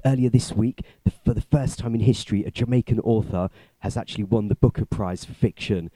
earlier 0.05 0.29
this 0.29 0.53
week, 0.53 0.83
the, 1.03 1.11
for 1.25 1.33
the 1.33 1.41
first 1.41 1.79
time 1.79 1.95
in 1.95 2.01
history, 2.01 2.43
a 2.43 2.51
Jamaican 2.51 2.99
author 2.99 3.49
has 3.79 3.97
actually 3.97 4.25
won 4.25 4.49
the 4.49 4.55
Booker 4.55 4.85
Prize 4.85 5.25
for 5.25 5.33
fiction. 5.33 5.89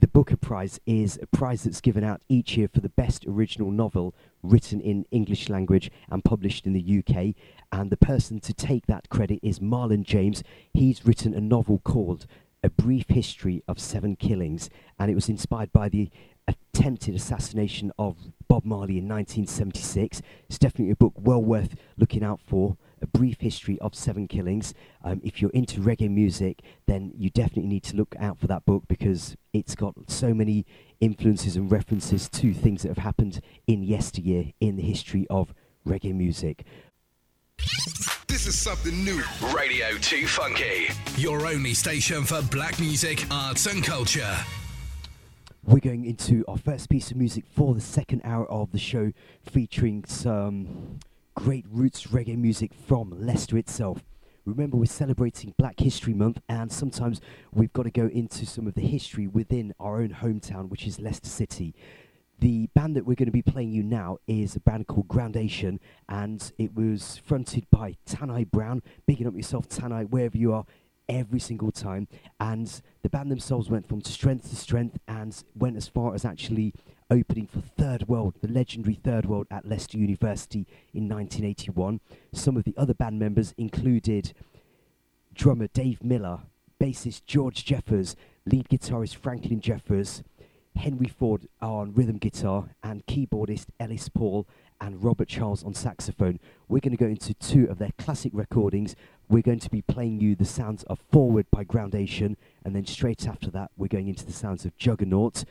The 0.00 0.08
Booker 0.08 0.38
Prize 0.38 0.80
is 0.86 1.18
a 1.20 1.26
prize 1.26 1.64
that's 1.64 1.82
given 1.82 2.04
out 2.04 2.22
each 2.26 2.56
year 2.56 2.68
for 2.72 2.80
the 2.80 2.88
best 2.88 3.26
original 3.26 3.70
novel 3.70 4.14
written 4.42 4.80
in 4.80 5.04
English 5.10 5.50
language 5.50 5.90
and 6.10 6.24
published 6.24 6.64
in 6.64 6.72
the 6.72 7.04
UK. 7.04 7.34
And 7.70 7.90
the 7.90 7.98
person 7.98 8.40
to 8.40 8.54
take 8.54 8.86
that 8.86 9.10
credit 9.10 9.40
is 9.42 9.58
Marlon 9.58 10.02
James. 10.02 10.42
He's 10.72 11.04
written 11.04 11.34
a 11.34 11.40
novel 11.40 11.80
called 11.84 12.24
A 12.64 12.70
Brief 12.70 13.10
History 13.10 13.62
of 13.68 13.78
Seven 13.78 14.16
Killings, 14.16 14.70
and 14.98 15.10
it 15.10 15.14
was 15.14 15.28
inspired 15.28 15.70
by 15.70 15.90
the 15.90 16.08
attempted 16.48 17.14
assassination 17.14 17.92
of 17.98 18.16
Bob 18.48 18.64
Marley 18.64 18.96
in 18.96 19.06
1976. 19.06 20.22
It's 20.48 20.58
definitely 20.58 20.92
a 20.92 20.96
book 20.96 21.12
well 21.18 21.44
worth 21.44 21.76
looking 21.98 22.24
out 22.24 22.40
for. 22.40 22.78
A 23.02 23.06
brief 23.06 23.40
history 23.40 23.78
of 23.80 23.94
seven 23.94 24.28
killings. 24.28 24.74
Um, 25.02 25.20
if 25.24 25.40
you're 25.40 25.50
into 25.52 25.80
reggae 25.80 26.10
music, 26.10 26.60
then 26.86 27.12
you 27.16 27.30
definitely 27.30 27.68
need 27.68 27.84
to 27.84 27.96
look 27.96 28.14
out 28.18 28.38
for 28.38 28.46
that 28.48 28.64
book 28.64 28.84
because 28.88 29.36
it's 29.52 29.74
got 29.74 29.94
so 30.08 30.34
many 30.34 30.66
influences 31.00 31.56
and 31.56 31.70
references 31.70 32.28
to 32.28 32.52
things 32.52 32.82
that 32.82 32.88
have 32.88 32.98
happened 32.98 33.40
in 33.66 33.82
yesteryear 33.82 34.52
in 34.60 34.76
the 34.76 34.82
history 34.82 35.26
of 35.30 35.54
reggae 35.86 36.14
music. 36.14 36.64
This 38.26 38.46
is 38.46 38.58
something 38.58 39.04
new. 39.04 39.22
Radio 39.54 39.96
2 39.98 40.26
Funky, 40.26 40.88
your 41.16 41.46
only 41.46 41.74
station 41.74 42.24
for 42.24 42.40
black 42.42 42.78
music, 42.80 43.24
arts, 43.30 43.66
and 43.66 43.84
culture. 43.84 44.36
We're 45.64 45.80
going 45.80 46.06
into 46.06 46.44
our 46.48 46.56
first 46.56 46.88
piece 46.88 47.10
of 47.10 47.18
music 47.18 47.44
for 47.46 47.74
the 47.74 47.80
second 47.80 48.22
hour 48.24 48.50
of 48.50 48.72
the 48.72 48.78
show, 48.78 49.12
featuring 49.42 50.04
some 50.04 51.00
great 51.44 51.64
roots 51.70 52.08
reggae 52.08 52.36
music 52.36 52.70
from 52.74 53.14
Leicester 53.18 53.56
itself. 53.56 54.04
Remember, 54.44 54.76
we're 54.76 54.84
celebrating 54.84 55.54
Black 55.56 55.80
History 55.80 56.12
Month, 56.12 56.38
and 56.50 56.70
sometimes 56.70 57.22
we've 57.50 57.72
got 57.72 57.84
to 57.84 57.90
go 57.90 58.08
into 58.08 58.44
some 58.44 58.66
of 58.66 58.74
the 58.74 58.82
history 58.82 59.26
within 59.26 59.72
our 59.80 60.02
own 60.02 60.10
hometown, 60.10 60.68
which 60.68 60.86
is 60.86 61.00
Leicester 61.00 61.30
City. 61.30 61.74
The 62.40 62.68
band 62.74 62.94
that 62.94 63.06
we're 63.06 63.14
going 63.14 63.24
to 63.24 63.32
be 63.32 63.40
playing 63.40 63.72
you 63.72 63.82
now 63.82 64.18
is 64.26 64.54
a 64.54 64.60
band 64.60 64.86
called 64.86 65.08
Groundation, 65.08 65.80
and 66.10 66.52
it 66.58 66.74
was 66.74 67.22
fronted 67.24 67.66
by 67.70 67.96
Tanni 68.04 68.44
Browne. 68.44 68.82
Bigging 69.06 69.26
up 69.26 69.34
yourself, 69.34 69.66
Tanni, 69.66 70.04
wherever 70.10 70.36
you 70.36 70.52
are, 70.52 70.66
every 71.08 71.40
single 71.40 71.72
time. 71.72 72.06
And 72.38 72.82
the 73.02 73.08
band 73.08 73.30
themselves 73.30 73.70
went 73.70 73.88
from 73.88 74.02
strength 74.02 74.50
to 74.50 74.56
strength 74.56 74.98
and 75.08 75.42
went 75.54 75.78
as 75.78 75.88
far 75.88 76.14
as 76.14 76.26
actually 76.26 76.74
opening 77.10 77.46
for 77.46 77.60
Third 77.60 78.08
World, 78.08 78.34
the 78.40 78.48
legendary 78.48 78.94
Third 78.94 79.26
World 79.26 79.46
at 79.50 79.66
Leicester 79.66 79.98
University 79.98 80.66
in 80.94 81.08
1981. 81.08 82.00
Some 82.32 82.56
of 82.56 82.64
the 82.64 82.74
other 82.76 82.94
band 82.94 83.18
members 83.18 83.54
included 83.58 84.32
drummer 85.34 85.66
Dave 85.68 86.02
Miller, 86.04 86.40
bassist 86.80 87.22
George 87.26 87.64
Jeffers, 87.64 88.16
lead 88.46 88.68
guitarist 88.68 89.16
Franklin 89.16 89.60
Jeffers, 89.60 90.22
Henry 90.76 91.08
Ford 91.08 91.46
on 91.60 91.92
rhythm 91.92 92.18
guitar, 92.18 92.70
and 92.82 93.04
keyboardist 93.06 93.66
Ellis 93.78 94.08
Paul 94.08 94.46
and 94.80 95.02
Robert 95.02 95.28
Charles 95.28 95.62
on 95.62 95.74
saxophone. 95.74 96.38
We're 96.68 96.80
going 96.80 96.96
to 96.96 97.04
go 97.04 97.06
into 97.06 97.34
two 97.34 97.66
of 97.68 97.78
their 97.78 97.92
classic 97.98 98.32
recordings. 98.34 98.96
We're 99.28 99.42
going 99.42 99.58
to 99.58 99.70
be 99.70 99.82
playing 99.82 100.20
you 100.20 100.34
the 100.34 100.44
sounds 100.44 100.84
of 100.84 101.00
Forward 101.12 101.46
by 101.50 101.64
Groundation, 101.64 102.36
and 102.64 102.74
then 102.74 102.86
straight 102.86 103.26
after 103.28 103.50
that, 103.50 103.70
we're 103.76 103.88
going 103.88 104.08
into 104.08 104.24
the 104.24 104.32
sounds 104.32 104.64
of 104.64 104.76
Juggernaut. 104.76 105.44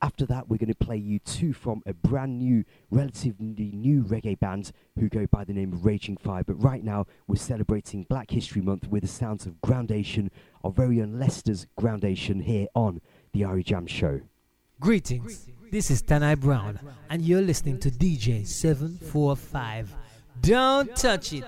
After 0.00 0.26
that, 0.26 0.48
we're 0.48 0.58
going 0.58 0.68
to 0.68 0.76
play 0.76 0.96
you 0.96 1.18
two 1.18 1.52
from 1.52 1.82
a 1.84 1.92
brand 1.92 2.38
new, 2.38 2.64
relatively 2.90 3.72
new 3.74 4.04
reggae 4.04 4.38
band 4.38 4.70
who 4.96 5.08
go 5.08 5.26
by 5.26 5.42
the 5.42 5.52
name 5.52 5.72
of 5.72 5.84
Raging 5.84 6.16
Fyah. 6.16 6.46
But 6.46 6.62
right 6.62 6.84
now, 6.84 7.06
we're 7.26 7.34
celebrating 7.36 8.04
Black 8.04 8.30
History 8.30 8.62
Month 8.62 8.86
with 8.88 9.02
the 9.02 9.08
sounds 9.08 9.44
of 9.44 9.60
Groundation, 9.60 10.30
our 10.62 10.70
very 10.70 11.02
own 11.02 11.18
Leicester's 11.18 11.66
Groundation, 11.76 12.40
here 12.40 12.68
on 12.74 13.00
the 13.32 13.40
Irie 13.40 13.64
Jam 13.64 13.88
Show. 13.88 14.20
Greetings. 14.78 15.48
This 15.72 15.90
is 15.90 16.00
Tanni 16.02 16.36
Browne, 16.36 16.78
and 17.10 17.22
you're 17.22 17.42
listening 17.42 17.80
to 17.80 17.90
DJ 17.90 18.46
745. 18.46 19.96
Don't 20.40 20.94
touch 20.94 21.32
it. 21.32 21.44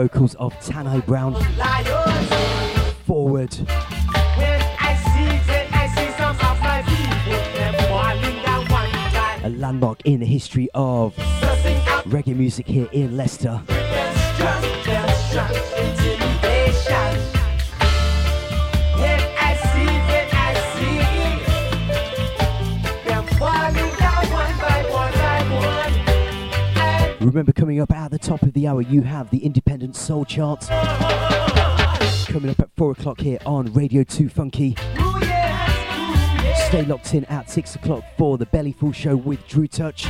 vocals 0.00 0.34
of 0.36 0.54
Tanni 0.60 1.04
Browne. 1.04 1.34
Forward. 3.04 3.54
A 9.42 9.50
landmark 9.50 10.00
in 10.06 10.20
the 10.20 10.26
history 10.26 10.70
of 10.72 11.14
reggae 12.06 12.34
music 12.34 12.66
here 12.66 12.88
in 12.92 13.14
Leicester. 13.14 13.60
Remember, 27.20 27.52
coming 27.52 27.80
up 27.80 27.92
at 27.92 28.10
the 28.10 28.18
top 28.18 28.42
of 28.42 28.54
the 28.54 28.66
hour, 28.66 28.80
you 28.82 29.02
have 29.02 29.30
the 29.30 29.38
independent. 29.38 29.69
Soul 30.10 30.24
Chart. 30.24 30.66
Coming 32.26 32.50
up 32.50 32.58
at 32.58 32.70
4 32.76 32.90
o'clock 32.90 33.20
here 33.20 33.38
on 33.46 33.72
Radio 33.72 34.02
2 34.02 34.28
Funky. 34.28 34.74
Stay 36.66 36.84
locked 36.84 37.14
in 37.14 37.24
at 37.26 37.48
6 37.48 37.76
o'clock 37.76 38.02
for 38.18 38.36
the 38.36 38.46
Bellyful 38.46 38.92
Show 38.92 39.14
with 39.14 39.46
Drew 39.46 39.68
Touch. 39.68 40.02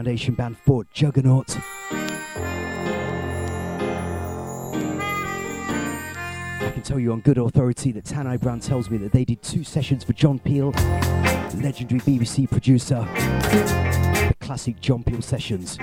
Groundation 0.10 0.34
Band 0.34 0.57
for 0.57 0.86
Juggernaut. 0.91 1.56
I 6.61 6.72
can 6.73 6.81
tell 6.81 6.98
you 6.98 7.11
on 7.11 7.19
good 7.19 7.38
authority 7.38 7.91
that 7.91 8.06
Tanni 8.06 8.40
Browne 8.40 8.60
tells 8.60 8.90
me 8.90 8.98
that 8.98 9.11
they 9.11 9.23
did 9.23 9.44
two 9.44 9.64
sessions 9.64 10.03
for 10.03 10.14
John 10.14 10.40
Peel, 10.40 10.72
legendary 11.61 11.99
BBC 11.99 12.49
producer. 12.49 13.07
The 13.14 14.34
classic 14.40 14.81
John 14.81 15.03
Peel 15.03 15.22
sessions. 15.22 15.77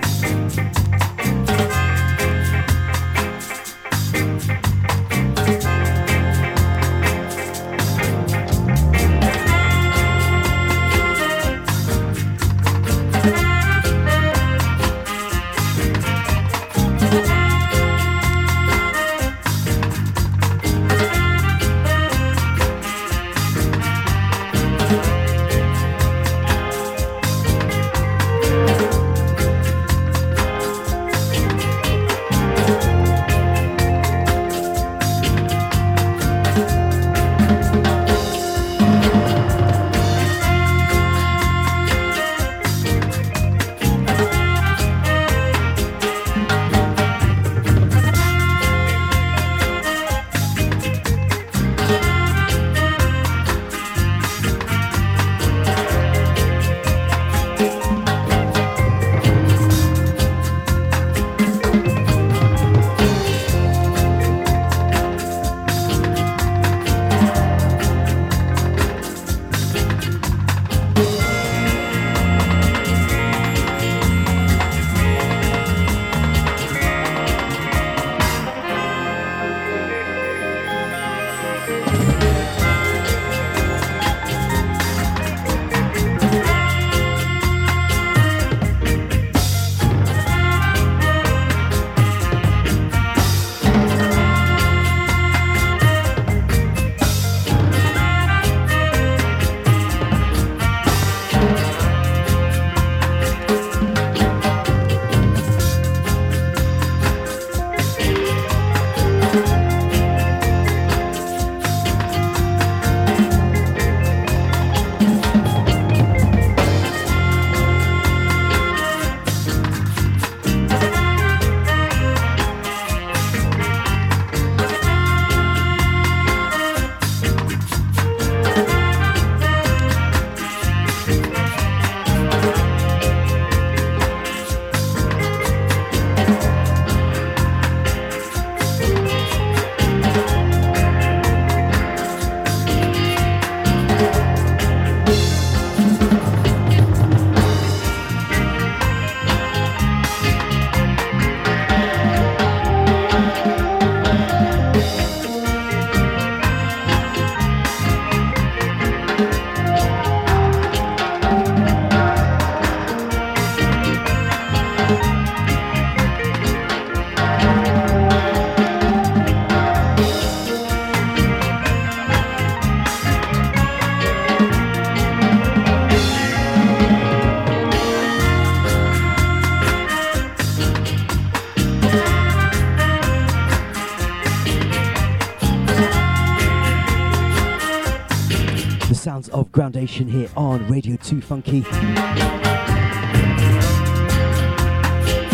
Groundation 189.66 190.06
here 190.06 190.28
on 190.36 190.64
Radio 190.68 190.94
2 190.94 191.20
Funky. 191.20 191.62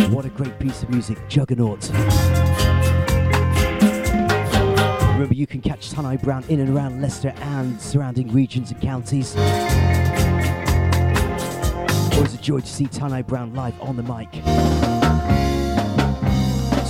What 0.09 0.25
a 0.25 0.31
great 0.35 0.59
piece 0.59 0.83
of 0.83 0.89
music, 0.89 1.19
Juggernaut. 1.29 1.91
Remember, 5.11 5.35
you 5.35 5.47
can 5.47 5.61
catch 5.61 5.91
Tanni 5.91 6.17
Browne 6.17 6.45
in 6.49 6.61
and 6.61 6.75
around 6.75 7.03
Leicester 7.03 7.35
and 7.43 7.79
surrounding 7.79 8.33
regions 8.33 8.71
and 8.71 8.81
counties. 8.81 9.37
Always 12.17 12.33
a 12.33 12.39
joy 12.41 12.61
to 12.61 12.67
see 12.67 12.87
Tanni 12.87 13.27
Browne 13.27 13.53
live 13.53 13.79
on 13.83 13.97
the 13.97 14.03
mic. 14.03 14.33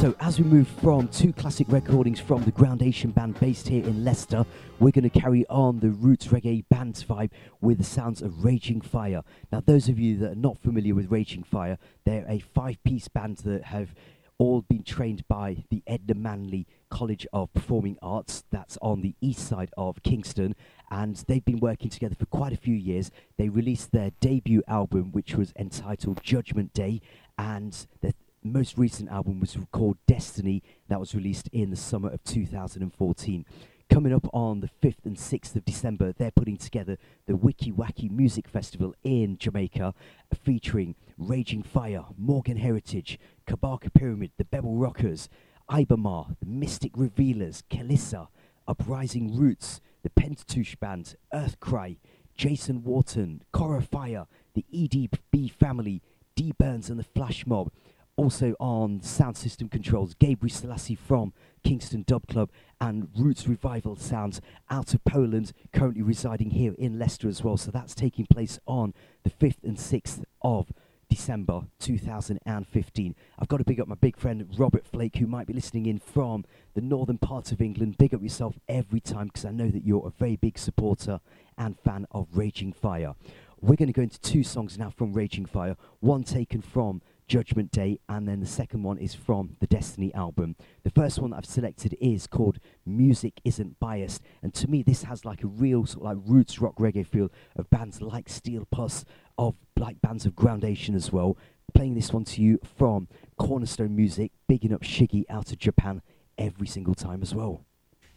So, 0.02 0.16
as 0.19 0.36
we 0.36 0.44
move 0.44 0.66
from 0.66 1.06
two 1.06 1.32
classic 1.32 1.69
recordings 1.70 2.19
from 2.19 2.43
the 2.43 2.51
Groundation 2.51 3.12
band 3.12 3.39
based 3.39 3.69
here 3.69 3.85
in 3.85 4.05
Leicester, 4.05 4.44
we're 4.81 4.90
going 4.90 5.09
to 5.09 5.20
carry 5.20 5.47
on 5.48 5.78
the 5.78 5.90
roots 5.90 6.27
reggae 6.27 6.64
vibe 7.01 7.31
with 7.60 7.78
the 7.78 7.85
sounds 7.85 8.20
of 8.20 8.44
Raging 8.44 8.81
Fyah. 8.81 9.23
Now, 9.52 9.62
those 9.64 9.89
of 9.89 9.98
you 9.98 10.16
that 10.19 10.32
are 10.32 10.35
not 10.35 10.59
familiar 10.59 10.94
with 10.94 11.10
Raging 11.10 11.44
Fyah, 11.44 11.78
they're 12.05 12.27
a 12.28 12.40
five 12.40 12.82
piece 12.82 13.06
band 13.09 13.39
that 13.39 13.64
have 13.64 13.94
all 14.39 14.62
been 14.62 14.82
trained 14.82 15.27
by 15.28 15.64
the 15.70 15.82
Edna 15.86 16.14
Manley 16.14 16.66
College 16.90 17.27
of 17.32 17.52
Performing 17.55 17.97
Arts, 18.02 18.43
that's 18.51 18.77
on 18.82 19.01
the 19.01 19.14
east 19.20 19.47
side 19.47 19.70
of 19.77 20.02
Kingston, 20.02 20.56
and 20.90 21.16
they've 21.28 21.44
been 21.44 21.60
working 21.60 21.90
together 21.90 22.16
for 22.16 22.27
quite 22.27 22.52
a 22.52 22.56
few 22.56 22.74
years. 22.74 23.12
They 23.36 23.48
released 23.48 23.93
their 23.93 24.10
debut 24.20 24.62
album, 24.66 25.12
which 25.12 25.36
was 25.36 25.52
entitled 25.56 26.23
Judgment 26.24 26.73
Day, 26.74 27.01
and 27.39 27.86
their 28.01 28.14
most 28.43 28.77
recent 28.77 29.09
album 29.10 29.39
was 29.39 29.56
called 29.70 29.97
Destiny, 30.06 30.62
that 30.89 30.98
was 30.98 31.14
released 31.14 31.48
in 31.52 31.70
the 31.70 31.77
summer 31.77 32.10
of 32.10 32.24
2014. 32.24 33.44
Coming 33.93 34.14
up 34.14 34.27
on 34.32 34.60
the 34.60 34.70
5th 34.82 35.05
and 35.05 35.19
6th 35.19 35.55
of 35.55 35.66
December, 35.66 36.14
they're 36.16 36.31
putting 36.31 36.56
together 36.56 36.97
the 37.27 37.35
Wickie 37.35 37.74
Wackie 37.74 38.10
Music 38.10 38.48
Festival 38.48 38.94
in 39.05 39.36
Jamaica, 39.36 39.93
featuring 40.32 40.94
Raging 41.19 41.62
Fyah, 41.62 42.06
Morgan 42.16 42.56
Heritage, 42.56 43.19
Kabaka 43.47 43.93
Pyramid, 43.93 44.31
the 44.39 44.44
Bebble 44.44 44.81
Rockers, 44.81 45.28
Iba 45.69 45.98
Mahr, 45.98 46.28
the 46.40 46.47
Mystic 46.47 46.93
Revealers, 46.97 47.64
Kelissa, 47.70 48.28
Uprising 48.66 49.36
Roots, 49.36 49.82
the 50.02 50.09
Pentateuch 50.09 50.81
Band, 50.81 51.16
Earthcry, 51.35 51.98
Jason 52.35 52.82
Wharton, 52.85 53.43
Cora 53.52 53.82
Fire, 53.82 54.27
the 54.55 54.64
EDB 54.74 55.51
Family, 55.51 56.01
D 56.35 56.55
Burns 56.59 56.89
and 56.89 56.98
the 56.98 57.05
Flash 57.05 57.47
Mob. 57.47 57.70
Also 58.16 58.55
on 58.60 59.01
sound 59.01 59.36
system 59.36 59.68
controls, 59.68 60.14
Gabriel 60.14 60.55
Selassie 60.55 60.94
from 60.94 61.32
Kingston 61.64 62.05
Dub 62.06 62.26
Club 62.26 62.51
and 62.80 63.09
Roots 63.16 63.48
Revival 63.48 63.97
Sounds 63.97 64.40
out 64.70 64.93
of 64.93 65.02
Poland, 65.05 65.52
currently 65.72 66.02
residing 66.02 66.51
here 66.51 66.74
in 66.78 66.98
Leicester 66.98 67.28
as 67.28 67.43
well. 67.43 67.56
So 67.56 67.70
that's 67.70 67.94
taking 67.94 68.26
place 68.26 68.59
on 68.66 68.93
the 69.22 69.30
5th 69.30 69.64
and 69.64 69.78
6th 69.78 70.24
of 70.43 70.72
December 71.09 71.62
2015. 71.78 73.14
I've 73.39 73.48
got 73.48 73.59
to 73.59 73.64
big 73.64 73.80
up 73.80 73.89
my 73.89 73.94
big 73.94 74.16
friend 74.16 74.47
Robert 74.56 74.86
Flake, 74.86 75.16
who 75.16 75.26
might 75.26 75.47
be 75.47 75.52
listening 75.52 75.86
in 75.86 75.98
from 75.98 76.44
the 76.74 76.80
northern 76.80 77.18
part 77.18 77.52
of 77.52 77.60
England. 77.60 77.98
Big 77.98 78.14
up 78.14 78.22
yourself 78.22 78.59
every 78.68 79.01
time 79.01 79.26
because 79.26 79.44
I 79.44 79.51
know 79.51 79.68
that 79.68 79.84
you're 79.84 80.06
a 80.06 80.18
very 80.18 80.36
big 80.36 80.59
supporter 80.59 81.20
and 81.59 81.78
fan 81.78 82.06
of 82.12 82.28
Raging 82.32 82.72
Fyah. 82.72 83.14
We're 83.60 83.76
going 83.76 83.89
to 83.89 83.93
go 83.93 84.02
into 84.02 84.20
two 84.20 84.43
songs 84.43 84.78
now 84.78 84.90
from 84.90 85.12
Raging 85.12 85.47
Fyah, 85.47 85.76
one 86.01 86.24
taken 86.24 86.62
from 86.62 87.02
Judgment 87.32 87.70
Day, 87.70 87.98
and 88.10 88.28
then 88.28 88.40
the 88.40 88.46
second 88.46 88.82
one 88.82 88.98
is 88.98 89.14
from 89.14 89.56
the 89.60 89.66
Destiny 89.66 90.12
album. 90.12 90.54
The 90.82 90.90
first 90.90 91.18
one 91.18 91.30
that 91.30 91.38
I've 91.38 91.46
selected 91.46 91.96
is 91.98 92.26
called 92.26 92.59
Music 92.84 93.40
Isn't 93.42 93.80
Biased, 93.80 94.20
and 94.42 94.52
to 94.52 94.68
me, 94.68 94.82
this 94.82 95.04
has 95.04 95.24
like 95.24 95.42
a 95.42 95.46
real 95.46 95.86
sort 95.86 96.04
of 96.04 96.18
like 96.18 96.26
roots 96.26 96.60
rock 96.60 96.76
reggae 96.76 97.06
feel 97.06 97.30
of 97.56 97.70
bands 97.70 98.02
like 98.02 98.28
Steel 98.28 98.68
Pulse, 98.70 99.06
of 99.38 99.54
like 99.78 100.02
bands 100.02 100.26
of 100.26 100.36
Groundation 100.36 100.94
as 100.94 101.10
well. 101.10 101.38
Playing 101.72 101.94
this 101.94 102.12
one 102.12 102.24
to 102.24 102.42
you 102.42 102.59
from 102.76 103.09
Cornerstone 103.38 103.96
Music, 103.96 104.30
bigging 104.46 104.74
up 104.74 104.82
Shiggy 104.82 105.24
out 105.30 105.52
of 105.52 105.59
Japan 105.59 106.02
every 106.36 106.66
single 106.66 106.94
time 106.94 107.22
as 107.22 107.34
well. 107.34 107.64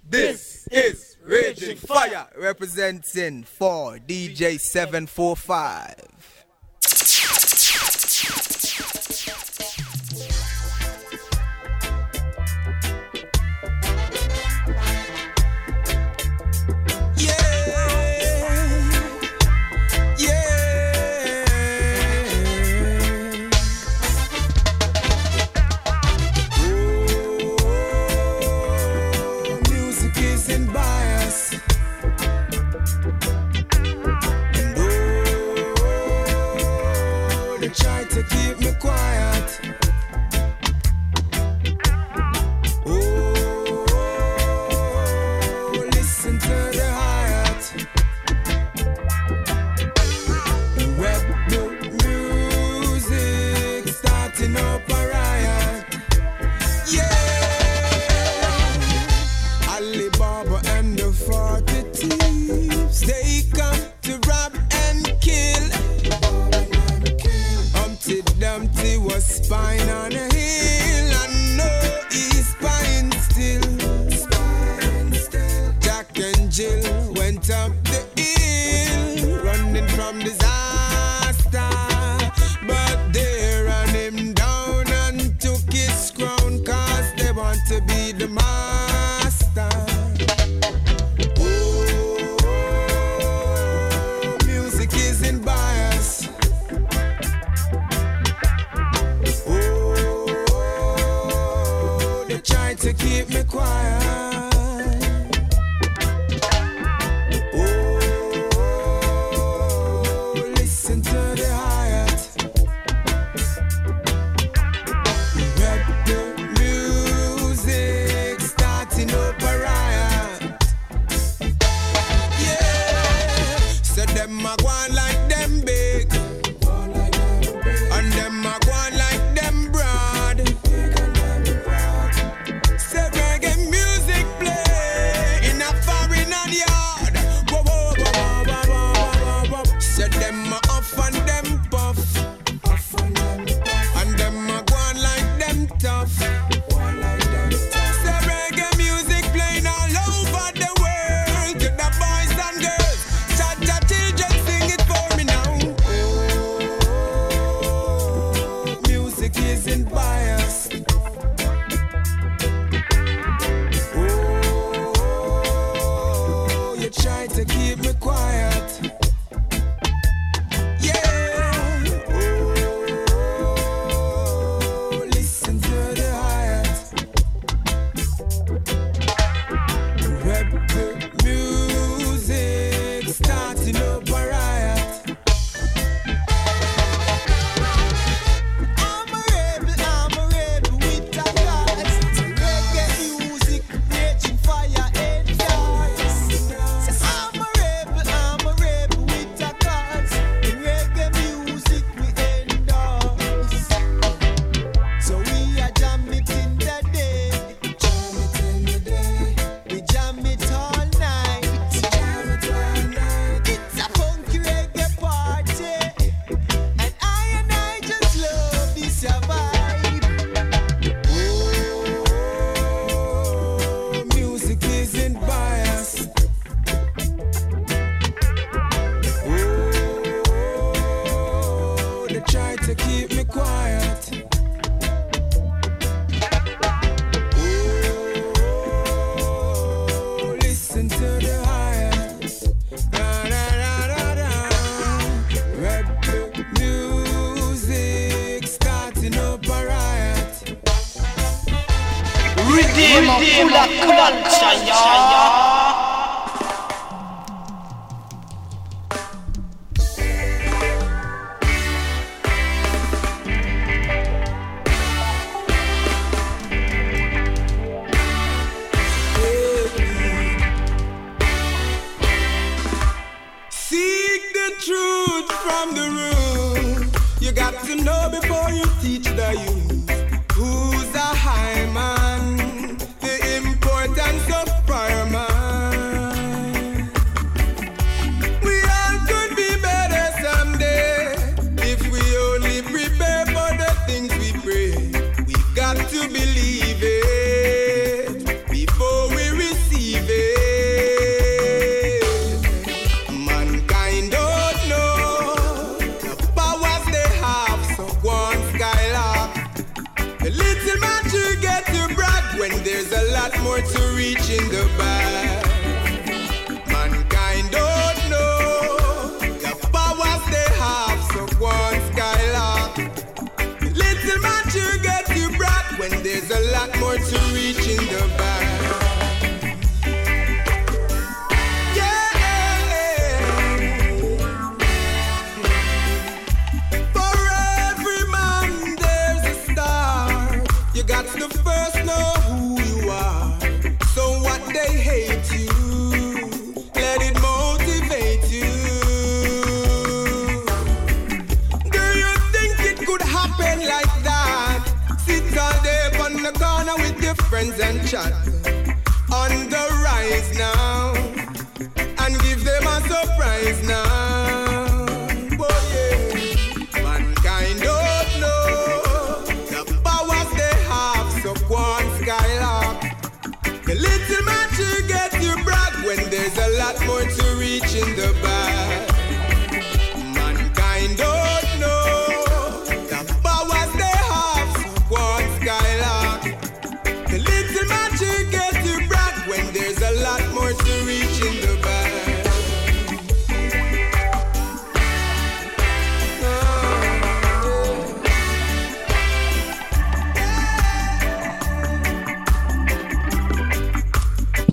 This 0.04 0.68
is 0.68 1.16
Raging 1.24 1.78
Fyah 1.78 2.38
representing 2.38 3.46
for 3.46 3.98
DJ745. 3.98 6.45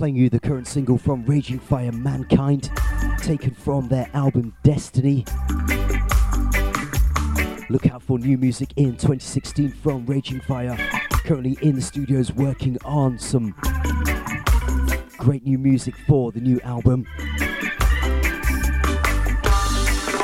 Playing 0.03 0.17
you 0.17 0.29
the 0.29 0.37
current 0.37 0.67
single 0.67 0.97
from 0.97 1.23
Raging 1.23 1.61
Fyah 1.61 1.93
Mankind, 1.93 2.69
taken 3.19 3.53
from 3.53 3.87
their 3.87 4.09
album 4.13 4.53
Destiny. 4.61 5.23
Look 7.69 7.85
out 7.89 8.03
for 8.03 8.19
new 8.19 8.37
music 8.37 8.73
in 8.75 8.97
2016 8.97 9.71
from 9.71 10.05
Raging 10.05 10.41
Fyah. 10.41 10.77
Currently 11.23 11.57
in 11.61 11.75
the 11.75 11.81
studios 11.81 12.33
working 12.33 12.77
on 12.83 13.17
some 13.17 13.55
great 15.17 15.45
new 15.45 15.57
music 15.57 15.95
for 16.05 16.33
the 16.33 16.41
new 16.41 16.59
album. 16.65 17.07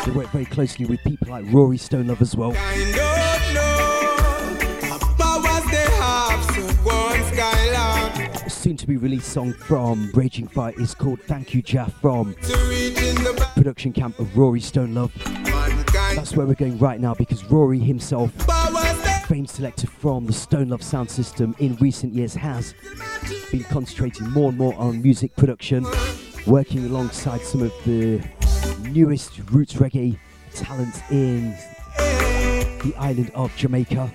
They 0.06 0.12
work 0.12 0.28
very 0.32 0.44
closely 0.44 0.88
with 0.88 1.02
people 1.06 1.30
like 1.30 1.46
Rory 1.54 1.78
Stone 1.78 2.08
Love 2.08 2.22
as 2.22 2.36
well. 2.36 2.52
Soon 8.70 8.78
to 8.78 8.86
be 8.86 8.98
released 8.98 9.34
song 9.34 9.52
from 9.52 10.12
Raging 10.14 10.48
Fyah 10.48 10.80
is 10.80 10.94
called 10.94 11.20
Thank 11.24 11.56
You 11.56 11.64
Jaff 11.64 11.92
from 12.02 12.36
production 13.56 13.92
camp 13.92 14.20
of 14.20 14.38
Rory 14.38 14.60
Stone 14.60 14.94
Love. 14.94 15.12
That's 16.14 16.36
where 16.36 16.46
we're 16.46 16.54
going 16.54 16.78
right 16.78 17.00
now 17.00 17.16
because 17.16 17.44
Rory 17.46 17.80
himself, 17.80 18.32
famed 19.28 19.50
selector 19.50 19.88
from 19.88 20.28
the 20.28 20.34
Stone 20.34 20.70
Love 20.70 20.84
sound 20.84 21.10
system 21.10 21.56
in 21.58 21.78
recent 21.78 22.14
years, 22.14 22.36
has 22.36 22.76
been 23.52 23.64
concentrating 23.64 24.30
more 24.30 24.50
and 24.50 24.58
more 24.60 24.76
on 24.76 25.02
music 25.02 25.36
production, 25.36 25.84
working 26.46 26.86
alongside 26.86 27.42
some 27.42 27.64
of 27.64 27.74
the 27.86 28.24
newest 28.82 29.40
roots 29.50 29.74
reggae 29.74 30.16
talents 30.54 31.02
in 31.10 31.56
the 32.84 32.94
island 33.00 33.32
of 33.34 33.52
Jamaica. 33.56 34.12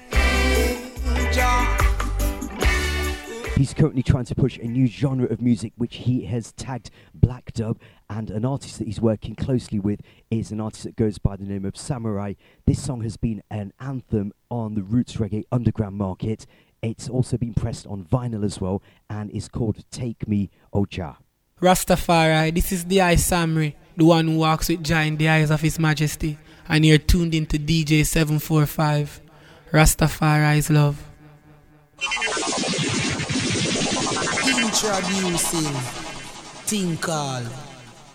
He's 3.56 3.72
currently 3.72 4.02
trying 4.02 4.24
to 4.24 4.34
push 4.34 4.58
a 4.58 4.66
new 4.66 4.88
genre 4.88 5.26
of 5.28 5.40
music 5.40 5.74
which 5.76 5.96
he 5.96 6.24
has 6.24 6.50
tagged 6.52 6.90
Black 7.14 7.52
Dub, 7.52 7.78
and 8.10 8.28
an 8.30 8.44
artist 8.44 8.78
that 8.78 8.88
he's 8.88 9.00
working 9.00 9.36
closely 9.36 9.78
with 9.78 10.00
is 10.28 10.50
an 10.50 10.60
artist 10.60 10.82
that 10.82 10.96
goes 10.96 11.18
by 11.18 11.36
the 11.36 11.44
name 11.44 11.64
of 11.64 11.76
Samory 11.76 12.20
I. 12.20 12.36
This 12.66 12.82
song 12.82 13.02
has 13.02 13.16
been 13.16 13.44
an 13.50 13.72
anthem 13.78 14.32
on 14.50 14.74
the 14.74 14.82
roots 14.82 15.18
reggae 15.18 15.44
underground 15.52 15.94
market. 15.94 16.46
It's 16.82 17.08
also 17.08 17.36
been 17.36 17.54
pressed 17.54 17.86
on 17.86 18.04
vinyl 18.04 18.44
as 18.44 18.60
well 18.60 18.82
and 19.08 19.30
is 19.30 19.46
called 19.46 19.84
Take 19.92 20.26
Me 20.26 20.50
oh 20.72 20.84
Oja. 20.84 21.16
Rastafari, 21.60 22.52
this 22.52 22.72
is 22.72 22.84
the 22.86 23.02
I 23.02 23.14
Samory, 23.14 23.76
the 23.96 24.04
one 24.04 24.26
who 24.26 24.38
walks 24.38 24.68
with 24.68 24.82
Jah 24.82 25.02
in 25.02 25.16
the 25.16 25.28
eyes 25.28 25.50
of 25.50 25.60
His 25.60 25.78
Majesty, 25.78 26.38
and 26.68 26.84
you're 26.84 26.98
tuned 26.98 27.36
into 27.36 27.58
DJ 27.58 28.04
745. 28.04 29.20
Rastafari's 29.70 30.70
love. 30.70 31.04
Introducing 34.74 35.72
thing 36.66 36.96
called 36.96 37.46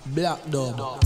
Black 0.07 0.40
Dub. 0.49 0.99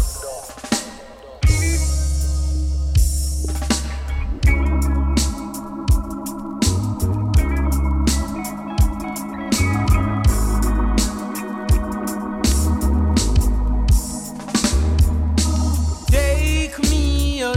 Take 16.10 16.80
me, 16.90 17.44
oh. 17.44 17.54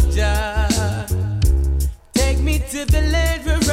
Take 2.12 2.40
me 2.40 2.58
to 2.58 2.84
the 2.84 3.00
land 3.10 3.46
where 3.46 3.65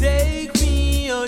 Take 0.00 0.54
me. 0.62 1.10
Oh 1.12 1.26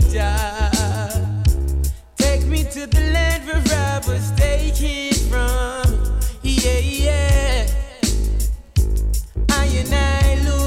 Take 2.16 2.46
me 2.46 2.64
to 2.64 2.86
the 2.86 3.00
land 3.12 3.46
where 3.46 3.62
I 3.68 4.00
was 4.08 4.32
taken 4.32 5.12
from. 5.28 6.18
Yeah, 6.42 6.78
yeah. 6.78 7.66
I 9.50 9.66
and 9.66 9.94
I 9.94 10.48
lose. 10.48 10.61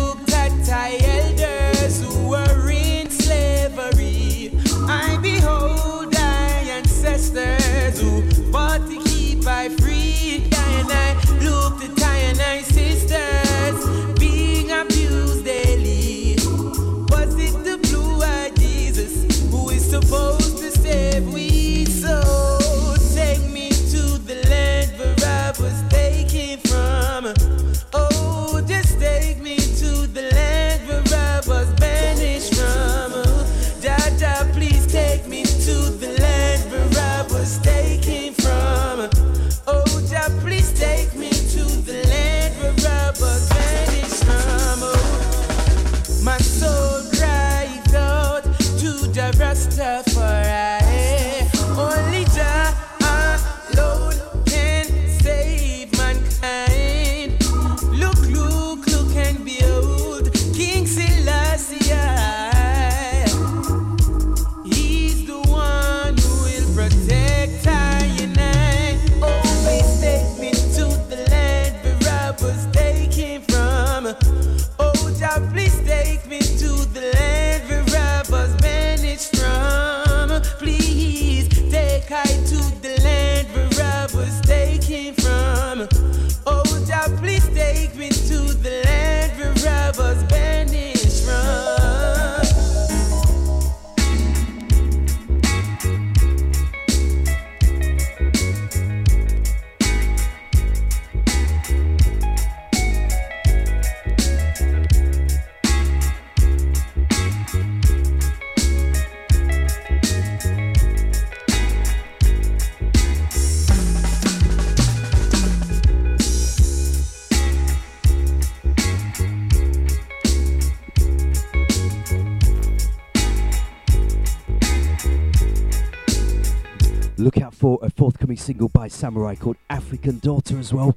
Samory 128.88 129.28
I 129.28 129.36
called 129.36 129.58
African 129.70 130.20
Daughter 130.20 130.58
as 130.60 130.74
well. 130.74 130.96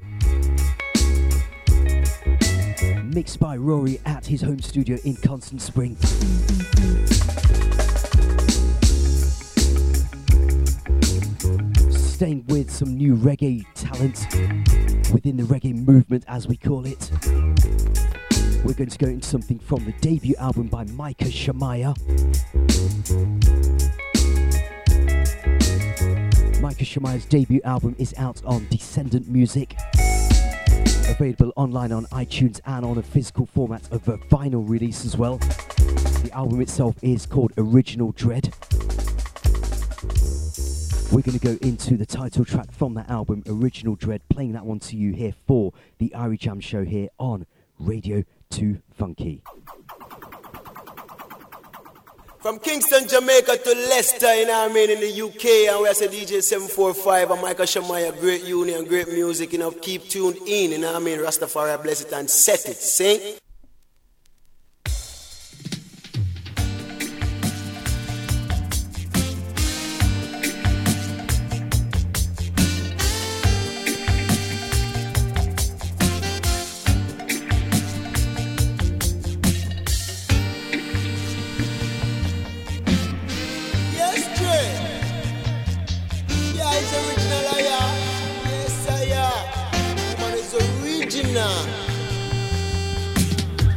Mixed 3.05 3.41
by 3.41 3.57
Rory 3.57 4.01
at 4.05 4.27
his 4.27 4.43
home 4.43 4.61
studio 4.61 4.99
in 5.05 5.17
Constant 5.17 5.63
Spring. 5.63 5.97
Staying 11.91 12.45
with 12.49 12.71
some 12.71 12.97
new 12.97 13.17
reggae 13.17 13.65
talent 13.75 14.27
within 15.13 15.37
the 15.37 15.45
reggae 15.45 15.75
movement, 15.75 16.25
as 16.29 16.47
we 16.47 16.57
call 16.57 16.85
it. 16.87 17.11
We're 18.65 18.75
going 18.75 18.91
to 18.91 18.99
go 18.99 19.07
into 19.07 19.27
something 19.27 19.59
from 19.59 19.85
the 19.85 19.93
debut 20.01 20.35
album 20.39 20.67
by 20.67 20.85
Micah 20.85 21.31
Shemaiah. 21.31 21.95
Micah 26.69 26.85
Shemaiah's 26.85 27.25
debut 27.25 27.63
album 27.65 27.97
is 27.99 28.15
out 28.19 28.45
on 28.45 28.67
Descendant 28.69 29.27
Music. 29.27 29.75
Available 31.09 31.51
online 31.57 31.93
on 31.93 32.05
iTunes 32.09 32.61
and 32.67 32.85
on 32.85 32.99
a 32.99 33.03
physical 33.03 33.47
format 33.47 33.91
of 33.91 34.07
a 34.07 34.19
vinyl 34.19 34.69
release 34.69 35.07
as 35.07 35.17
well. 35.17 35.39
The 35.39 36.31
album 36.35 36.61
itself 36.61 36.97
is 37.01 37.25
called 37.25 37.55
Original 37.57 38.13
Dread. 38.13 38.53
We're 41.11 41.23
going 41.23 41.39
to 41.39 41.41
go 41.43 41.57
into 41.67 41.97
the 41.97 42.05
title 42.05 42.45
track 42.45 42.71
from 42.71 42.93
that 42.97 43.09
album, 43.09 43.45
Original 43.47 43.95
Dread, 43.95 44.21
playing 44.29 44.53
that 44.53 44.67
one 44.67 44.79
to 44.81 44.97
you 44.99 45.15
here 45.15 45.33
for 45.47 45.73
the 45.97 46.13
Irie 46.15 46.39
Jam 46.39 46.61
show 46.61 46.85
here 46.85 47.09
on 47.19 47.47
Radio 47.79 48.25
2 48.51 48.83
Funky. 48.93 49.43
From 52.41 52.61
Kingston, 52.61 53.09
Jamaica 53.09 53.57
to 53.57 53.75
Leicester, 53.91 54.33
you 54.33 54.47
know 54.47 54.61
what 54.61 54.71
I 54.71 54.73
mean, 54.73 54.91
in 54.91 55.01
the 55.01 55.23
UK, 55.23 55.75
and 55.75 55.83
we 55.83 55.93
say 55.93 56.07
DJ 56.07 56.41
745 56.41 57.33
and 57.33 57.43
Michael 57.43 57.67
Shemaiah, 57.67 58.13
great 58.13 58.45
union, 58.45 58.85
great 58.85 59.09
music, 59.09 59.53
you 59.53 59.59
know, 59.59 59.73
keep 59.73 60.05
tuned 60.09 60.37
in, 60.47 60.71
you 60.71 60.79
know 60.79 60.93
what 60.93 61.03
I 61.03 61.05
mean, 61.05 61.19
Rastafari 61.19 61.83
bless 61.83 62.03
it 62.03 62.13
and 62.13 62.31
set 62.31 62.65
it, 62.67 62.77
sing. 62.77 63.39
Original. 91.29 91.67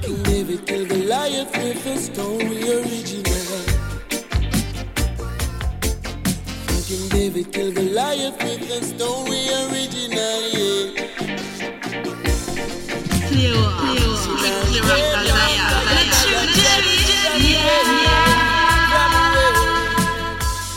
King 0.01 0.23
David 0.23 0.65
killed 0.65 0.89
Goliath 0.89 1.51
with 1.57 1.85
a 1.85 1.97
story 1.97 2.63
original. 2.63 3.63
King 6.87 7.09
David 7.09 7.51
killed 7.53 7.75
Goliath 7.75 8.37
with 8.43 8.71
a 8.71 8.83
story 8.83 9.49
original, 9.67 10.41
yeah. 10.51 11.09
Clear, 13.27 13.53
clear, 13.79 14.11
clear, 14.27 14.61
clear, 14.63 14.83
clear, 14.83 15.11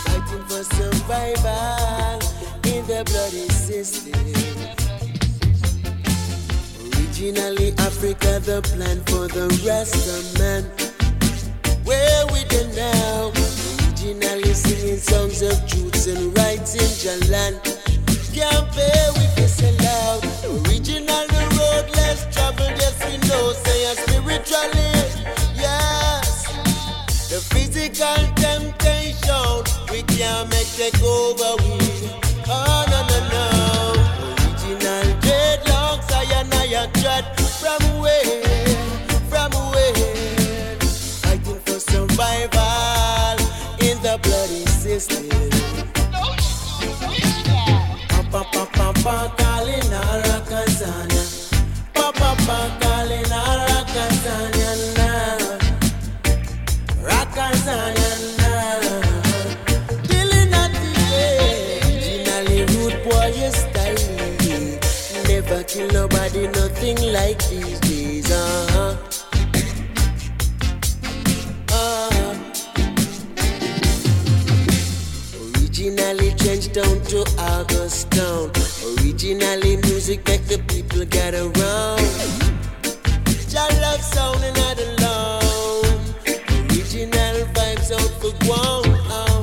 Fighting 0.05 0.45
for 0.49 0.65
survival 0.65 2.19
in 2.65 2.81
the 2.87 3.01
bloody 3.07 3.49
system. 3.49 4.54
Originally 7.15 7.73
Africa, 7.78 8.41
the 8.41 8.61
plan 8.74 8.99
for 9.07 9.28
the 9.28 9.47
rest 9.65 9.95
of 10.11 10.36
man. 10.36 10.65
Where 11.85 12.27
we 12.32 12.43
done 12.51 12.74
now? 12.74 13.31
Originally 13.31 14.53
singing 14.53 14.99
songs 14.99 15.41
of 15.41 15.55
truths 15.69 16.09
and 16.09 16.36
rights 16.36 16.74
in 16.74 16.91
Jalan. 16.99 17.55
Can't 18.35 18.66
bear 18.74 19.12
with 19.15 19.32
this 19.36 19.62
aloud. 19.62 20.24
Original 20.66 21.24
the 21.31 21.45
road 21.55 21.86
less 21.95 22.27
travel, 22.35 22.66
yes 22.82 22.99
we 23.07 23.16
know. 23.28 23.53
Say 23.62 23.85
a 23.85 23.95
spiritually, 23.95 24.91
yes. 25.55 26.51
The 27.31 27.39
physical 27.55 28.27
temptation 28.35 29.62
we 29.93 30.03
can't 30.03 30.51
make 30.51 30.66
take 30.66 31.01
over 31.01 31.62
we. 31.62 32.24
Kill 65.74 65.89
nobody, 65.89 66.47
nothing 66.49 66.97
like 67.12 67.39
these 67.49 67.81
days. 67.81 68.31
Uh-huh. 68.31 68.74
Down 76.75 77.01
to 77.03 77.21
August 77.39 78.11
town. 78.11 78.51
Originally 78.99 79.77
music 79.77 80.27
make 80.27 80.45
the 80.47 80.59
people 80.67 81.05
get 81.05 81.33
around. 81.33 82.03
Jah 83.49 83.69
love 83.81 84.03
sound 84.03 84.43
and 84.43 84.57
not 84.57 84.77
alone. 84.89 86.01
Original 86.67 87.47
vibes 87.55 87.93
out 87.93 88.11
for 88.21 88.35
ground. 88.45 89.34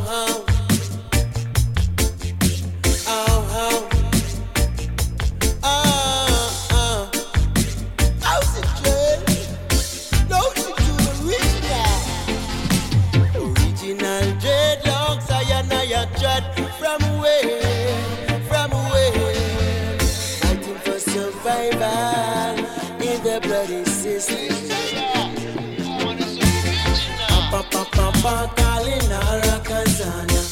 Pa 28.22 28.46
pa 28.46 28.46
pa 28.46 28.46
calling 28.54 29.12
Arakazania, 29.12 30.44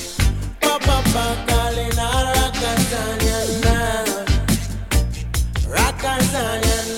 pa 0.59 0.73
pa 0.79 0.97
pa 1.13 1.25
calling 1.45 1.93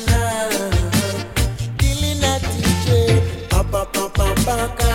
now, 0.07 0.49
a 2.23 2.39
DJ, 2.39 2.87
pa 3.51 3.83
pa 3.83 3.83
pa 4.45 4.90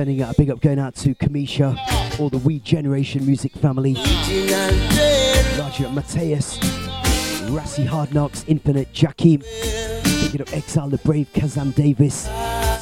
Sending 0.00 0.22
out 0.22 0.32
a 0.32 0.38
big 0.38 0.48
up 0.48 0.62
going 0.62 0.78
out 0.78 0.94
to 0.94 1.14
Kamisha, 1.14 1.76
all 2.18 2.30
the 2.30 2.38
We 2.38 2.58
Generation 2.60 3.26
Music 3.26 3.52
family. 3.52 3.92
Roger 5.58 5.90
Mateus, 5.90 6.56
Rassi 7.50 7.84
Hard 7.84 8.14
Knocks, 8.14 8.42
Infinite 8.48 8.90
Jakim. 8.94 9.44
Picking 10.22 10.40
up 10.40 10.50
Exile 10.54 10.88
the 10.88 10.96
Brave, 11.04 11.30
Kazam 11.34 11.74
Davis, 11.74 12.30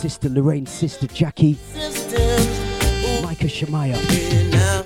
Sister 0.01 0.29
Lorraine, 0.29 0.67
Sister 0.67 1.09
Jackie, 1.09 1.59
Micah 3.21 3.49
Shemaiah, 3.49 4.01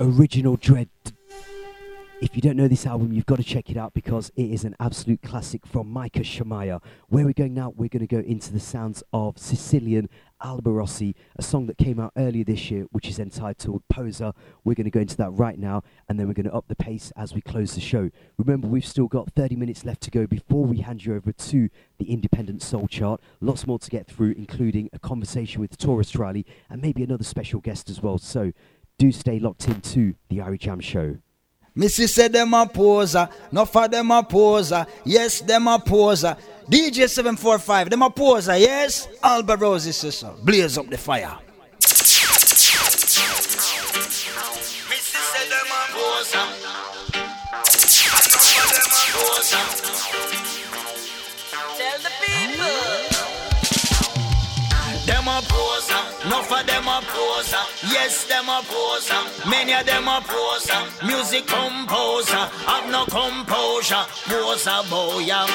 Original 0.01 0.55
Dread. 0.55 0.89
If 2.19 2.37
you 2.37 2.41
don't 2.41 2.55
know 2.55 2.69
this 2.69 2.87
album, 2.87 3.11
you've 3.11 3.25
got 3.25 3.35
to 3.35 3.43
check 3.43 3.69
it 3.69 3.75
out 3.75 3.93
because 3.93 4.31
it 4.37 4.49
is 4.49 4.63
an 4.63 4.77
absolute 4.79 5.21
classic 5.21 5.67
from 5.67 5.91
Micah 5.91 6.23
Shemaiah. 6.23 6.79
Where 7.09 7.25
we're 7.25 7.33
going 7.33 7.53
now, 7.53 7.73
we're 7.75 7.89
going 7.89 7.99
to 7.99 8.07
go 8.07 8.25
into 8.25 8.53
the 8.53 8.61
sounds 8.61 9.03
of 9.11 9.37
Sicilian 9.37 10.09
Alborosie, 10.43 11.15
a 11.37 11.41
song 11.41 11.67
that 11.67 11.77
came 11.77 11.99
out 11.99 12.11
earlier 12.17 12.43
this 12.43 12.69
year, 12.69 12.85
which 12.91 13.07
is 13.07 13.19
entitled 13.19 13.83
Poser. 13.89 14.33
We're 14.63 14.75
going 14.75 14.85
to 14.85 14.91
go 14.91 14.99
into 14.99 15.17
that 15.17 15.31
right 15.31 15.57
now, 15.57 15.83
and 16.07 16.19
then 16.19 16.27
we're 16.27 16.33
going 16.33 16.47
to 16.47 16.53
up 16.53 16.67
the 16.67 16.75
pace 16.75 17.11
as 17.15 17.33
we 17.33 17.41
close 17.41 17.75
the 17.75 17.81
show. 17.81 18.09
Remember, 18.37 18.67
we've 18.67 18.85
still 18.85 19.07
got 19.07 19.31
30 19.33 19.55
minutes 19.55 19.85
left 19.85 20.01
to 20.01 20.11
go 20.11 20.27
before 20.27 20.65
we 20.65 20.77
hand 20.77 21.05
you 21.05 21.15
over 21.15 21.31
to 21.31 21.69
the 21.97 22.11
Independent 22.11 22.61
Soul 22.61 22.87
Chart. 22.87 23.21
Lots 23.41 23.65
more 23.65 23.79
to 23.79 23.89
get 23.89 24.07
through, 24.07 24.33
including 24.37 24.89
a 24.93 24.99
conversation 24.99 25.61
with 25.61 25.77
Tarrus 25.77 26.17
Riley 26.17 26.45
and 26.69 26.81
maybe 26.81 27.03
another 27.03 27.23
special 27.23 27.59
guest 27.59 27.89
as 27.89 28.01
well. 28.01 28.17
So 28.17 28.51
do 28.97 29.11
stay 29.11 29.39
locked 29.39 29.67
into 29.67 30.15
the 30.29 30.37
Irie 30.37 30.59
Jam 30.59 30.79
Show. 30.79 31.17
Missy 31.75 32.05
said 32.05 32.31
them 32.31 32.53
a 32.53 32.67
poser, 32.67 33.27
no 33.51 33.65
for 33.65 33.87
them 33.87 34.11
a 34.11 34.21
poser, 34.23 34.85
yes 35.03 35.41
them 35.41 35.67
a 35.67 35.79
poser. 35.79 36.37
DJ 36.69 37.09
745, 37.09 37.89
them 37.89 38.03
a 38.03 38.11
poser, 38.11 38.55
yes? 38.57 39.07
Alborosie 39.23 39.91
sister, 39.91 40.29
blaze 40.43 40.77
up 40.77 40.87
the 40.87 40.97
fire. 40.97 41.39
Missy 44.89 45.17
said 45.17 45.49
them 45.49 45.65
a 45.67 45.91
poser. 45.93 46.73
Yes 57.93 58.25
them 58.25 58.49
a 58.49 58.59
poser. 58.65 59.21
Many 59.49 59.73
of 59.73 59.85
them 59.85 60.07
a 60.07 60.19
poser, 60.25 60.81
music 61.05 61.45
composer, 61.47 62.43
have 62.67 62.89
no 62.89 63.05
composure, 63.05 64.05
poser 64.27 64.81
boy. 64.89 65.19
yeah. 65.29 65.47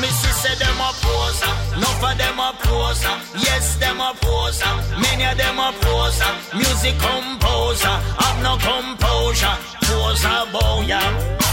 Missy 0.00 0.32
said 0.40 0.58
them 0.58 0.80
a 0.80 0.90
poser, 1.02 1.54
no 1.82 1.88
for 2.00 2.14
them 2.16 2.38
a 2.38 2.50
poser, 2.62 3.16
yes 3.44 3.76
them 3.76 4.00
a 4.00 4.14
poser. 4.14 4.72
Many 5.02 5.24
of 5.26 5.36
them 5.36 5.58
a 5.58 5.72
poser, 5.82 6.32
music 6.56 6.96
composer, 6.98 7.96
have 8.22 8.38
no 8.42 8.56
composure, 8.56 9.56
poser 9.82 10.40
boy. 10.52 11.49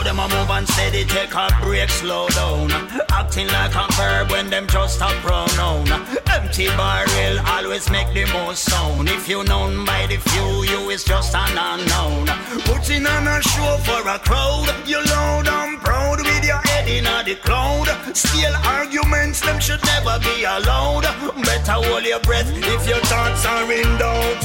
How 0.00 0.04
them 0.04 0.18
a 0.18 0.28
move 0.28 0.48
and 0.48 0.66
steady, 0.66 1.04
take 1.04 1.34
a 1.34 1.48
break, 1.60 1.90
slow 1.90 2.26
down. 2.28 2.72
Acting 3.10 3.48
like 3.48 3.74
a 3.74 3.86
verb 3.92 4.30
when 4.30 4.48
them 4.48 4.66
just 4.66 4.98
a 5.02 5.08
pronoun. 5.20 5.92
Empty 6.26 6.68
barrel 6.68 7.38
always 7.46 7.90
make 7.90 8.08
the 8.14 8.24
most 8.32 8.64
sound. 8.64 9.10
If 9.10 9.28
you 9.28 9.44
known 9.44 9.84
by 9.84 10.06
the 10.06 10.16
few, 10.16 10.64
you 10.64 10.88
is 10.88 11.04
just 11.04 11.34
an 11.34 11.52
unknown. 11.52 12.28
Putting 12.64 13.04
on 13.04 13.28
a 13.28 13.42
show 13.42 13.76
for 13.84 14.00
a 14.08 14.18
crowd, 14.18 14.72
you 14.86 15.04
loud 15.04 15.46
and 15.46 15.78
proud 15.82 16.18
with 16.20 16.46
your 16.46 16.62
head 16.64 16.88
in 16.88 17.04
the 17.04 17.34
cloud. 17.42 17.88
Still 18.16 18.54
arguments, 18.64 19.42
them 19.42 19.60
should 19.60 19.84
never 19.84 20.18
be 20.20 20.44
allowed. 20.44 21.04
Better 21.44 21.72
hold 21.72 22.04
your 22.04 22.20
breath 22.20 22.50
if 22.50 22.88
your 22.88 23.00
thoughts 23.04 23.44
are 23.44 23.70
in 23.70 23.98
doubt. 23.98 24.42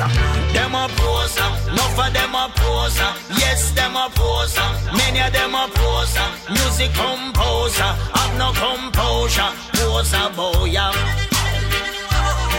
Them 0.52 0.76
a 0.76 0.90
poser, 1.00 1.50
no 1.72 1.84
for 1.96 2.10
them 2.12 2.36
a 2.36 2.52
poser. 2.56 3.12
Yes, 3.40 3.72
them 3.72 3.96
a 3.96 4.10
poser. 4.14 4.68
Many 4.98 5.22
of 5.22 5.34
them 5.34 5.45
a 5.54 5.68
poser. 5.68 6.30
Music 6.50 6.92
composer, 6.94 7.92
have 8.16 8.34
no 8.38 8.50
composure. 8.54 9.52
Poser 9.74 10.30
boy. 10.36 10.72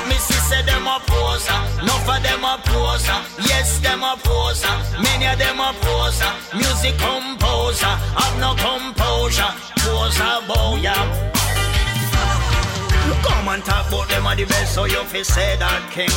Missy 0.09 0.39
said 0.49 0.67
them 0.67 0.87
a 0.87 1.01
poser, 1.07 1.61
no 1.87 1.95
for 2.07 2.21
them 2.21 2.45
a 2.45 2.61
poser. 2.65 3.19
Yes, 3.49 3.79
them 3.81 4.03
a 4.03 4.17
poser. 4.23 4.77
Many 5.03 5.27
of 5.27 5.39
them 5.39 5.59
a 5.59 5.73
poser. 5.81 6.33
Music 6.55 6.97
composer, 6.99 7.87
have 7.87 8.37
no 8.39 8.55
composure. 8.55 9.53
Poser 9.83 10.47
boy. 10.47 10.79
yeah. 10.81 11.36
Come 13.27 13.49
and 13.49 13.65
talk 13.65 13.89
about 13.89 14.09
them 14.09 14.27
are 14.27 14.37
the 14.37 14.45
best, 14.45 14.75
so 14.75 14.85
you 14.85 15.03
fi 15.05 15.23
say 15.23 15.57
that 15.57 15.83
king. 15.93 16.11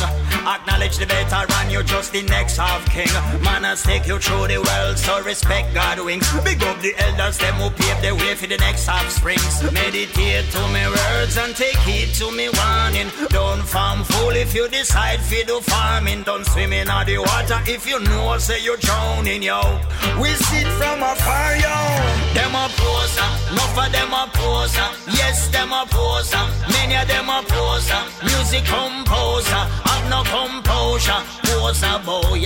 Acknowledge 0.46 0.96
the 0.98 1.06
veteran, 1.06 1.70
you 1.70 1.82
just 1.82 2.12
the 2.12 2.22
next 2.22 2.56
half 2.56 2.84
king. 2.88 3.12
Man, 3.44 3.64
I 3.64 3.74
take 3.74 4.06
you 4.06 4.18
through 4.18 4.48
the 4.48 4.58
world, 4.58 4.96
so 4.98 5.22
respect 5.22 5.74
God 5.74 5.98
wings. 6.00 6.28
Big 6.42 6.62
up 6.62 6.80
the 6.80 6.94
elders, 6.98 7.38
them 7.38 7.54
who 7.54 7.70
pave 7.70 8.00
the 8.02 8.14
way 8.14 8.34
for 8.34 8.46
the 8.46 8.58
next 8.58 8.86
half 8.86 9.08
springs. 9.10 9.62
Meditate 9.72 10.46
to 10.50 10.62
me 10.72 10.84
words 10.86 11.36
and 11.36 11.54
take 11.54 11.78
heed 11.86 12.14
to 12.14 12.30
me 12.32 12.48
warning. 12.54 13.10
Don't 13.28 13.62
farm 13.62 14.04
fool 14.04 14.30
if 14.30 14.54
you 14.54 14.68
decide 14.68 15.20
fi 15.20 15.42
do 15.44 15.60
farming. 15.60 16.22
Don't 16.22 16.46
swim 16.46 16.72
in 16.72 16.86
the 16.86 17.18
water 17.18 17.60
if 17.66 17.86
you 17.86 17.98
know 18.00 18.38
say 18.38 18.62
you're 18.62 18.76
drowning, 18.78 19.42
yo. 19.42 19.60
We 20.20 20.30
sit 20.48 20.66
from 20.78 21.02
afar, 21.02 21.56
yo. 21.56 21.76
Them 22.34 22.54
a 22.54 22.66
poser, 22.78 23.30
no 23.54 23.64
for 23.74 23.88
them 23.90 24.12
a 24.12 24.30
poser. 24.32 24.88
Yes, 25.18 25.48
them 25.48 25.72
a 25.72 25.84
poser. 25.86 26.44
Many 26.72 26.99
of 27.00 27.08
them 27.08 27.28
a 27.28 27.42
poser. 27.46 28.02
Music 28.24 28.64
composer, 28.64 29.62
have 29.88 30.04
no 30.10 30.22
composure. 30.24 31.20
Poser 31.44 31.98
boy. 32.04 32.44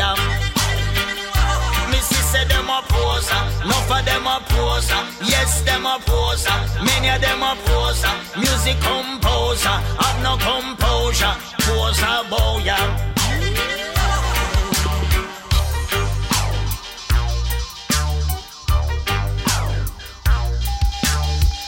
Missy 1.91 2.21
said 2.31 2.49
them 2.49 2.69
a 2.69 2.83
poser, 2.89 3.43
no 3.67 3.77
for 3.89 4.03
them 4.03 4.27
a 4.27 4.41
poser. 4.49 5.03
Yes, 5.25 5.63
them 5.63 5.87
a 5.87 5.99
poser. 6.01 6.59
Many 6.85 7.09
of 7.11 7.21
them 7.21 7.43
a 7.43 7.57
poser. 7.65 8.15
Music 8.37 8.79
composer, 8.81 9.77
have 10.03 10.19
no 10.23 10.37
composure. 10.39 11.35
Poser 11.61 12.23
boy. 12.31 12.45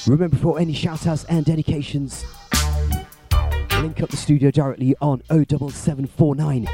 Remember, 0.07 0.37
for 0.37 0.61
any 0.61 0.73
shout 0.73 1.05
outs 1.09 1.25
and 1.25 1.45
dedications, 1.45 2.25
link 3.83 4.03
up 4.03 4.11
the 4.11 4.17
studio 4.17 4.51
directly 4.51 4.95
on 5.01 5.23
07749 5.29 6.67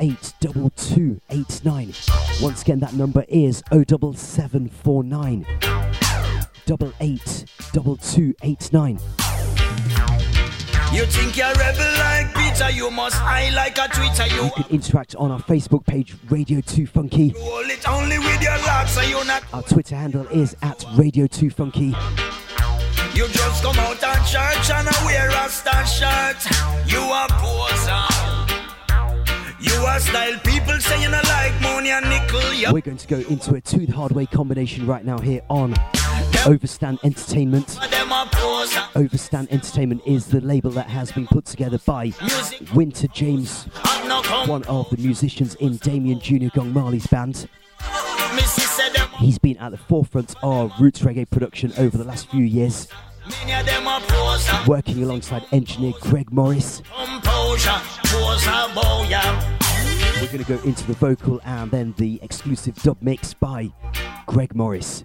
882289. 0.00 1.92
Once 2.42 2.62
again, 2.62 2.78
that 2.80 2.94
number 2.94 3.24
is 3.28 3.62
07749 3.70 5.46
882289. 7.00 8.98
You 10.92 11.06
think 11.06 11.36
you're 11.38 11.52
rebel 11.54 11.92
like 11.98 12.34
Peter, 12.34 12.70
you 12.70 12.90
must 12.90 13.16
high 13.16 13.48
like 13.54 13.78
a 13.78 13.88
Twitter. 13.88 14.26
You 14.26 14.44
You 14.44 14.50
can 14.50 14.66
interact 14.68 15.16
on 15.16 15.30
our 15.30 15.40
Facebook 15.40 15.86
page, 15.86 16.14
Radio 16.28 16.60
2 16.60 16.86
Funky. 16.86 17.30
hold 17.38 17.66
it 17.70 17.88
only 17.88 18.18
with 18.18 18.42
your 18.42 18.58
locks, 18.58 18.92
so 18.92 19.00
you 19.00 19.24
not. 19.24 19.42
Our 19.54 19.62
Twitter 19.62 19.96
handle 19.96 20.26
is 20.28 20.54
at 20.60 20.84
Radio 20.94 21.26
2 21.26 21.48
Funky. 21.48 21.94
You 23.14 23.28
just 23.28 23.62
come 23.62 23.78
out 23.78 24.02
of 24.02 24.26
church 24.26 24.70
and 24.70 24.88
I 24.88 25.04
wear 25.04 25.28
a 25.28 25.48
star 25.48 25.84
shirt. 25.86 26.36
You 26.86 26.98
a 27.00 27.26
poser. 27.30 28.04
You 29.60 29.86
a 29.86 30.00
style 30.00 30.38
people 30.44 30.80
say 30.80 31.02
you 31.02 31.10
not 31.10 31.24
like 31.28 31.60
money 31.60 31.90
and 31.90 32.08
nickel. 32.08 32.52
You 32.54 32.72
We're 32.72 32.80
going 32.80 32.96
to 32.96 33.06
go 33.06 33.18
into 33.28 33.54
a 33.54 33.60
two 33.60 33.84
the 33.86 33.92
hard 33.92 34.12
way 34.12 34.24
combination 34.26 34.86
right 34.86 35.04
now 35.04 35.18
here 35.18 35.42
on 35.50 35.74
Overstand 36.44 36.98
Entertainment. 37.04 37.66
Overstand 38.94 39.48
Entertainment 39.50 40.02
is 40.06 40.26
the 40.26 40.40
label 40.40 40.70
that 40.70 40.88
has 40.88 41.12
been 41.12 41.26
put 41.26 41.44
together 41.44 41.78
by 41.84 42.08
Winta 42.72 43.12
James, 43.12 43.66
Have 43.74 44.08
no 44.08 44.22
come. 44.22 44.48
one 44.48 44.64
of 44.64 44.88
the 44.90 44.96
musicians 44.96 45.54
in 45.56 45.76
Damian 45.76 46.18
Junior 46.18 46.50
Gong 46.54 46.72
Marley's 46.72 47.06
band. 47.06 47.46
Missy 48.34 48.62
said 48.62 48.92
them. 48.94 49.08
He's 49.18 49.38
been 49.38 49.56
at 49.58 49.70
the 49.70 49.78
forefront 49.78 50.34
of 50.42 50.72
roots 50.80 51.00
reggae 51.00 51.28
production 51.28 51.72
over 51.78 51.96
the 51.98 52.04
last 52.04 52.28
few 52.30 52.44
years, 52.44 52.88
Many 53.28 53.52
of 53.60 53.66
them 53.66 53.86
a 53.86 54.00
poser. 54.06 54.56
working 54.66 55.02
alongside 55.02 55.44
engineer 55.52 55.92
Greg 56.00 56.32
Morris. 56.32 56.82
Composure. 56.94 57.80
Poser 58.04 58.50
boy. 58.74 59.06
yeah. 59.08 59.58
We're 60.20 60.26
going 60.28 60.44
to 60.44 60.56
go 60.56 60.60
into 60.64 60.86
the 60.86 60.94
vocal 60.94 61.40
and 61.44 61.70
then 61.70 61.94
the 61.98 62.18
exclusive 62.22 62.74
dub 62.82 62.96
mix 63.00 63.34
by 63.34 63.72
Greg 64.26 64.54
Morris. 64.54 65.04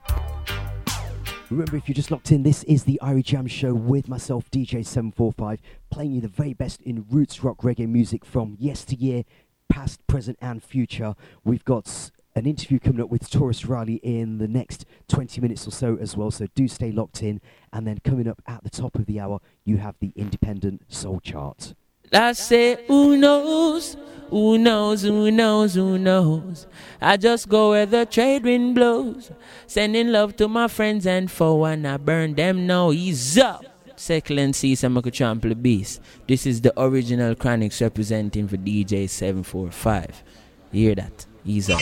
Remember, 1.50 1.78
if 1.78 1.88
you're 1.88 1.96
just 1.96 2.12
locked 2.12 2.32
in, 2.32 2.44
this 2.44 2.64
is 2.64 2.84
the 2.84 3.00
Irie 3.02 3.24
Jam 3.24 3.48
Show 3.48 3.74
with 3.74 4.10
myself, 4.10 4.52
DJ745, 4.52 5.60
playing 5.90 6.12
you 6.12 6.22
the 6.22 6.28
very 6.28 6.54
best 6.54 6.82
in 6.82 7.06
roots 7.10 7.42
rock 7.44 7.60
reggae 7.60 7.88
music 7.88 8.26
from 8.26 8.58
yesteryear, 8.60 9.24
past, 9.70 10.06
present, 10.08 10.38
and 10.42 10.62
future. 10.62 11.16
We've 11.46 11.64
got 11.64 12.12
an 12.38 12.46
interview 12.46 12.78
coming 12.78 13.02
up 13.02 13.10
with 13.10 13.28
Tarrus 13.28 13.68
Riley 13.68 13.96
in 13.96 14.38
the 14.38 14.48
next 14.48 14.86
20 15.08 15.42
minutes 15.42 15.68
or 15.68 15.72
so 15.72 15.98
as 16.00 16.16
well, 16.16 16.30
so 16.30 16.46
do 16.54 16.68
stay 16.68 16.92
locked 16.92 17.24
in. 17.24 17.42
And 17.74 17.88
then 17.88 17.98
coming 18.04 18.28
up 18.28 18.44
at 18.46 18.64
the 18.64 18.70
top 18.70 18.96
of 18.96 19.08
the 19.08 19.20
hour, 19.20 19.40
you 19.66 19.78
have 19.78 19.96
the 20.00 20.14
Independent 20.16 20.84
Soul 20.88 21.20
Chart. 21.20 21.74
I 22.14 22.34
say, 22.34 22.86
who 22.88 23.18
knows? 23.18 23.98
Who 24.30 24.60
knows? 24.60 25.02
Who 25.02 25.32
knows? 25.32 25.74
Who 25.74 25.98
knows? 25.98 26.68
I 27.02 27.18
just 27.18 27.50
go 27.50 27.72
where 27.72 27.88
the 27.88 28.06
trade 28.06 28.44
wind 28.44 28.76
blows. 28.76 29.32
Sending 29.66 30.12
love 30.12 30.36
to 30.38 30.48
my 30.48 30.68
friends 30.68 31.08
and 31.08 31.32
foe, 31.32 31.66
and 31.66 31.88
I 31.88 31.98
burn 31.98 32.36
them 32.36 32.68
now. 32.68 32.92
He's 32.92 33.38
up. 33.38 33.66
Second 33.96 34.56
sees 34.56 34.84
I'm 34.84 34.96
a 34.96 35.02
trample 35.10 35.56
beast. 35.56 36.02
This 36.28 36.46
is 36.46 36.62
the 36.62 36.72
original 36.80 37.34
Chronixx 37.34 37.82
representing 37.82 38.48
for 38.48 38.58
DJ 38.58 39.10
745. 39.10 40.24
You 40.72 40.88
hear 40.88 40.96
that? 40.96 41.27
Ease 41.48 41.70
up. 41.70 41.80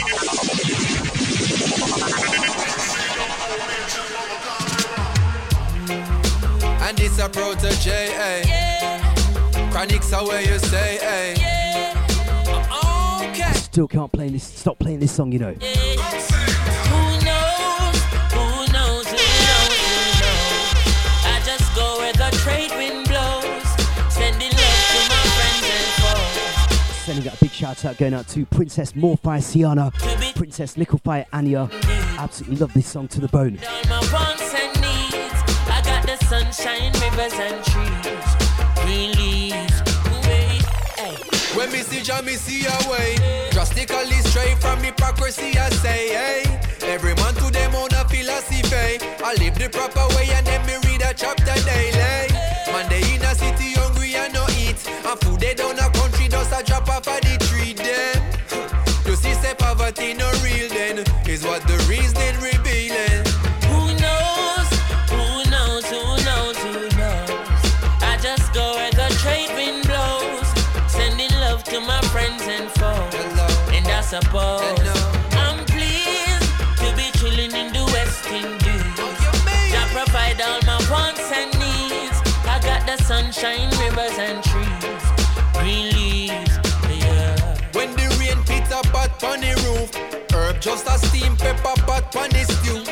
And 6.82 6.96
this 6.96 7.18
a 7.18 7.28
Protoje, 7.28 7.88
eh? 7.88 8.44
Chronixx 9.72 10.16
are 10.16 10.28
where 10.28 10.42
you 10.42 10.60
say, 10.60 11.00
eh? 11.02 11.34
Okay. 13.24 13.54
Still 13.54 13.88
can't 13.88 14.12
play 14.12 14.30
this. 14.30 14.44
Stop 14.44 14.78
playing 14.78 15.00
this 15.00 15.12
song, 15.12 15.32
you 15.32 15.40
know. 15.40 15.54
Who 15.54 16.20
Sending 27.16 27.32
out 27.32 27.38
a 27.38 27.46
big 27.46 27.52
shout 27.54 27.86
out 27.86 27.98
going 27.98 28.14
out 28.14 28.28
to 28.28 28.46
Princess 28.48 28.92
Morfire 28.92 29.40
Siana, 29.40 29.90
Princess 30.36 30.76
Nickelfire 30.76 31.26
Anya. 31.32 31.70
Absolutely 32.20 32.58
love 32.58 32.74
this 32.74 32.88
song 32.88 33.08
to 33.08 33.22
the 33.22 33.30
bone. 33.30 33.58
All 33.66 33.84
my 33.88 34.00
wants 34.12 34.54
and 34.54 34.76
needs. 34.82 35.34
I 35.72 35.82
got 35.86 36.06
the 36.06 36.18
sunshine, 36.26 36.92
rivers 37.00 37.32
and 37.40 37.64
trees, 37.64 38.36
green 38.84 39.12
leaves. 39.16 39.82
When 41.56 41.72
me 41.72 41.84
see 41.84 42.02
Jah, 42.02 42.22
me 42.22 42.34
see 42.34 42.66
a 42.66 42.92
way. 42.92 43.16
Drastically 43.52 44.20
straight 44.28 44.58
from 44.58 44.80
hypocrisy, 44.80 45.58
I 45.58 45.70
say, 45.70 46.10
hey. 46.10 46.60
Every 46.82 47.16
man 47.16 47.34
to 47.36 47.50
them 47.50 47.76
own 47.76 47.94
a 47.94 48.04
philosophy. 48.10 49.00
I 49.24 49.36
live 49.40 49.58
the 49.58 49.70
proper 49.70 50.06
way 50.18 50.28
and 50.32 50.46
then 50.46 50.66
me 50.66 50.74
read 50.86 51.02
a 51.02 51.14
chapter 51.14 51.46
daily. 51.64 52.55
Man, 52.68 52.90
they 52.90 53.16
in 53.16 53.22
a 53.22 53.36
city 53.36 53.74
hungry 53.74 54.16
and 54.16 54.34
no 54.34 54.46
eat. 54.58 54.80
And 54.88 55.20
food 55.22 55.40
they 55.40 55.54
down 55.54 55.78
a 55.78 55.90
country, 55.92 56.28
just 56.28 56.52
a 56.52 56.64
drop 56.64 56.90
off 56.90 57.08
of 57.08 57.22
the 57.22 57.38
tree 57.48 57.74
them. 57.74 58.22
You 59.06 59.16
see, 59.16 59.34
say 59.34 59.54
poverty 59.54 60.14
no 60.14 60.30
real 60.44 60.70
then. 60.70 61.00
Is 61.28 61.44
what 61.44 61.62
the 61.68 61.78
reason 61.88 62.34
revealing. 62.42 63.24
Who 63.70 63.94
knows? 64.02 64.70
Who 65.14 65.26
knows? 65.52 65.86
Who 65.94 66.04
knows? 66.26 66.58
Who 66.66 66.74
knows? 66.98 67.30
I 68.02 68.18
just 68.22 68.54
go 68.54 68.76
where 68.76 68.92
the 68.92 69.10
trade 69.22 69.52
wind 69.56 69.86
blows, 69.86 70.48
sending 70.92 71.32
love 71.40 71.64
to 71.66 71.80
my 71.80 72.02
friends 72.14 72.44
and 72.44 72.70
foes. 72.72 73.14
And 73.76 73.88
I 73.88 74.02
suppose 74.02 74.80
I'm 74.80 74.95
the 82.98 83.04
sunshine, 83.04 83.70
rivers 83.80 84.18
and 84.18 84.44
trees, 84.44 85.04
green 85.54 85.94
leaves. 85.96 86.58
Yeah. 86.90 87.58
When 87.74 87.92
the 87.96 88.08
rain 88.20 88.44
pit 88.46 88.68
a 88.72 88.82
pot 88.90 89.24
on 89.24 89.42
the 89.42 89.54
roof, 89.66 89.90
herb 90.34 90.60
just 90.62 90.88
a 90.88 90.98
steam 91.08 91.36
pepper 91.36 91.80
pot 91.84 92.16
on 92.16 92.30
the 92.30 92.44
stew. 92.44 92.84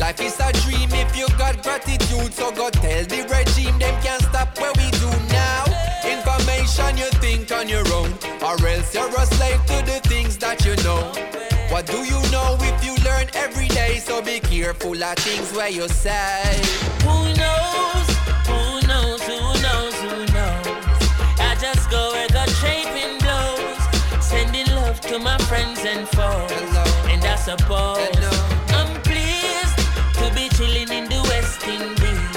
Life 0.00 0.20
is 0.20 0.38
a 0.40 0.52
dream 0.64 0.90
if 0.92 1.16
you 1.16 1.26
got 1.38 1.62
gratitude, 1.62 2.32
so 2.34 2.50
go 2.52 2.70
tell 2.70 3.04
the 3.04 3.22
regime 3.30 3.78
them 3.78 4.02
can't 4.02 4.22
stop 4.22 4.58
what 4.58 4.76
we 4.76 4.90
do 4.98 5.10
now. 5.32 5.64
Information 6.04 6.98
you 6.98 7.10
think 7.20 7.50
on 7.52 7.68
your 7.68 7.86
own, 7.92 8.12
or 8.42 8.56
else 8.66 8.94
you're 8.94 9.08
a 9.08 9.26
slave 9.26 9.64
to 9.66 9.78
the 9.84 10.00
things 10.04 10.36
that 10.38 10.64
you 10.64 10.76
know. 10.84 11.12
What 11.70 11.86
do 11.86 11.98
you 12.04 12.20
know 12.30 12.56
if 12.60 12.84
you 12.84 12.94
learn 13.04 13.26
every 13.34 13.68
day? 13.68 13.98
So 13.98 14.20
be 14.22 14.40
careful 14.40 15.02
of 15.02 15.16
things 15.18 15.52
where 15.52 15.70
you 15.70 15.88
say. 15.88 16.60
Who 17.02 17.34
knows? 17.34 18.13
To 25.14 25.20
my 25.20 25.38
friends 25.46 25.78
and 25.84 26.08
foes. 26.08 26.50
And 27.12 27.24
I 27.24 27.36
suppose 27.36 28.18
I'm 28.78 28.90
pleased 29.02 29.78
to 30.18 30.26
be 30.34 30.48
chilling 30.56 30.90
in 30.90 31.04
the 31.08 31.20
West 31.30 31.62
Indies. 31.68 32.34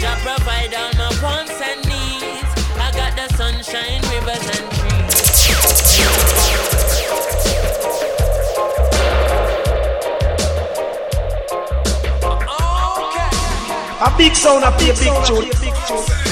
Jah 0.00 0.16
provide 0.24 0.72
all 0.72 0.92
my 0.96 1.12
wants 1.22 1.60
and 1.60 1.80
needs. 1.84 2.50
I 2.80 2.88
got 2.96 3.12
the 3.14 3.28
sunshine, 3.36 4.00
rivers 4.08 4.46
and 4.56 4.64
trees. 4.78 5.18
A 14.00 14.16
big 14.16 14.34
sound, 14.34 14.64
a 14.64 14.70
big, 14.78 14.96
big 14.98 15.14
tune. 15.26 16.27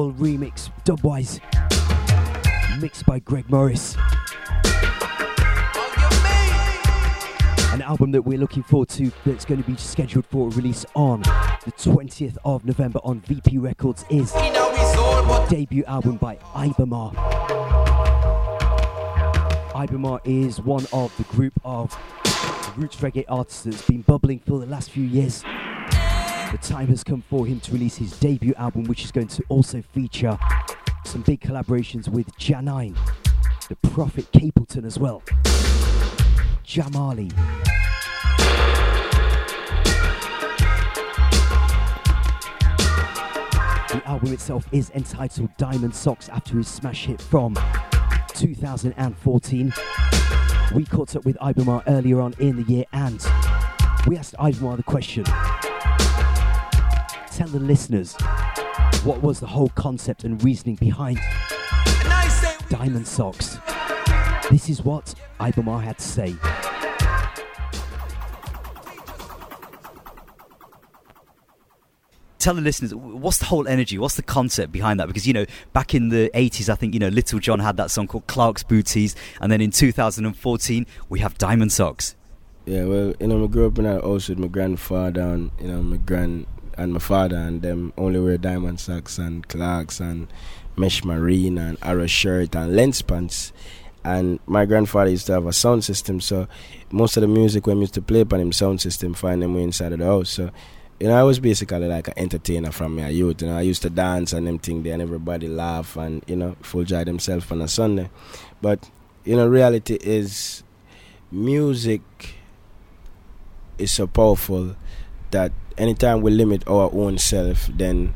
The 0.00 0.12
remix, 0.12 0.70
dubwise, 0.86 1.40
mixed 2.80 3.04
by 3.04 3.18
Greg 3.18 3.50
Morris. 3.50 3.96
An 7.74 7.82
album 7.82 8.10
that 8.12 8.22
we're 8.22 8.38
looking 8.38 8.62
forward 8.62 8.88
to 8.90 9.12
that's 9.26 9.44
going 9.44 9.62
to 9.62 9.70
be 9.70 9.76
scheduled 9.76 10.24
for 10.24 10.48
release 10.52 10.86
on 10.94 11.20
the 11.20 11.72
20th 11.76 12.38
of 12.46 12.64
November 12.64 12.98
on 13.04 13.20
VP 13.20 13.58
Records 13.58 14.06
is 14.08 14.32
debut 15.50 15.84
album 15.84 16.16
by 16.16 16.36
Iba 16.54 16.88
Mahr. 16.88 17.12
Ibamar 19.74 20.20
is 20.24 20.62
one 20.62 20.86
of 20.94 21.14
the 21.18 21.24
group 21.24 21.52
of 21.62 21.94
roots 22.78 22.96
reggae 22.96 23.26
artists 23.28 23.64
that's 23.64 23.82
been 23.82 24.00
bubbling 24.00 24.38
for 24.38 24.60
the 24.60 24.66
last 24.66 24.90
few 24.90 25.04
years. 25.04 25.44
The 26.50 26.58
time 26.58 26.88
has 26.88 27.04
come 27.04 27.22
for 27.22 27.46
him 27.46 27.60
to 27.60 27.72
release 27.72 27.96
his 27.96 28.18
debut 28.18 28.54
album, 28.56 28.82
which 28.84 29.04
is 29.04 29.12
going 29.12 29.28
to 29.28 29.44
also 29.48 29.82
feature 29.82 30.36
some 31.04 31.22
big 31.22 31.40
collaborations 31.40 32.08
with 32.08 32.26
Jah9, 32.38 32.96
the 33.68 33.76
Prophet 33.90 34.26
Capleton 34.32 34.84
as 34.84 34.98
well, 34.98 35.22
Jahmali. 36.66 37.30
The 43.88 44.02
album 44.04 44.32
itself 44.32 44.66
is 44.72 44.90
entitled 44.90 45.50
Diamond 45.56 45.94
Socks 45.94 46.28
after 46.30 46.56
his 46.56 46.66
smash 46.66 47.06
hit 47.06 47.22
from 47.22 47.56
2014. 48.34 49.72
We 50.74 50.84
caught 50.84 51.14
up 51.14 51.24
with 51.24 51.36
Iba 51.38 51.64
Mahr 51.64 51.84
earlier 51.86 52.20
on 52.20 52.34
in 52.40 52.56
the 52.56 52.64
year 52.64 52.86
and 52.92 53.24
we 54.08 54.16
asked 54.16 54.34
Iba 54.34 54.60
Mahr 54.60 54.76
the 54.76 54.82
question 54.82 55.24
Tell 57.40 57.48
the 57.48 57.58
listeners 57.58 58.14
what 59.02 59.22
was 59.22 59.40
the 59.40 59.46
whole 59.46 59.70
concept 59.70 60.24
and 60.24 60.44
reasoning 60.44 60.74
behind 60.74 61.18
Diamond 62.68 63.08
Socks. 63.08 63.56
This 64.50 64.68
is 64.68 64.84
what 64.84 65.14
Iba 65.40 65.64
Mahr 65.64 65.80
had 65.80 65.96
to 65.96 66.04
say. 66.04 66.36
tell 72.38 72.52
the 72.54 72.60
listeners 72.60 72.94
what's 72.94 73.38
the 73.38 73.44
whole 73.44 73.68
energy 73.68 73.98
what's 73.98 74.16
the 74.16 74.22
concept 74.22 74.72
behind 74.72 74.98
that 74.98 75.06
because 75.06 75.26
you 75.26 75.34
know 75.34 75.44
back 75.74 75.94
in 75.94 76.08
the 76.08 76.30
80s 76.34 76.70
i 76.70 76.74
think 76.74 76.94
you 76.94 76.98
know 76.98 77.08
little 77.08 77.38
john 77.38 77.58
had 77.58 77.76
that 77.76 77.90
song 77.90 78.06
called 78.06 78.26
clark's 78.28 78.62
booties 78.62 79.14
and 79.42 79.52
then 79.52 79.60
in 79.60 79.70
2014 79.70 80.86
we 81.10 81.20
have 81.20 81.36
diamond 81.36 81.70
socks 81.70 82.16
Yeah, 82.64 82.84
well, 82.84 83.12
you 83.20 83.26
know, 83.26 83.44
I 83.44 83.46
grew 83.46 83.66
up 83.66 83.76
in 83.78 83.84
that 83.84 84.02
house 84.04 84.30
with 84.30 84.38
my 84.38 84.46
grandfather 84.46 85.20
and 85.20 85.50
you 85.60 85.68
know 85.68 85.82
my 85.82 85.98
grand 85.98 86.46
and 86.80 86.94
my 86.94 86.98
father, 86.98 87.36
and 87.36 87.62
them 87.62 87.92
only 87.98 88.18
wear 88.18 88.38
diamond 88.38 88.80
socks 88.80 89.18
and 89.18 89.46
Clarks 89.48 90.00
and 90.00 90.28
mesh 90.76 91.04
marine 91.04 91.58
and 91.58 91.76
arrow 91.82 92.06
shirt 92.06 92.54
and 92.56 92.74
lens 92.74 93.02
pants. 93.02 93.52
And 94.02 94.40
my 94.46 94.64
grandfather 94.64 95.10
used 95.10 95.26
to 95.26 95.34
have 95.34 95.46
a 95.46 95.52
sound 95.52 95.84
system, 95.84 96.20
so 96.20 96.48
most 96.90 97.18
of 97.18 97.20
the 97.20 97.28
music 97.28 97.66
we 97.66 97.74
used 97.74 97.94
to 97.94 98.02
play 98.02 98.20
upon 98.20 98.40
him 98.40 98.52
sound 98.52 98.80
system, 98.80 99.12
find 99.12 99.42
them 99.42 99.56
inside 99.56 99.92
of 99.92 99.98
the 99.98 100.06
house. 100.06 100.30
So 100.30 100.50
you 100.98 101.08
know, 101.08 101.18
I 101.18 101.22
was 101.22 101.38
basically 101.40 101.86
like 101.86 102.08
an 102.08 102.14
entertainer 102.18 102.70
from 102.70 102.96
my 102.96 103.08
youth. 103.08 103.40
You 103.40 103.48
know, 103.48 103.56
I 103.56 103.62
used 103.62 103.82
to 103.82 103.90
dance 103.90 104.34
and 104.34 104.46
them 104.46 104.58
thing 104.58 104.82
there, 104.82 104.92
and 104.92 105.02
everybody 105.02 105.48
laugh 105.48 105.96
and 105.96 106.22
you 106.26 106.36
know, 106.36 106.56
full 106.62 106.84
joy 106.84 107.04
themselves 107.04 107.50
on 107.50 107.60
a 107.62 107.68
Sunday. 107.68 108.10
But 108.62 108.90
you 109.24 109.36
know, 109.36 109.46
reality 109.48 109.98
is 110.00 110.62
music 111.30 112.02
is 113.78 113.92
so 113.92 114.06
powerful 114.06 114.76
that 115.30 115.52
anytime 115.78 116.20
we 116.22 116.30
limit 116.30 116.66
our 116.66 116.90
own 116.92 117.18
self, 117.18 117.66
then 117.68 118.14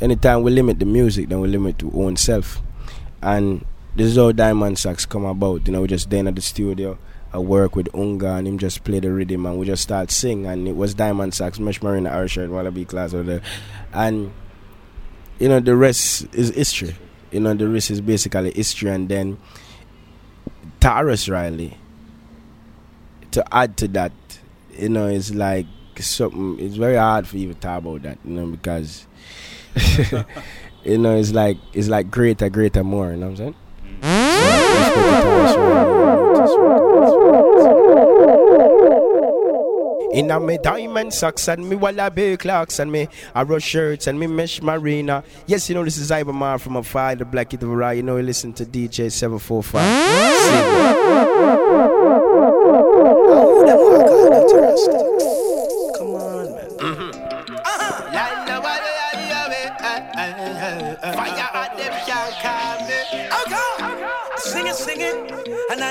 anytime 0.00 0.42
we 0.42 0.50
limit 0.50 0.78
the 0.78 0.86
music, 0.86 1.28
then 1.28 1.40
we 1.40 1.48
limit 1.48 1.82
our 1.82 1.90
own 1.94 2.16
self. 2.16 2.60
And 3.22 3.64
this 3.96 4.08
is 4.08 4.16
how 4.16 4.32
Diamond 4.32 4.78
Sacks 4.78 5.06
come 5.06 5.24
about. 5.24 5.66
You 5.66 5.72
know, 5.72 5.82
we 5.82 5.88
just 5.88 6.10
then 6.10 6.26
at 6.28 6.34
the 6.34 6.42
studio. 6.42 6.98
I 7.32 7.38
work 7.38 7.76
with 7.76 7.88
Unga 7.94 8.34
and 8.34 8.48
him 8.48 8.58
just 8.58 8.82
play 8.82 8.98
the 8.98 9.12
rhythm 9.12 9.46
and 9.46 9.56
we 9.56 9.64
just 9.64 9.84
start 9.84 10.10
sing 10.10 10.46
and 10.46 10.66
it 10.66 10.74
was 10.74 10.94
Diamond 10.94 11.32
Sax, 11.32 11.60
Mesh 11.60 11.80
Marina 11.80 12.10
Arsha 12.10 12.48
Wallaby 12.48 12.84
class 12.84 13.14
over 13.14 13.22
there. 13.22 13.42
And 13.92 14.32
you 15.38 15.48
know 15.48 15.60
the 15.60 15.76
rest 15.76 16.26
is 16.34 16.52
history. 16.52 16.96
You 17.30 17.38
know 17.38 17.54
the 17.54 17.68
rest 17.68 17.92
is 17.92 18.00
basically 18.00 18.50
history 18.52 18.90
and 18.90 19.08
then 19.08 19.38
Tarrus 20.80 21.30
Riley 21.30 21.76
to 23.30 23.44
add 23.54 23.76
to 23.78 23.88
that, 23.88 24.12
you 24.76 24.88
know, 24.88 25.06
it's 25.06 25.32
like 25.32 25.66
something. 26.06 26.58
It's 26.58 26.76
very 26.76 26.96
hard 26.96 27.26
for 27.26 27.36
you 27.36 27.48
to 27.48 27.54
talk 27.54 27.78
about 27.78 28.02
that, 28.02 28.18
you 28.24 28.32
know, 28.32 28.46
because 28.46 29.06
you 30.84 30.98
know 30.98 31.16
it's 31.16 31.32
like 31.32 31.58
it's 31.72 31.88
like 31.88 32.10
greater, 32.10 32.48
greater, 32.48 32.84
more. 32.84 33.10
You 33.10 33.16
know 33.16 33.30
what 33.30 33.40
I'm 33.40 33.54
saying? 33.54 33.54
In 40.12 40.28
a 40.30 40.40
me 40.40 40.58
diamond 40.60 41.14
socks 41.14 41.46
and 41.48 41.68
me 41.68 41.76
wallaby 41.76 42.36
clocks 42.36 42.80
and 42.80 42.90
me 42.90 43.06
arrow 43.34 43.60
shirts 43.60 44.08
and 44.08 44.18
me 44.18 44.26
mesh 44.26 44.60
marina. 44.60 45.22
Yes, 45.46 45.68
you 45.68 45.74
know 45.76 45.84
this 45.84 45.98
is 45.98 46.10
Iba 46.10 46.34
Mahr 46.34 46.58
from 46.58 46.76
a 46.76 46.82
fire, 46.82 47.14
the 47.14 47.24
black. 47.24 47.52
You 47.52 47.58
know 48.02 48.16
you 48.16 48.22
listen 48.24 48.52
to 48.54 48.64
DJ 48.66 49.12
seven 49.12 49.38
four 49.38 49.62
Come 52.40 52.59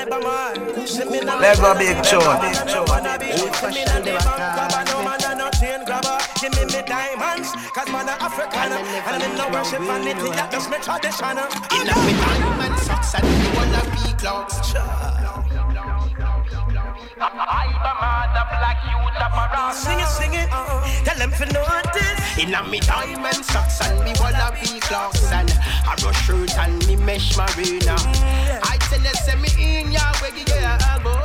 Let's 0.08 1.60
go 1.60 1.74
big 1.76 2.02
tune. 2.02 2.20
Give 6.40 6.52
me 6.56 6.64
me 6.64 6.80
diamonds, 6.86 7.52
cause 7.74 7.88
man 7.92 8.08
a 8.08 8.12
African. 8.12 8.72
And 8.72 9.22
I'm 9.22 9.36
no 9.36 9.48
worship 9.50 9.82
vanity, 9.82 10.30
that 10.30 10.50
just 10.50 10.70
me 10.70 10.78
tradition 10.80 11.36
In 11.76 11.86
me 12.06 12.12
diamond 12.16 12.78
socks 12.80 13.14
and 13.14 13.26
me 13.28 13.48
wanna 13.54 13.82
be 13.92 14.16
clocks 14.16 15.49
Sing 17.20 17.28
it, 20.00 20.08
sing 20.08 20.32
it, 20.32 20.48
uh, 20.50 20.80
tell 21.04 21.18
them 21.18 21.30
for 21.30 21.44
notice. 21.52 22.38
In 22.38 22.54
a 22.54 22.64
me 22.64 22.80
diamond 22.80 23.44
socks 23.44 23.78
and 23.82 24.02
me 24.04 24.14
wanna 24.18 24.50
be 24.58 24.80
clocks 24.80 25.30
And 25.30 25.50
a 25.50 25.96
rush 26.02 26.24
shirt 26.24 26.56
and 26.56 26.86
me 26.86 26.96
mesh 26.96 27.36
marina. 27.36 27.94
I 28.64 28.78
tell 28.88 29.02
you, 29.02 29.12
send 29.24 29.42
me 29.42 29.50
in 29.58 29.92
ya, 29.92 30.00
you 30.34 30.46
get 30.46 30.82
elbow 30.88 31.20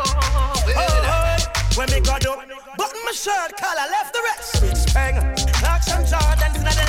When 1.77 1.89
me 1.91 2.01
got 2.01 2.25
up, 2.25 2.39
button 2.77 3.01
my 3.05 3.13
shirt, 3.13 3.55
collar 3.55 3.87
left 3.89 4.11
the 4.11 4.19
rest. 4.27 4.65
Spang, 4.89 5.15
Clarks 5.53 5.87
and 5.91 6.05
Jordans, 6.05 6.61
not 6.61 6.75
the 6.75 6.83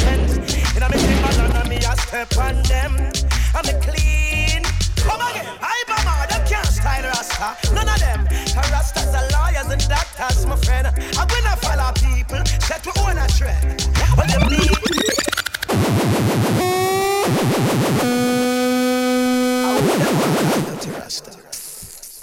trends 0.00 0.38
In 0.76 0.82
a 0.82 0.88
me 0.88 0.96
Timberland 0.96 1.56
and 1.56 1.68
me 1.68 1.76
a 1.76 1.94
step 1.98 2.34
on 2.38 2.62
them. 2.62 2.96
I'm 3.54 3.66
a 3.66 3.72
clean 3.80 3.99
Rasta 7.20 7.74
None 7.74 7.86
of 7.86 8.00
them, 8.00 8.24
the 8.24 8.62
Rastas 8.72 9.12
are 9.12 9.28
lawyers 9.36 9.70
and 9.70 9.88
doctors, 9.88 10.46
my 10.46 10.56
friend 10.56 10.86
I 10.86 11.24
will 11.26 11.42
not 11.44 11.60
follow 11.60 11.92
people, 11.92 12.44
set 12.62 12.86
we 12.86 12.92
own 13.02 13.18
a 13.18 13.28
trend 13.28 13.82
What 14.14 14.32
you 14.32 14.40
mean? 14.48 14.68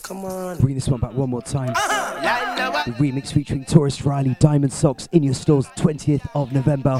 Come 0.03 0.23
on. 0.23 0.57
Bring 0.59 0.75
this 0.75 0.87
one 0.87 1.01
back 1.01 1.11
one 1.11 1.29
more 1.29 1.41
time. 1.41 1.71
Uh-huh. 1.71 2.83
The 2.85 2.93
remix 2.93 3.33
featuring 3.33 3.65
Tarrus 3.65 4.05
Riley, 4.05 4.37
Diamond 4.39 4.71
Socks 4.71 5.09
in 5.11 5.21
your 5.21 5.33
stores 5.33 5.67
20th 5.75 6.25
of 6.33 6.53
November. 6.53 6.99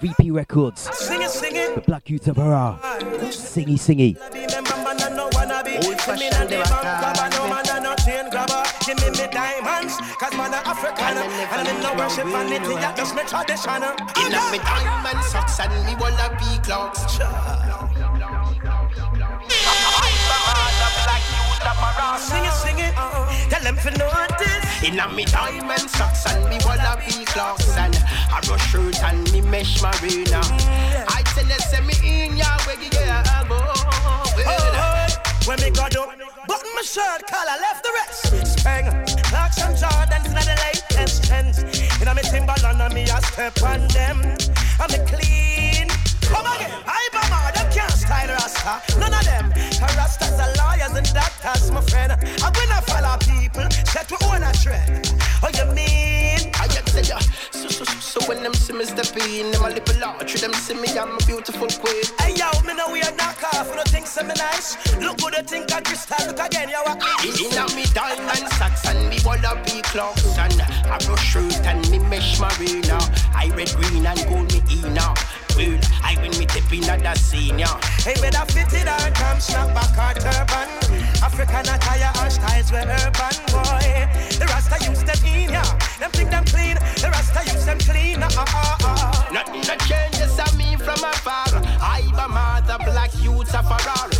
VP 0.00 0.32
Records. 0.32 0.82
Sing 0.94 1.22
it, 1.22 1.30
sing 1.30 1.56
it. 1.56 1.74
The 1.74 1.80
Black 1.80 2.10
Youth 2.10 2.28
of 2.28 2.36
Hurrah. 2.36 2.78
Singy, 3.30 3.78
singy. 3.78 4.71
Give 8.86 8.98
me 8.98 9.10
me 9.10 9.26
diamonds, 9.30 9.94
cause 10.18 10.34
man 10.36 10.52
a 10.52 10.58
African. 10.66 11.16
And 11.16 11.28
I'm 11.54 11.66
in 11.66 11.82
no 11.82 11.94
worship 11.94 12.26
vanity, 12.26 12.74
that 12.82 12.96
just 12.96 13.14
me 13.14 13.22
tradition 13.22 13.82
In 14.18 14.34
me 14.50 14.58
diamond 14.58 15.22
socks 15.24 15.60
and 15.60 15.72
me 15.86 15.94
wanna 15.98 16.34
be 16.38 16.58
clocks. 16.66 17.06
Sing 22.18 22.44
it, 22.44 22.52
sing 22.52 22.78
it, 22.78 22.94
uh, 22.96 23.26
tell 23.50 23.62
them 23.62 23.76
for 23.76 23.90
notice 23.90 24.82
In 24.84 24.98
a 24.98 25.08
me 25.14 25.24
diamond 25.24 25.90
socks 25.90 26.26
and 26.26 26.44
me 26.50 26.58
wanna 26.64 26.98
be 27.06 27.24
clocks. 27.24 27.76
And 27.76 27.94
a 27.96 28.38
rush 28.50 28.70
shirt 28.70 29.02
and 29.02 29.32
me 29.32 29.40
mesh 29.40 29.80
marina. 29.80 30.40
I 31.08 31.22
tell 31.34 31.46
you, 31.46 31.58
say 31.70 31.80
me 31.80 31.94
in 32.02 32.36
ya, 32.36 32.58
where 32.66 32.80
you 32.82 32.90
get 32.90 33.26
elbow 33.30 34.91
When 35.44 35.60
me 35.60 35.70
got 35.70 35.96
up, 35.96 36.08
button 36.46 36.70
my 36.76 36.82
shirt, 36.82 37.26
collar 37.26 37.58
left 37.60 37.82
the 37.82 37.90
rest. 37.98 38.58
Spang, 38.58 38.84
Clarks 39.24 39.60
and 39.60 39.76
Jordans, 39.76 40.32
not 40.32 40.44
the 40.44 40.56
latest 40.62 41.24
trends. 41.24 41.58
In 42.00 42.06
a 42.06 42.14
me 42.14 42.22
Timberland 42.22 42.80
and 42.80 42.94
me 42.94 43.02
a 43.02 43.20
step 43.22 43.60
on 43.62 43.88
them. 43.88 44.22
I'm 44.78 44.90
a 44.90 45.04
clean. 45.04 45.88
Come 46.22 46.46
again, 46.46 46.70
I 46.86 47.08
Bama, 47.12 47.52
them 47.54 47.72
can't 47.72 47.90
style 47.90 48.28
Rasta. 48.28 48.98
None 49.00 49.12
of 49.12 49.24
them, 49.24 49.48
the 49.50 49.88
Rastas 49.98 50.38
are 50.38 50.52
lawyers 50.62 50.96
and 50.96 51.12
doctors, 51.12 51.70
my 51.72 51.80
friend. 51.82 52.12
I 52.12 52.50
will 52.54 52.68
not 52.68 52.86
follow 52.86 53.18
people, 53.18 53.68
set 53.84 54.10
we 54.10 54.16
own 54.28 54.44
a 54.44 54.52
trend. 54.52 55.12
Oh, 55.42 55.50
you 55.52 55.74
mean? 55.74 56.11
I 58.14 58.20
get 58.20 58.24
to 58.24 58.28
ya 58.28 58.28
so, 58.28 58.28
when 58.28 58.42
them 58.42 58.54
see 58.54 58.72
me 58.72 58.84
step 58.84 59.16
in 59.16 59.50
Them 59.52 59.64
a 59.64 59.70
little 59.70 60.00
large, 60.00 60.40
them 60.40 60.52
see 60.54 60.74
me, 60.74 60.88
I'm 60.98 61.14
a 61.14 61.18
beautiful 61.26 61.68
queen. 61.68 62.02
Hey 62.18 62.34
yo, 62.34 62.50
me 62.66 62.74
know 62.74 62.92
we 62.92 63.02
are 63.02 63.14
knock 63.16 63.42
off, 63.54 63.68
you 63.68 63.74
don't 63.74 63.88
think 63.88 64.06
so 64.06 64.22
me 64.22 64.34
nice. 64.34 64.76
Look 64.98 65.18
good, 65.18 65.34
you 65.36 65.42
think 65.42 65.72
I 65.72 65.80
crystal, 65.80 66.26
look 66.26 66.38
again, 66.38 66.68
you 66.68 66.76
are 66.76 66.96
In 67.24 67.58
a 67.58 67.74
me 67.74 67.84
diamond 67.94 68.48
socks 68.52 68.86
and 68.86 69.08
me 69.08 69.18
wallaby 69.24 69.82
clocks 69.82 70.38
And 70.38 70.60
a 70.60 70.98
rush 71.08 71.32
shirt 71.32 71.66
and 71.66 71.90
me 71.90 71.98
mesh 71.98 72.40
marina. 72.40 72.98
I 73.34 73.50
red, 73.56 73.72
green 73.76 74.06
and 74.06 74.28
gold 74.28 74.52
me 74.52 74.62
in 74.70 74.98
now 75.56 75.80
I 76.02 76.16
win 76.20 76.30
me 76.38 76.46
tip 76.46 76.72
in 76.72 76.80
the 76.80 77.14
senior. 77.14 77.66
Hey, 78.04 78.14
better 78.20 78.44
fit 78.52 78.72
it 78.72 78.88
or 78.88 79.10
come 79.14 79.40
snap 79.40 79.74
back 79.74 79.98
our 79.98 80.14
turban 80.14 80.68
African 81.22 81.66
attire 81.74 82.12
and 82.22 82.32
styles 82.32 82.72
were 82.72 82.78
urban, 82.78 83.36
boy. 83.52 84.08
The 84.38 84.46
Rasta 84.48 84.76
use 84.90 85.02
them 85.04 85.24
in, 85.24 85.50
yeah. 85.50 85.78
Them 85.98 86.10
think 86.10 86.30
them 86.30 86.44
clean, 86.44 86.74
the 86.74 87.08
Rasta 87.10 87.42
use 87.52 87.64
them 87.64 87.78
clean, 87.78 88.22
uh, 88.22 88.28
uh, 88.36 88.76
uh. 88.84 89.32
Nothing 89.32 89.62
that 89.62 89.80
changes 89.80 90.38
on 90.38 90.56
me 90.58 90.76
from 90.76 91.02
afar. 91.04 91.62
I 91.80 92.02
be 92.02 92.32
mother 92.32 92.78
black 92.84 93.12
youths 93.22 93.54
of 93.54 93.66
a 93.66 93.78
roar 93.86 94.11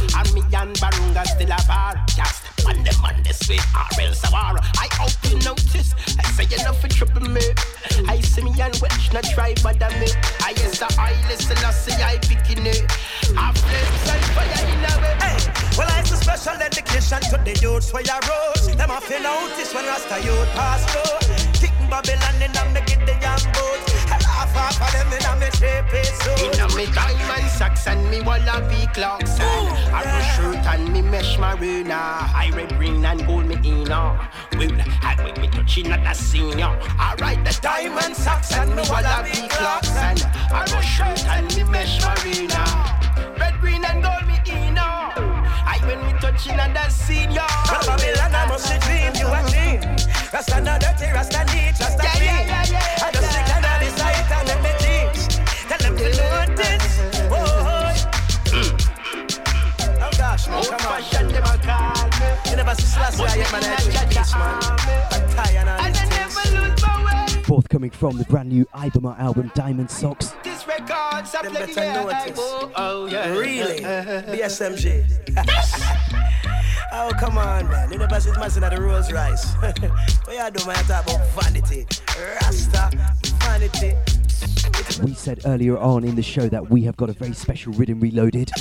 And 0.54 0.76
Barunga 0.76 1.24
still 1.26 1.50
a 1.50 1.58
bar. 1.66 1.94
Just 2.14 2.44
on 2.66 2.84
them 2.84 2.94
on 3.04 3.22
this 3.22 3.48
way, 3.48 3.58
or 3.74 4.00
else 4.00 4.22
a 4.22 4.30
war. 4.30 4.58
I 4.78 4.88
hope 4.92 5.16
you 5.24 5.38
notice. 5.40 5.94
I 6.18 6.44
say 6.44 6.64
love 6.64 6.78
for 6.78 6.88
trouble 6.88 7.28
me. 7.28 7.42
I 8.06 8.20
see 8.20 8.42
me 8.42 8.52
and 8.60 8.76
Welsh 8.80 9.12
not 9.12 9.24
try 9.24 9.54
bother 9.62 9.90
me. 9.98 10.08
I 10.40 10.54
yes 10.56 10.78
the 10.78 10.86
I 10.98 11.12
listen, 11.28 11.56
I 11.58 11.70
see 11.72 11.92
I 12.02 12.18
picking 12.18 12.66
it. 12.66 12.84
I 13.36 13.52
flames 13.52 14.06
and 14.12 14.24
fire 14.36 14.68
in 14.70 14.84
a 14.86 14.92
way. 15.02 15.16
Hey, 15.24 15.38
well, 15.76 15.88
it's 15.98 16.12
a 16.12 16.16
special 16.16 16.58
dedication 16.58 17.20
to 17.30 17.36
the 17.42 17.58
youths 17.60 17.92
where 17.92 18.02
you 18.02 18.18
rose. 18.28 18.76
Them 18.76 18.90
off 18.90 19.08
you 19.10 19.20
notice 19.20 19.74
when 19.74 19.86
Rasta 19.86 20.20
youth 20.22 20.48
pass 20.54 20.84
through. 20.92 21.34
Kicking 21.54 21.88
Babylon 21.90 22.42
in 22.42 22.56
a 22.56 22.62
me 22.70 22.80
get 22.86 23.04
the 23.06 23.14
young 23.20 23.52
boots. 23.52 23.91
Half 24.62 24.80
of 24.80 24.92
them 24.92 25.12
in 25.12 25.26
a 25.26 25.32
me 25.40 25.50
shape 25.58 26.04
so. 26.22 26.30
Inna 26.38 26.68
me 26.76 26.86
diamond 26.94 27.50
socks 27.50 27.88
and 27.88 28.08
me 28.08 28.20
wallaby 28.20 28.86
clocks 28.94 29.40
and 29.40 29.66
a 29.88 30.00
red 30.06 30.22
shirt 30.36 30.66
and 30.72 30.92
me 30.92 31.02
mesh 31.02 31.36
marina. 31.36 31.94
I 31.94 32.52
red, 32.54 32.68
green 32.78 33.04
and 33.04 33.26
gold 33.26 33.46
me 33.46 33.56
inna. 33.64 34.30
Well, 34.52 34.70
I 35.02 35.16
when 35.18 35.40
me 35.40 35.48
touching 35.48 35.90
at 35.90 36.04
the 36.04 36.14
senior. 36.14 36.78
I 36.96 37.16
ride 37.18 37.44
the 37.44 37.58
diamond 37.60 38.14
socks 38.14 38.52
and 38.52 38.70
me 38.76 38.82
wallaby 38.88 39.48
clocks 39.48 39.90
and 39.96 40.22
a 40.22 40.60
red 40.72 40.84
shirt 40.84 41.26
and 41.26 41.56
me 41.56 41.64
mesh 41.64 42.00
marina. 42.00 42.62
Red, 43.40 43.58
green 43.58 43.84
and 43.84 44.00
gold 44.00 44.24
me 44.28 44.38
inna. 44.46 45.10
I 45.66 45.80
when 45.82 46.06
me 46.06 46.12
touching 46.20 46.54
at 46.54 46.72
the 46.72 46.88
senior. 46.88 47.48
From 47.66 47.84
Babylon, 47.84 48.32
I 48.32 48.46
must 48.46 48.70
dream, 48.82 49.12
you 49.18 49.26
a 49.26 49.42
dream. 49.50 50.02
Rasta 50.32 50.60
not 50.60 50.80
dirty, 50.80 51.10
Rasta 51.12 51.51
Forthcoming 67.44 67.90
from 67.90 68.16
the 68.18 68.24
brand 68.28 68.50
new 68.50 68.64
Iba 68.66 69.02
Mahr 69.02 69.16
album 69.18 69.50
Diamond 69.54 69.90
Socks. 69.90 70.32
This 70.44 70.64
record's 70.68 71.34
a 71.34 71.42
Them 71.42 71.54
better 71.54 71.92
notice. 71.92 72.38
oh, 72.38 72.70
oh, 72.76 73.06
yeah. 73.06 73.32
Really? 73.32 73.80
BSMG. 73.82 75.04
oh, 76.92 77.10
come 77.18 77.36
on, 77.36 77.68
man. 77.68 77.90
You 77.92 77.98
never 77.98 78.20
see 78.20 78.30
Mason 78.38 78.62
at 78.62 78.72
the 78.74 78.80
Rolls 78.80 79.10
Rice. 79.12 79.54
what 79.54 79.78
you 79.80 80.50
do, 80.52 80.66
man? 80.66 80.76
Talk 80.84 81.04
about 81.04 81.26
vanity. 81.42 81.84
Rasta, 82.16 82.90
vanity. 83.40 83.94
We 85.02 85.14
said 85.14 85.40
earlier 85.46 85.78
on 85.78 86.04
in 86.04 86.14
the 86.14 86.22
show 86.22 86.48
that 86.48 86.70
we 86.70 86.82
have 86.82 86.96
got 86.96 87.10
a 87.10 87.12
very 87.12 87.34
special 87.34 87.72
Riddim 87.72 88.00
Reloaded. 88.00 88.52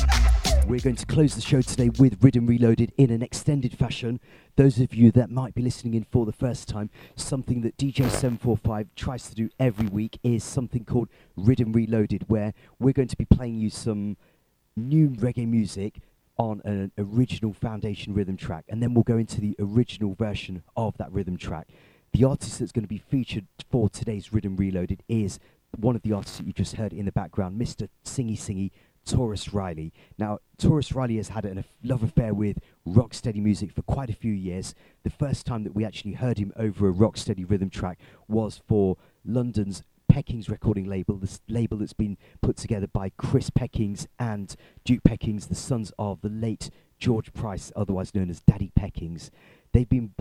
We're 0.67 0.79
going 0.79 0.95
to 0.95 1.05
close 1.05 1.35
the 1.35 1.41
show 1.41 1.61
today 1.61 1.89
with 1.99 2.19
Riddim 2.21 2.47
Reloaded 2.47 2.93
in 2.97 3.09
an 3.09 3.21
extended 3.21 3.77
fashion. 3.77 4.19
Those 4.55 4.79
of 4.79 4.93
you 4.93 5.11
that 5.11 5.29
might 5.29 5.53
be 5.53 5.61
listening 5.61 5.95
in 5.95 6.05
for 6.05 6.25
the 6.25 6.31
first 6.31 6.69
time, 6.69 6.89
something 7.15 7.61
that 7.61 7.77
DJ745 7.77 8.87
tries 8.95 9.27
to 9.29 9.35
do 9.35 9.49
every 9.59 9.87
week 9.87 10.17
is 10.23 10.43
something 10.43 10.85
called 10.85 11.09
Riddim 11.37 11.75
Reloaded, 11.75 12.29
where 12.29 12.53
we're 12.79 12.93
going 12.93 13.09
to 13.09 13.17
be 13.17 13.25
playing 13.25 13.57
you 13.57 13.69
some 13.69 14.15
new 14.77 15.09
reggae 15.09 15.47
music 15.47 15.99
on 16.37 16.61
an 16.63 16.91
original 16.97 17.53
foundation 17.53 18.13
rhythm 18.13 18.37
track, 18.37 18.65
and 18.69 18.81
then 18.81 18.93
we'll 18.93 19.03
go 19.03 19.17
into 19.17 19.41
the 19.41 19.55
original 19.59 20.13
version 20.13 20.63
of 20.77 20.97
that 20.97 21.11
rhythm 21.11 21.37
track. 21.37 21.67
The 22.13 22.23
artist 22.23 22.59
that's 22.59 22.71
going 22.71 22.83
to 22.83 22.89
be 22.89 22.97
featured 22.97 23.47
for 23.69 23.89
today's 23.89 24.29
Riddim 24.29 24.57
Reloaded 24.57 25.03
is 25.07 25.39
one 25.77 25.95
of 25.95 26.01
the 26.01 26.13
artists 26.13 26.37
that 26.37 26.47
you 26.47 26.53
just 26.53 26.75
heard 26.75 26.93
in 26.93 27.05
the 27.05 27.11
background, 27.11 27.59
Mr. 27.59 27.87
Singy 28.03 28.37
Singy 28.37 28.71
Tarrus 29.05 29.53
Riley. 29.53 29.93
Now, 30.17 30.39
Tarrus 30.57 30.93
Riley 30.93 31.17
has 31.17 31.29
had 31.29 31.45
a 31.45 31.63
love 31.83 32.03
affair 32.03 32.33
with 32.33 32.59
rocksteady 32.87 33.41
music 33.41 33.71
for 33.71 33.81
quite 33.81 34.09
a 34.09 34.15
few 34.15 34.33
years. 34.33 34.73
The 35.03 35.09
first 35.09 35.45
time 35.45 35.63
that 35.63 35.75
we 35.75 35.85
actually 35.85 36.13
heard 36.13 36.37
him 36.37 36.53
over 36.55 36.89
a 36.89 36.93
rocksteady 36.93 37.49
rhythm 37.49 37.69
track 37.69 37.99
was 38.27 38.61
for 38.67 38.97
London's 39.25 39.83
Peckings 40.11 40.49
recording 40.49 40.89
label, 40.89 41.15
this 41.15 41.39
label 41.47 41.77
that's 41.77 41.93
been 41.93 42.17
put 42.41 42.57
together 42.57 42.87
by 42.87 43.11
Chris 43.15 43.49
Peckings 43.49 44.07
and 44.19 44.55
Duke 44.83 45.03
Peckings, 45.03 45.47
the 45.47 45.55
sons 45.55 45.93
of 45.97 46.19
the 46.21 46.29
late 46.29 46.69
George 46.99 47.31
Price, 47.33 47.71
otherwise 47.77 48.13
known 48.13 48.29
as 48.29 48.41
Daddy 48.41 48.71
Peckings. 48.77 49.29
They've 49.71 49.87
been 49.87 50.13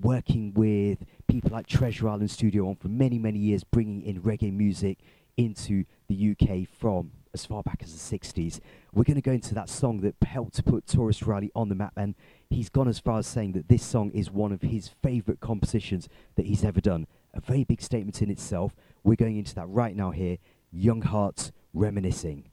working 0.00 0.52
with 0.52 0.98
people 1.28 1.50
like 1.50 1.66
Treasure 1.66 2.08
Island 2.08 2.30
Studio 2.30 2.68
on 2.68 2.76
for 2.76 2.88
many, 2.88 3.18
many 3.18 3.38
years, 3.38 3.64
bringing 3.64 4.02
in 4.02 4.20
reggae 4.20 4.52
music 4.52 4.98
into 5.38 5.84
the 6.08 6.36
UK 6.38 6.68
from 6.68 7.12
as 7.34 7.44
far 7.44 7.62
back 7.62 7.80
as 7.82 7.92
the 7.92 8.18
60s. 8.18 8.60
We're 8.92 9.04
going 9.04 9.16
to 9.16 9.22
go 9.22 9.32
into 9.32 9.54
that 9.54 9.68
song 9.68 10.00
that 10.00 10.14
helped 10.26 10.64
put 10.64 10.86
Tarrus 10.86 11.26
Riley 11.26 11.50
on 11.54 11.68
the 11.68 11.74
map, 11.74 11.92
and 11.96 12.14
he's 12.50 12.68
gone 12.68 12.88
as 12.88 12.98
far 12.98 13.18
as 13.18 13.26
saying 13.26 13.52
that 13.52 13.68
this 13.68 13.82
song 13.82 14.10
is 14.12 14.30
one 14.30 14.52
of 14.52 14.62
his 14.62 14.88
favourite 15.02 15.40
compositions 15.40 16.08
that 16.36 16.46
he's 16.46 16.64
ever 16.64 16.80
done. 16.80 17.06
A 17.34 17.40
very 17.40 17.64
big 17.64 17.82
statement 17.82 18.22
in 18.22 18.30
itself. 18.30 18.74
We're 19.04 19.16
going 19.16 19.36
into 19.36 19.54
that 19.54 19.68
right 19.68 19.94
now 19.94 20.10
here. 20.10 20.38
Young 20.72 21.02
Hearts 21.02 21.52
Reminiscing. 21.74 22.50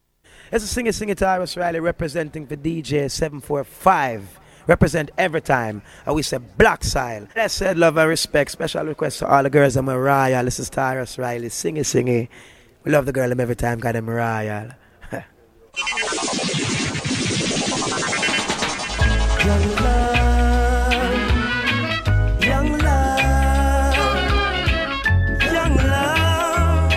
It's 0.52 0.64
a 0.64 0.68
singer 0.68 0.92
singer 0.92 1.16
Tarrus 1.16 1.58
Riley 1.58 1.80
representing 1.80 2.46
the 2.48 2.58
DJ 2.58 3.10
745. 3.10 4.40
Represent 4.68 5.12
every 5.18 5.42
time. 5.42 5.84
And 6.06 6.16
we 6.16 6.24
say 6.24 6.38
black 6.38 6.84
style. 6.84 7.28
I 7.36 7.48
said 7.48 7.78
love 7.78 7.98
and 7.98 8.10
respect. 8.10 8.52
Special 8.52 8.86
request 8.86 9.20
to 9.20 9.28
all 9.28 9.44
the 9.44 9.50
girls 9.50 9.76
of 9.76 9.86
Mariah. 9.86 10.44
This 10.44 10.60
is 10.60 10.70
Tarrus 10.70 11.18
Riley. 11.20 11.50
Singing, 11.50 11.84
singing. 11.84 12.28
We 12.86 12.92
love 12.92 13.08
the 13.08 13.12
girl 13.12 13.30
them 13.30 13.40
every 13.40 13.56
time. 13.56 13.80
Got 13.80 13.94
them 13.94 14.06
Mariah. 14.06 14.74
Young 19.46 19.76
love, 19.76 20.84
young 22.44 22.78
love, 22.78 23.96
young 25.54 25.76
love. 25.76 26.92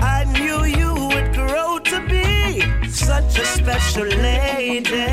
I 0.00 0.24
knew 0.38 0.64
you 0.64 0.94
would 0.94 1.34
grow 1.34 1.78
to 1.80 2.00
be 2.08 2.60
such 2.88 3.38
a 3.38 3.44
special 3.44 4.04
lady, 4.06 5.06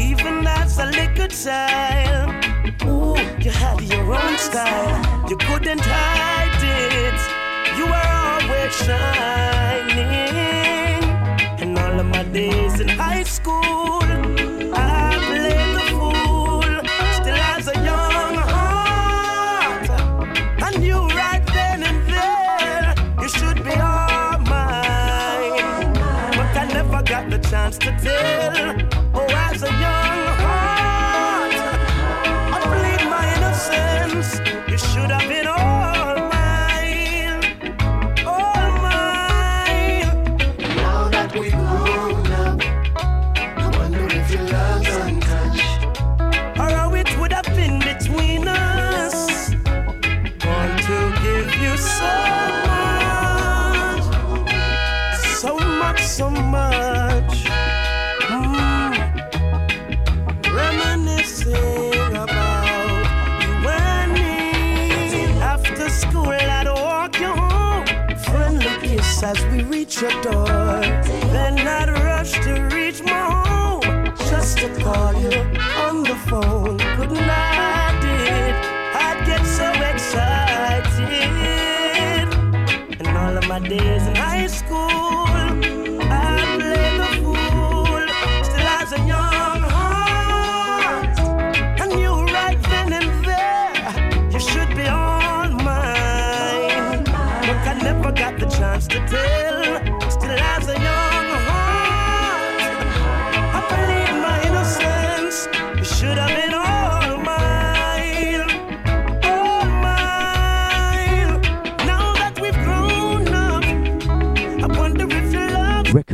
even 0.00 0.46
as 0.46 0.78
a 0.78 0.86
little 0.86 1.28
child. 1.28 1.93
Your 3.90 4.14
own 4.14 4.38
style, 4.38 5.28
you 5.28 5.36
couldn't 5.36 5.80
hide 5.80 6.62
it. 6.62 7.20
You 7.76 7.84
were 7.84 8.08
always 8.24 8.74
shining. 8.74 10.00
And 11.60 11.78
all 11.78 12.00
of 12.00 12.06
my 12.06 12.22
days 12.24 12.80
in 12.80 12.88
high 12.88 13.24
school, 13.24 14.02
I 14.72 15.18
played 15.26 15.70
the 15.76 15.82
fool, 15.90 16.62
still 17.20 17.36
has 17.36 17.68
a 17.68 17.76
young 17.84 18.34
heart. 18.54 19.90
I 20.62 20.70
knew 20.78 21.06
right 21.08 21.44
then 21.52 21.82
and 21.82 22.00
there 22.08 22.94
you 23.20 23.28
should 23.28 23.62
be 23.64 23.72
all 23.72 24.38
mine. 24.38 25.92
But 26.38 26.56
I 26.56 26.70
never 26.72 27.02
got 27.02 27.28
the 27.28 27.38
chance 27.38 27.76
to 27.78 27.90
tell. 28.00 28.83
Reach 69.84 70.00
your 70.00 70.22
door. 70.22 70.63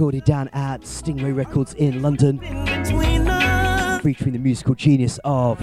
Recorded 0.00 0.24
down 0.24 0.48
at 0.54 0.80
Stingray 0.80 1.36
Records 1.36 1.74
in 1.74 2.00
London, 2.00 2.38
featuring 4.00 4.32
the 4.32 4.38
musical 4.38 4.74
genius 4.74 5.20
of 5.24 5.60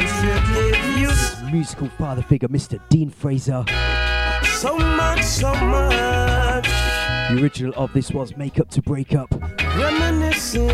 musical 1.52 1.90
father 1.98 2.22
figure 2.22 2.48
Mr. 2.48 2.80
Dean 2.88 3.10
Fraser. 3.10 3.66
so 4.44 4.78
much, 4.78 5.24
so 5.24 5.52
much. 5.56 6.68
The 6.68 7.40
original 7.42 7.74
of 7.78 7.92
this 7.94 8.12
was 8.12 8.38
Make 8.38 8.60
Up 8.60 8.70
to 8.70 8.82
Break 8.84 9.16
Up. 9.16 9.34
Reminiscing. 9.76 10.68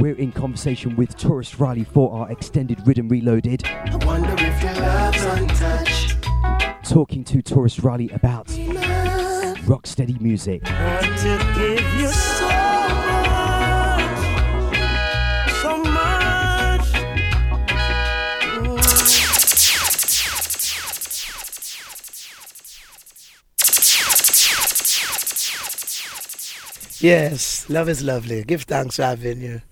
We're 0.00 0.16
in 0.18 0.32
conversation 0.32 0.96
with 0.96 1.16
Tarrus 1.16 1.60
Riley 1.60 1.84
for 1.84 2.12
our 2.12 2.28
extended 2.32 2.78
Riddim 2.78 3.08
Reloaded, 3.08 3.64
I 3.64 4.04
wonder 4.04 4.34
if 4.36 4.62
your 4.64 4.74
love's 4.74 5.24
untouched. 5.24 6.16
talking 6.82 7.22
to 7.22 7.40
Tarrus 7.40 7.84
Riley 7.84 8.10
about 8.10 8.48
so 15.60 15.78
much. 15.78 16.86
Yes, 27.00 27.68
love 27.68 27.88
is 27.88 28.04
lovely. 28.04 28.44
Give 28.44 28.62
thanks 28.62 28.96
for 28.96 29.02
having 29.02 29.40
you. 29.40 29.62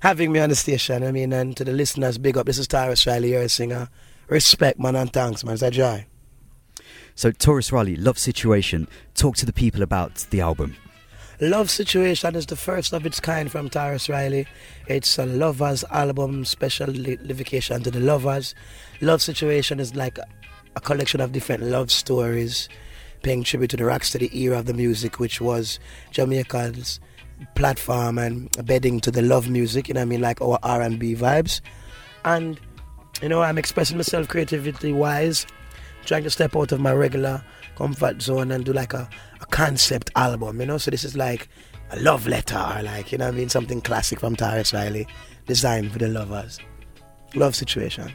Having 0.00 0.32
me 0.32 0.40
on 0.40 0.48
the 0.48 0.56
station, 0.56 1.04
I 1.04 1.12
mean, 1.12 1.32
and 1.32 1.56
to 1.56 1.64
the 1.64 1.72
listeners, 1.72 2.18
big 2.18 2.36
up. 2.36 2.46
This 2.46 2.58
is 2.58 2.66
Tarrus 2.66 3.06
Riley, 3.06 3.30
you're 3.30 3.42
a 3.42 3.48
singer. 3.48 3.88
Respect, 4.28 4.80
man, 4.80 4.96
and 4.96 5.12
thanks, 5.12 5.44
man. 5.44 5.54
It's 5.54 5.62
a 5.62 5.70
joy. 5.70 6.06
So, 7.18 7.32
Tarrus 7.32 7.72
Riley, 7.72 7.96
Love 7.96 8.16
Situation, 8.16 8.86
talk 9.16 9.34
to 9.38 9.44
the 9.44 9.52
people 9.52 9.82
about 9.82 10.24
the 10.30 10.40
album. 10.40 10.76
Love 11.40 11.68
Situation 11.68 12.36
is 12.36 12.46
the 12.46 12.54
first 12.54 12.92
of 12.92 13.04
its 13.04 13.18
kind 13.18 13.50
from 13.50 13.68
Tarrus 13.68 14.08
Riley. 14.08 14.46
It's 14.86 15.18
a 15.18 15.26
lovers 15.26 15.82
album, 15.90 16.44
special 16.44 16.86
livication 16.86 17.82
to 17.82 17.90
the 17.90 17.98
lovers. 17.98 18.54
Love 19.00 19.20
Situation 19.20 19.80
is 19.80 19.96
like 19.96 20.18
a, 20.18 20.26
a 20.76 20.80
collection 20.80 21.20
of 21.20 21.32
different 21.32 21.64
love 21.64 21.90
stories, 21.90 22.68
paying 23.24 23.42
tribute 23.42 23.70
to 23.70 23.76
the 23.76 23.82
rocksteady 23.82 24.32
era 24.32 24.60
of 24.60 24.66
the 24.66 24.74
music, 24.74 25.18
which 25.18 25.40
was 25.40 25.80
Jamaica's 26.12 27.00
platform 27.56 28.18
and 28.18 28.48
bedding 28.64 29.00
to 29.00 29.10
the 29.10 29.22
love 29.22 29.50
music. 29.50 29.88
You 29.88 29.94
know 29.94 30.02
what 30.02 30.06
I 30.06 30.08
mean, 30.08 30.20
like 30.20 30.40
our 30.40 30.60
R 30.62 30.82
and 30.82 31.00
B 31.00 31.16
vibes. 31.16 31.62
And 32.24 32.60
you 33.20 33.28
know, 33.28 33.42
I'm 33.42 33.58
expressing 33.58 33.96
myself 33.96 34.28
creativity 34.28 34.92
wise, 34.92 35.46
trying 36.08 36.24
to 36.24 36.30
step 36.30 36.56
out 36.56 36.72
of 36.72 36.80
my 36.80 36.92
regular 36.92 37.44
comfort 37.76 38.22
zone 38.22 38.50
and 38.50 38.64
do 38.64 38.72
like 38.72 38.94
a, 38.94 39.08
a 39.40 39.46
concept 39.46 40.10
album, 40.16 40.58
you 40.58 40.66
know. 40.66 40.78
So 40.78 40.90
this 40.90 41.04
is 41.04 41.16
like 41.16 41.48
a 41.90 42.00
love 42.00 42.26
letter, 42.26 42.56
or 42.56 42.82
like 42.82 43.12
you 43.12 43.18
know, 43.18 43.26
what 43.26 43.34
I 43.34 43.36
mean, 43.36 43.48
something 43.48 43.80
classic 43.82 44.18
from 44.18 44.34
Tarrus 44.34 44.72
Riley, 44.72 45.06
designed 45.46 45.92
for 45.92 45.98
the 45.98 46.08
lovers. 46.08 46.58
Love 47.34 47.54
situation. 47.54 48.10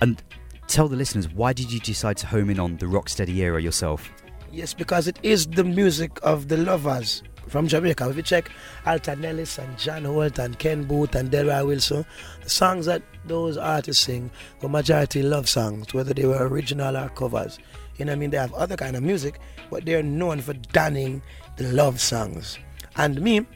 And 0.00 0.20
tell 0.66 0.88
the 0.88 0.96
listeners, 0.96 1.28
why 1.28 1.52
did 1.52 1.72
you 1.72 1.78
decide 1.78 2.16
to 2.18 2.26
home 2.26 2.50
in 2.50 2.58
on 2.58 2.76
the 2.78 2.86
rocksteady 2.86 3.36
era 3.36 3.62
yourself? 3.62 4.10
Yes, 4.50 4.74
because 4.74 5.06
it 5.06 5.18
is 5.22 5.46
the 5.46 5.64
music 5.64 6.18
of 6.24 6.48
the 6.48 6.56
lovers 6.56 7.22
from 7.48 7.68
Jamaica. 7.68 8.08
If 8.10 8.16
you 8.16 8.22
check 8.22 8.50
Alton 8.86 9.24
Ellis 9.24 9.58
and 9.58 9.78
John 9.78 10.04
Holt 10.04 10.38
and 10.38 10.58
Ken 10.58 10.84
Boothe 10.84 11.14
and 11.14 11.30
Delroy 11.30 11.66
Wilson, 11.66 12.04
the 12.42 12.50
songs 12.50 12.86
that 12.86 13.02
those 13.24 13.56
artists 13.56 14.04
sing 14.04 14.30
were 14.60 14.68
majority 14.68 15.22
love 15.22 15.48
songs, 15.48 15.92
whether 15.94 16.14
they 16.14 16.26
were 16.26 16.48
original 16.48 16.96
or 16.96 17.08
covers. 17.10 17.58
You 17.96 18.06
know 18.06 18.12
what 18.12 18.16
I 18.16 18.20
mean? 18.20 18.30
They 18.30 18.38
have 18.38 18.54
other 18.54 18.76
kind 18.76 18.96
of 18.96 19.02
music, 19.02 19.38
but 19.70 19.84
they're 19.84 20.02
known 20.02 20.40
for 20.40 20.54
donning 20.54 21.22
the 21.56 21.64
love 21.72 22.00
songs. 22.00 22.58
And 22.96 23.20
me, 23.20 23.46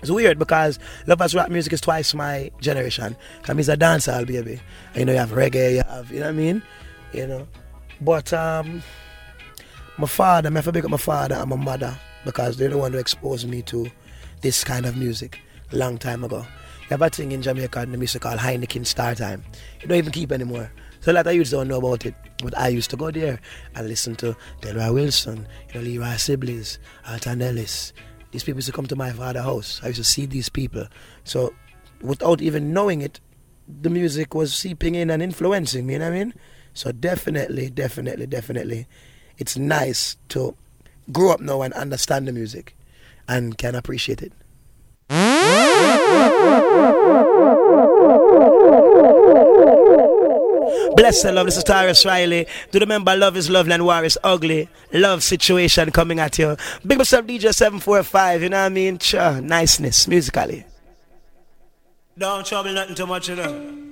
it's 0.00 0.10
weird 0.10 0.38
because 0.38 0.78
lovers 1.06 1.34
rap 1.34 1.50
music 1.50 1.72
is 1.72 1.80
twice 1.80 2.14
my 2.14 2.50
generation. 2.60 3.16
Cause 3.42 3.56
me's 3.56 3.68
a 3.68 3.76
dancehall 3.76 4.26
baby. 4.26 4.60
You 4.94 5.06
know, 5.06 5.12
you 5.12 5.18
have 5.18 5.30
reggae, 5.30 5.76
you 5.76 5.82
have, 5.82 6.10
you 6.10 6.20
know 6.20 6.26
what 6.26 6.32
I 6.32 6.32
mean? 6.32 6.62
You 7.12 7.26
know. 7.26 7.48
But 8.00 8.32
um 8.32 8.82
my 9.96 10.06
father, 10.06 10.50
I 10.50 10.52
have 10.52 10.64
to 10.64 10.72
pick 10.72 10.84
up 10.84 10.90
my 10.90 10.96
father 10.96 11.36
and 11.36 11.48
my 11.48 11.56
mother 11.56 11.98
because 12.24 12.56
they're 12.56 12.68
the 12.68 12.78
one 12.78 12.92
who 12.92 12.98
exposed 12.98 13.48
me 13.48 13.62
to 13.62 13.90
this 14.40 14.64
kind 14.64 14.86
of 14.86 14.96
music 14.96 15.40
a 15.72 15.76
long 15.76 15.98
time 15.98 16.24
ago. 16.24 16.38
You 16.82 16.88
have 16.90 17.02
a 17.02 17.10
thing 17.10 17.32
in 17.32 17.42
Jamaica 17.42 17.82
in 17.82 17.92
the 17.92 17.98
music 17.98 18.22
called 18.22 18.40
Heineken 18.40 18.86
Star 18.86 19.14
Time. 19.14 19.42
You 19.80 19.88
don't 19.88 19.98
even 19.98 20.12
keep 20.12 20.32
anymore. 20.32 20.70
So 21.00 21.12
a 21.12 21.14
lot 21.14 21.26
of 21.26 21.34
youths 21.34 21.50
don't 21.50 21.68
know 21.68 21.78
about 21.78 22.06
it. 22.06 22.14
But 22.42 22.56
I 22.58 22.68
used 22.68 22.90
to 22.90 22.96
go 22.96 23.10
there 23.10 23.40
and 23.74 23.88
listen 23.88 24.16
to 24.16 24.36
Delroy 24.60 24.92
Wilson, 24.92 25.46
you 25.68 25.74
know, 25.74 25.80
Leroy 25.80 26.14
Sibbles, 26.14 26.78
Alton 27.08 27.42
Ellis. 27.42 27.92
These 28.30 28.44
people 28.44 28.58
used 28.58 28.66
to 28.66 28.72
come 28.72 28.86
to 28.86 28.96
my 28.96 29.12
father's 29.12 29.44
house. 29.44 29.80
I 29.82 29.88
used 29.88 29.98
to 29.98 30.04
see 30.04 30.26
these 30.26 30.48
people. 30.48 30.86
So 31.24 31.54
without 32.02 32.42
even 32.42 32.72
knowing 32.72 33.00
it, 33.00 33.20
the 33.68 33.90
music 33.90 34.34
was 34.34 34.54
seeping 34.54 34.94
in 34.94 35.10
and 35.10 35.22
influencing 35.22 35.86
me, 35.86 35.94
you 35.94 35.98
know 35.98 36.10
what 36.10 36.14
I 36.14 36.24
mean? 36.24 36.34
So 36.74 36.92
definitely, 36.92 37.70
definitely, 37.70 38.26
definitely, 38.26 38.86
it's 39.38 39.56
nice 39.56 40.16
to 40.30 40.56
grow 41.12 41.32
up 41.32 41.40
now 41.40 41.62
and 41.62 41.74
understand 41.74 42.26
the 42.28 42.32
music 42.32 42.76
and 43.28 43.56
can 43.58 43.74
appreciate 43.74 44.22
it. 44.22 44.32
Bless 50.96 51.22
the 51.22 51.32
love. 51.32 51.46
This 51.46 51.56
is 51.56 51.64
Tarrus 51.64 52.06
Riley. 52.06 52.46
Do 52.70 52.78
remember 52.78 53.16
love 53.16 53.36
is 53.36 53.50
lovely 53.50 53.72
and 53.72 53.84
war 53.84 54.04
is 54.04 54.18
ugly. 54.22 54.68
Love 54.92 55.22
situation 55.22 55.90
coming 55.90 56.20
at 56.20 56.38
you. 56.38 56.56
Big 56.86 57.00
up 57.00 57.06
DJ 57.06 57.52
745, 57.52 58.42
you 58.42 58.48
know 58.48 58.58
what 58.58 58.66
I 58.66 58.68
mean? 58.68 58.98
Sure, 58.98 59.40
niceness 59.40 60.06
musically. 60.08 60.64
Don't 62.16 62.46
trouble 62.46 62.72
nothing 62.72 62.94
too 62.94 63.06
much, 63.06 63.28
you 63.28 63.36
know. 63.36 63.83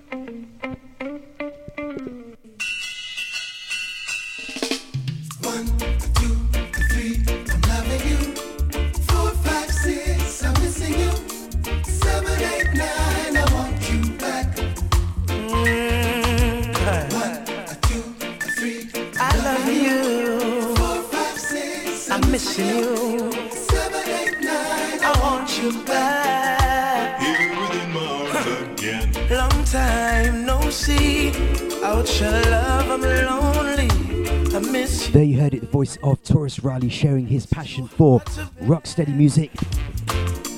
You. 22.58 23.32
seven, 23.50 24.08
eight, 24.10 24.40
nine, 24.42 25.00
I 25.02 25.18
want 25.22 25.62
you 25.62 25.72
back. 25.84 27.18
Here 27.18 27.48
within 27.58 27.92
my 27.92 28.04
arms 28.36 28.78
again. 28.78 29.12
Long 29.30 29.64
time 29.64 30.44
no 30.44 30.68
see. 30.68 31.30
Out 31.82 32.20
your 32.20 32.30
love, 32.30 32.90
I'm 32.90 33.00
lonely. 33.00 33.88
I 34.54 34.58
miss 34.70 35.06
you. 35.06 35.12
There 35.14 35.24
you 35.24 35.40
heard 35.40 35.54
it, 35.54 35.62
the 35.62 35.66
voice 35.66 35.96
of 36.02 36.22
Tarrus 36.22 36.62
Riley 36.62 36.90
sharing 36.90 37.26
his 37.26 37.46
passion 37.46 37.88
for 37.88 38.20
rocksteady 38.60 39.16
music. 39.16 39.50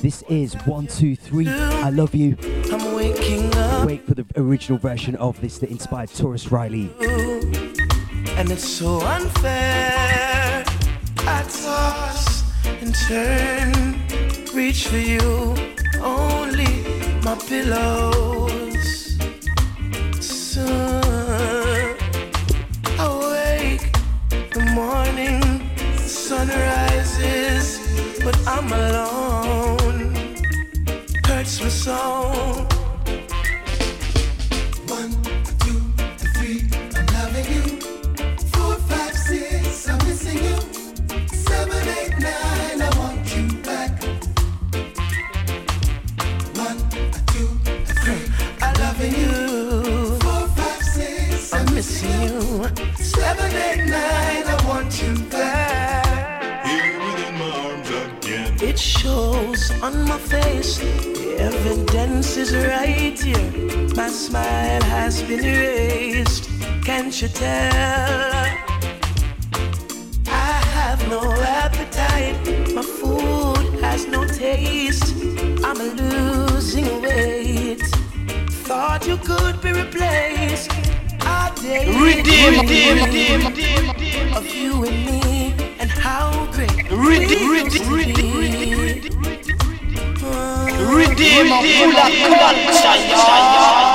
This 0.02 0.24
is 0.28 0.54
one, 0.66 0.88
two, 0.88 1.14
three. 1.14 1.48
I 1.48 1.90
love 1.90 2.12
you. 2.12 2.36
I'm 2.72 2.92
waking 2.96 3.54
up. 3.54 3.86
Wait 3.86 4.04
for 4.04 4.14
the 4.14 4.26
original 4.34 4.78
version 4.78 5.14
of 5.16 5.40
this 5.40 5.58
that 5.58 5.70
inspired 5.70 6.08
Tarrus 6.10 6.50
Riley. 6.50 6.90
And 8.36 8.50
it's 8.50 8.68
so 8.68 9.00
unfair. 9.00 10.33
Toss 11.48 12.42
and 12.66 12.94
turn, 12.94 13.72
reach 14.54 14.88
for 14.88 14.96
you, 14.96 15.54
only 16.00 16.82
my 17.22 17.36
pillows. 17.48 19.18
Soon, 20.20 21.96
awake, 22.98 23.92
the 24.52 24.64
morning, 24.74 25.40
the 25.96 26.08
sun 26.08 26.48
rises, 26.48 27.78
but 28.24 28.36
I'm 28.46 28.72
alone. 28.72 30.14
Hurts 31.26 31.60
my 31.60 31.68
so. 31.68 32.73
On 59.84 60.08
my 60.08 60.18
face. 60.18 60.78
The 60.78 61.36
evidence 61.38 62.38
is 62.38 62.56
right 62.56 63.20
here. 63.20 63.50
My 63.94 64.08
smile 64.08 64.82
has 64.84 65.22
been 65.22 65.44
erased. 65.44 66.48
Can't 66.82 67.14
you 67.20 67.28
tell? 67.28 68.46
I 70.26 70.52
have 70.78 71.00
no 71.10 71.20
appetite. 71.62 72.36
My 72.74 72.86
food 73.00 73.64
has 73.84 74.06
no 74.06 74.26
taste. 74.26 75.14
I'm 75.62 75.78
losing 76.02 77.02
weight. 77.02 77.82
Thought 78.66 79.06
you 79.06 79.18
could 79.18 79.60
be 79.60 79.72
replaced. 79.82 80.70
A 81.20 81.52
day 81.60 81.84
Redeem, 82.06 82.60
redeem, 82.60 83.04
redeem, 83.04 83.40
redeem, 83.48 83.90
redeem. 83.90 84.32
of 84.34 84.46
you 84.46 84.84
and 84.84 84.98
me, 85.06 85.54
and 85.78 85.90
how 85.90 86.50
great 86.52 86.90
Redeem, 86.90 87.50
we 87.50 87.64
used 87.64 87.82
to 87.82 87.94
redeem, 87.94 88.14
be. 88.14 88.23
Redeem, 91.16 91.46
redeem, 91.46 91.92
three, 91.92 93.93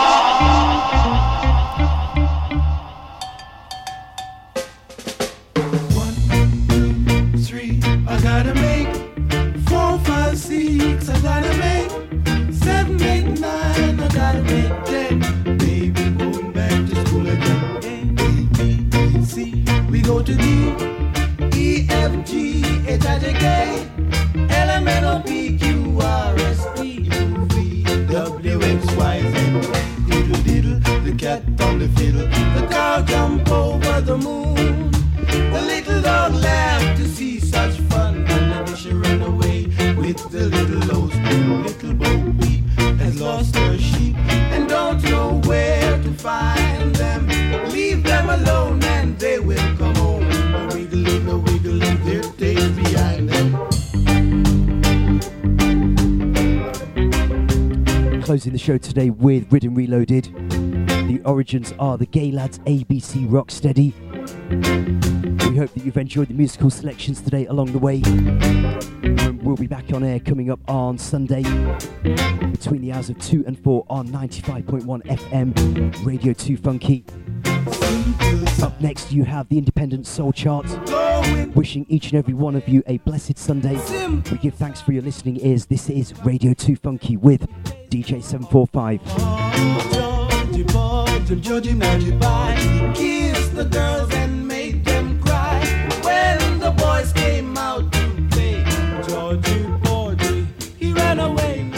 show 58.70 58.78
today 58.78 59.10
with 59.10 59.50
Riddim 59.50 59.76
Reloaded. 59.76 60.26
The 61.08 61.20
origins 61.26 61.74
are 61.80 61.98
the 61.98 62.06
Gaylads 62.06 62.60
ABC 62.66 63.28
Rocksteady. 63.28 63.96
We 65.50 65.58
hope 65.58 65.74
that 65.74 65.84
you've 65.84 65.98
enjoyed 65.98 66.28
the 66.28 66.36
musical 66.36 66.70
selections 66.70 67.20
today 67.20 67.48
along 67.48 67.72
the 67.72 67.80
way. 67.80 68.04
We'll 69.42 69.56
be 69.56 69.66
back 69.66 69.92
on 69.92 70.04
air 70.04 70.20
coming 70.20 70.52
up 70.52 70.60
on 70.70 71.00
Sunday 71.00 71.42
between 72.52 72.82
the 72.82 72.92
hours 72.94 73.10
of 73.10 73.18
2 73.18 73.46
and 73.48 73.58
4 73.58 73.88
on 73.90 74.08
95.1 74.10 75.04
FM, 75.04 76.06
Radio 76.06 76.34
2 76.34 76.56
Funky. 76.56 77.04
Up 78.62 78.80
next, 78.80 79.12
you 79.12 79.24
have 79.24 79.50
the 79.50 79.58
Independent 79.58 80.06
Soul 80.06 80.32
Chart. 80.32 80.68
Wishing 81.56 81.88
each 81.90 82.12
and 82.12 82.20
every 82.20 82.36
one 82.36 82.56
of 82.56 82.70
you 82.70 82.84
a 82.86 82.98
blessed 83.00 83.40
Sunday. 83.40 83.80
We 84.32 84.38
give 84.38 84.54
thanks 84.54 84.80
for 84.80 84.92
your 84.92 85.02
listening 85.02 85.44
ears. 85.44 85.66
This 85.66 85.90
is 85.90 86.14
Radio 86.24 86.54
2 86.54 86.76
Funky 86.76 87.18
with 87.18 87.48
DJ 87.90 88.22
745. 88.22 89.02
Georgie 89.92 90.64
boy, 90.64 91.06
Jim 91.26 91.42
Georgie 91.42 91.74
Magic 91.74 92.20
Boy. 92.20 92.56
He 92.58 92.94
kissed 92.94 93.56
the 93.56 93.66
girls 93.66 94.14
and 94.14 94.48
made 94.48 94.86
them 94.86 95.20
cry. 95.24 95.60
When 96.04 96.60
the 96.60 96.70
boys 96.72 97.12
came 97.14 97.58
out 97.58 97.92
to 97.92 98.28
play, 98.30 98.64
Georgie 99.08 99.66
Porgy, 99.84 100.48
he 100.78 100.94
ran 100.94 101.20
away. 101.20 101.70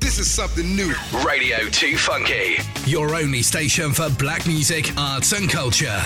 This 0.00 0.18
is 0.18 0.30
something 0.30 0.74
new. 0.74 0.94
Radio 1.26 1.68
2 1.68 1.98
Funky. 1.98 2.56
Your 2.86 3.14
only 3.14 3.42
station 3.42 3.92
for 3.92 4.08
black 4.18 4.46
music, 4.46 4.92
arts, 4.96 5.32
and 5.32 5.50
culture. 5.50 6.00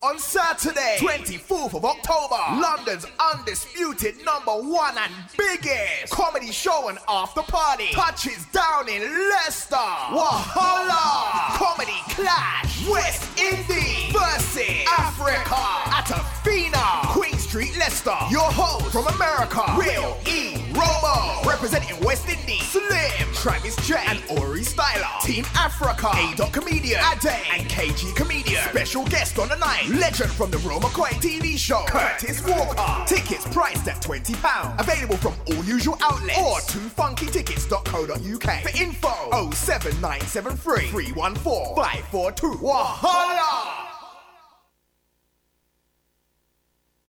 On 0.00 0.16
Saturday, 0.16 0.96
24th 1.00 1.74
of 1.74 1.84
October, 1.84 2.36
London's 2.60 3.04
undisputed 3.34 4.14
number 4.24 4.52
one 4.52 4.96
and 4.96 5.12
biggest 5.36 6.12
comedy 6.12 6.52
show 6.52 6.88
and 6.88 6.98
after 7.08 7.42
party 7.42 7.88
touches 7.90 8.46
down 8.52 8.88
in 8.88 9.02
Leicester. 9.02 9.74
Wahala! 9.74 11.58
Comedy 11.58 11.98
Clash, 12.10 12.86
West 12.88 13.36
Indies 13.40 14.12
versus 14.12 14.86
Africa 14.86 15.56
at 15.90 16.06
Afina, 16.06 17.08
Queen 17.08 17.36
Street, 17.36 17.76
Leicester. 17.76 18.16
Your 18.30 18.52
host 18.52 18.92
from 18.92 19.08
America, 19.08 19.64
Will 19.76 20.16
E. 20.28 20.57
Romo, 20.78 21.44
representing 21.44 21.98
West 22.04 22.28
Indies, 22.28 22.62
Slim, 22.68 23.32
Travis 23.34 23.74
J, 23.86 23.96
and 24.06 24.22
Ori 24.38 24.60
Styler. 24.60 25.20
Team 25.22 25.44
Africa, 25.56 26.08
A. 26.14 26.34
Dot 26.36 26.52
Comedian, 26.52 27.00
Ade, 27.00 27.34
and 27.52 27.68
KG 27.68 28.14
Comedian. 28.14 28.62
Special 28.70 29.04
guest 29.06 29.38
on 29.38 29.48
the 29.48 29.56
night, 29.56 29.88
legend 29.88 30.30
from 30.30 30.50
the 30.50 30.58
Roma 30.58 30.86
Koi 30.88 31.10
TV 31.18 31.58
show, 31.58 31.84
Curtis 31.88 32.44
Walker. 32.46 33.04
Tickets 33.06 33.46
priced 33.52 33.88
at 33.88 34.00
£20. 34.00 34.78
Available 34.78 35.16
from 35.16 35.34
all 35.48 35.64
usual 35.64 35.98
outlets 36.02 36.38
or 36.38 36.58
2funkytickets.co.uk. 36.80 38.62
For 38.62 38.82
info, 38.82 39.50
07973 39.50 40.86
314 40.90 41.74
542. 41.74 42.58
Wahala! 42.64 43.97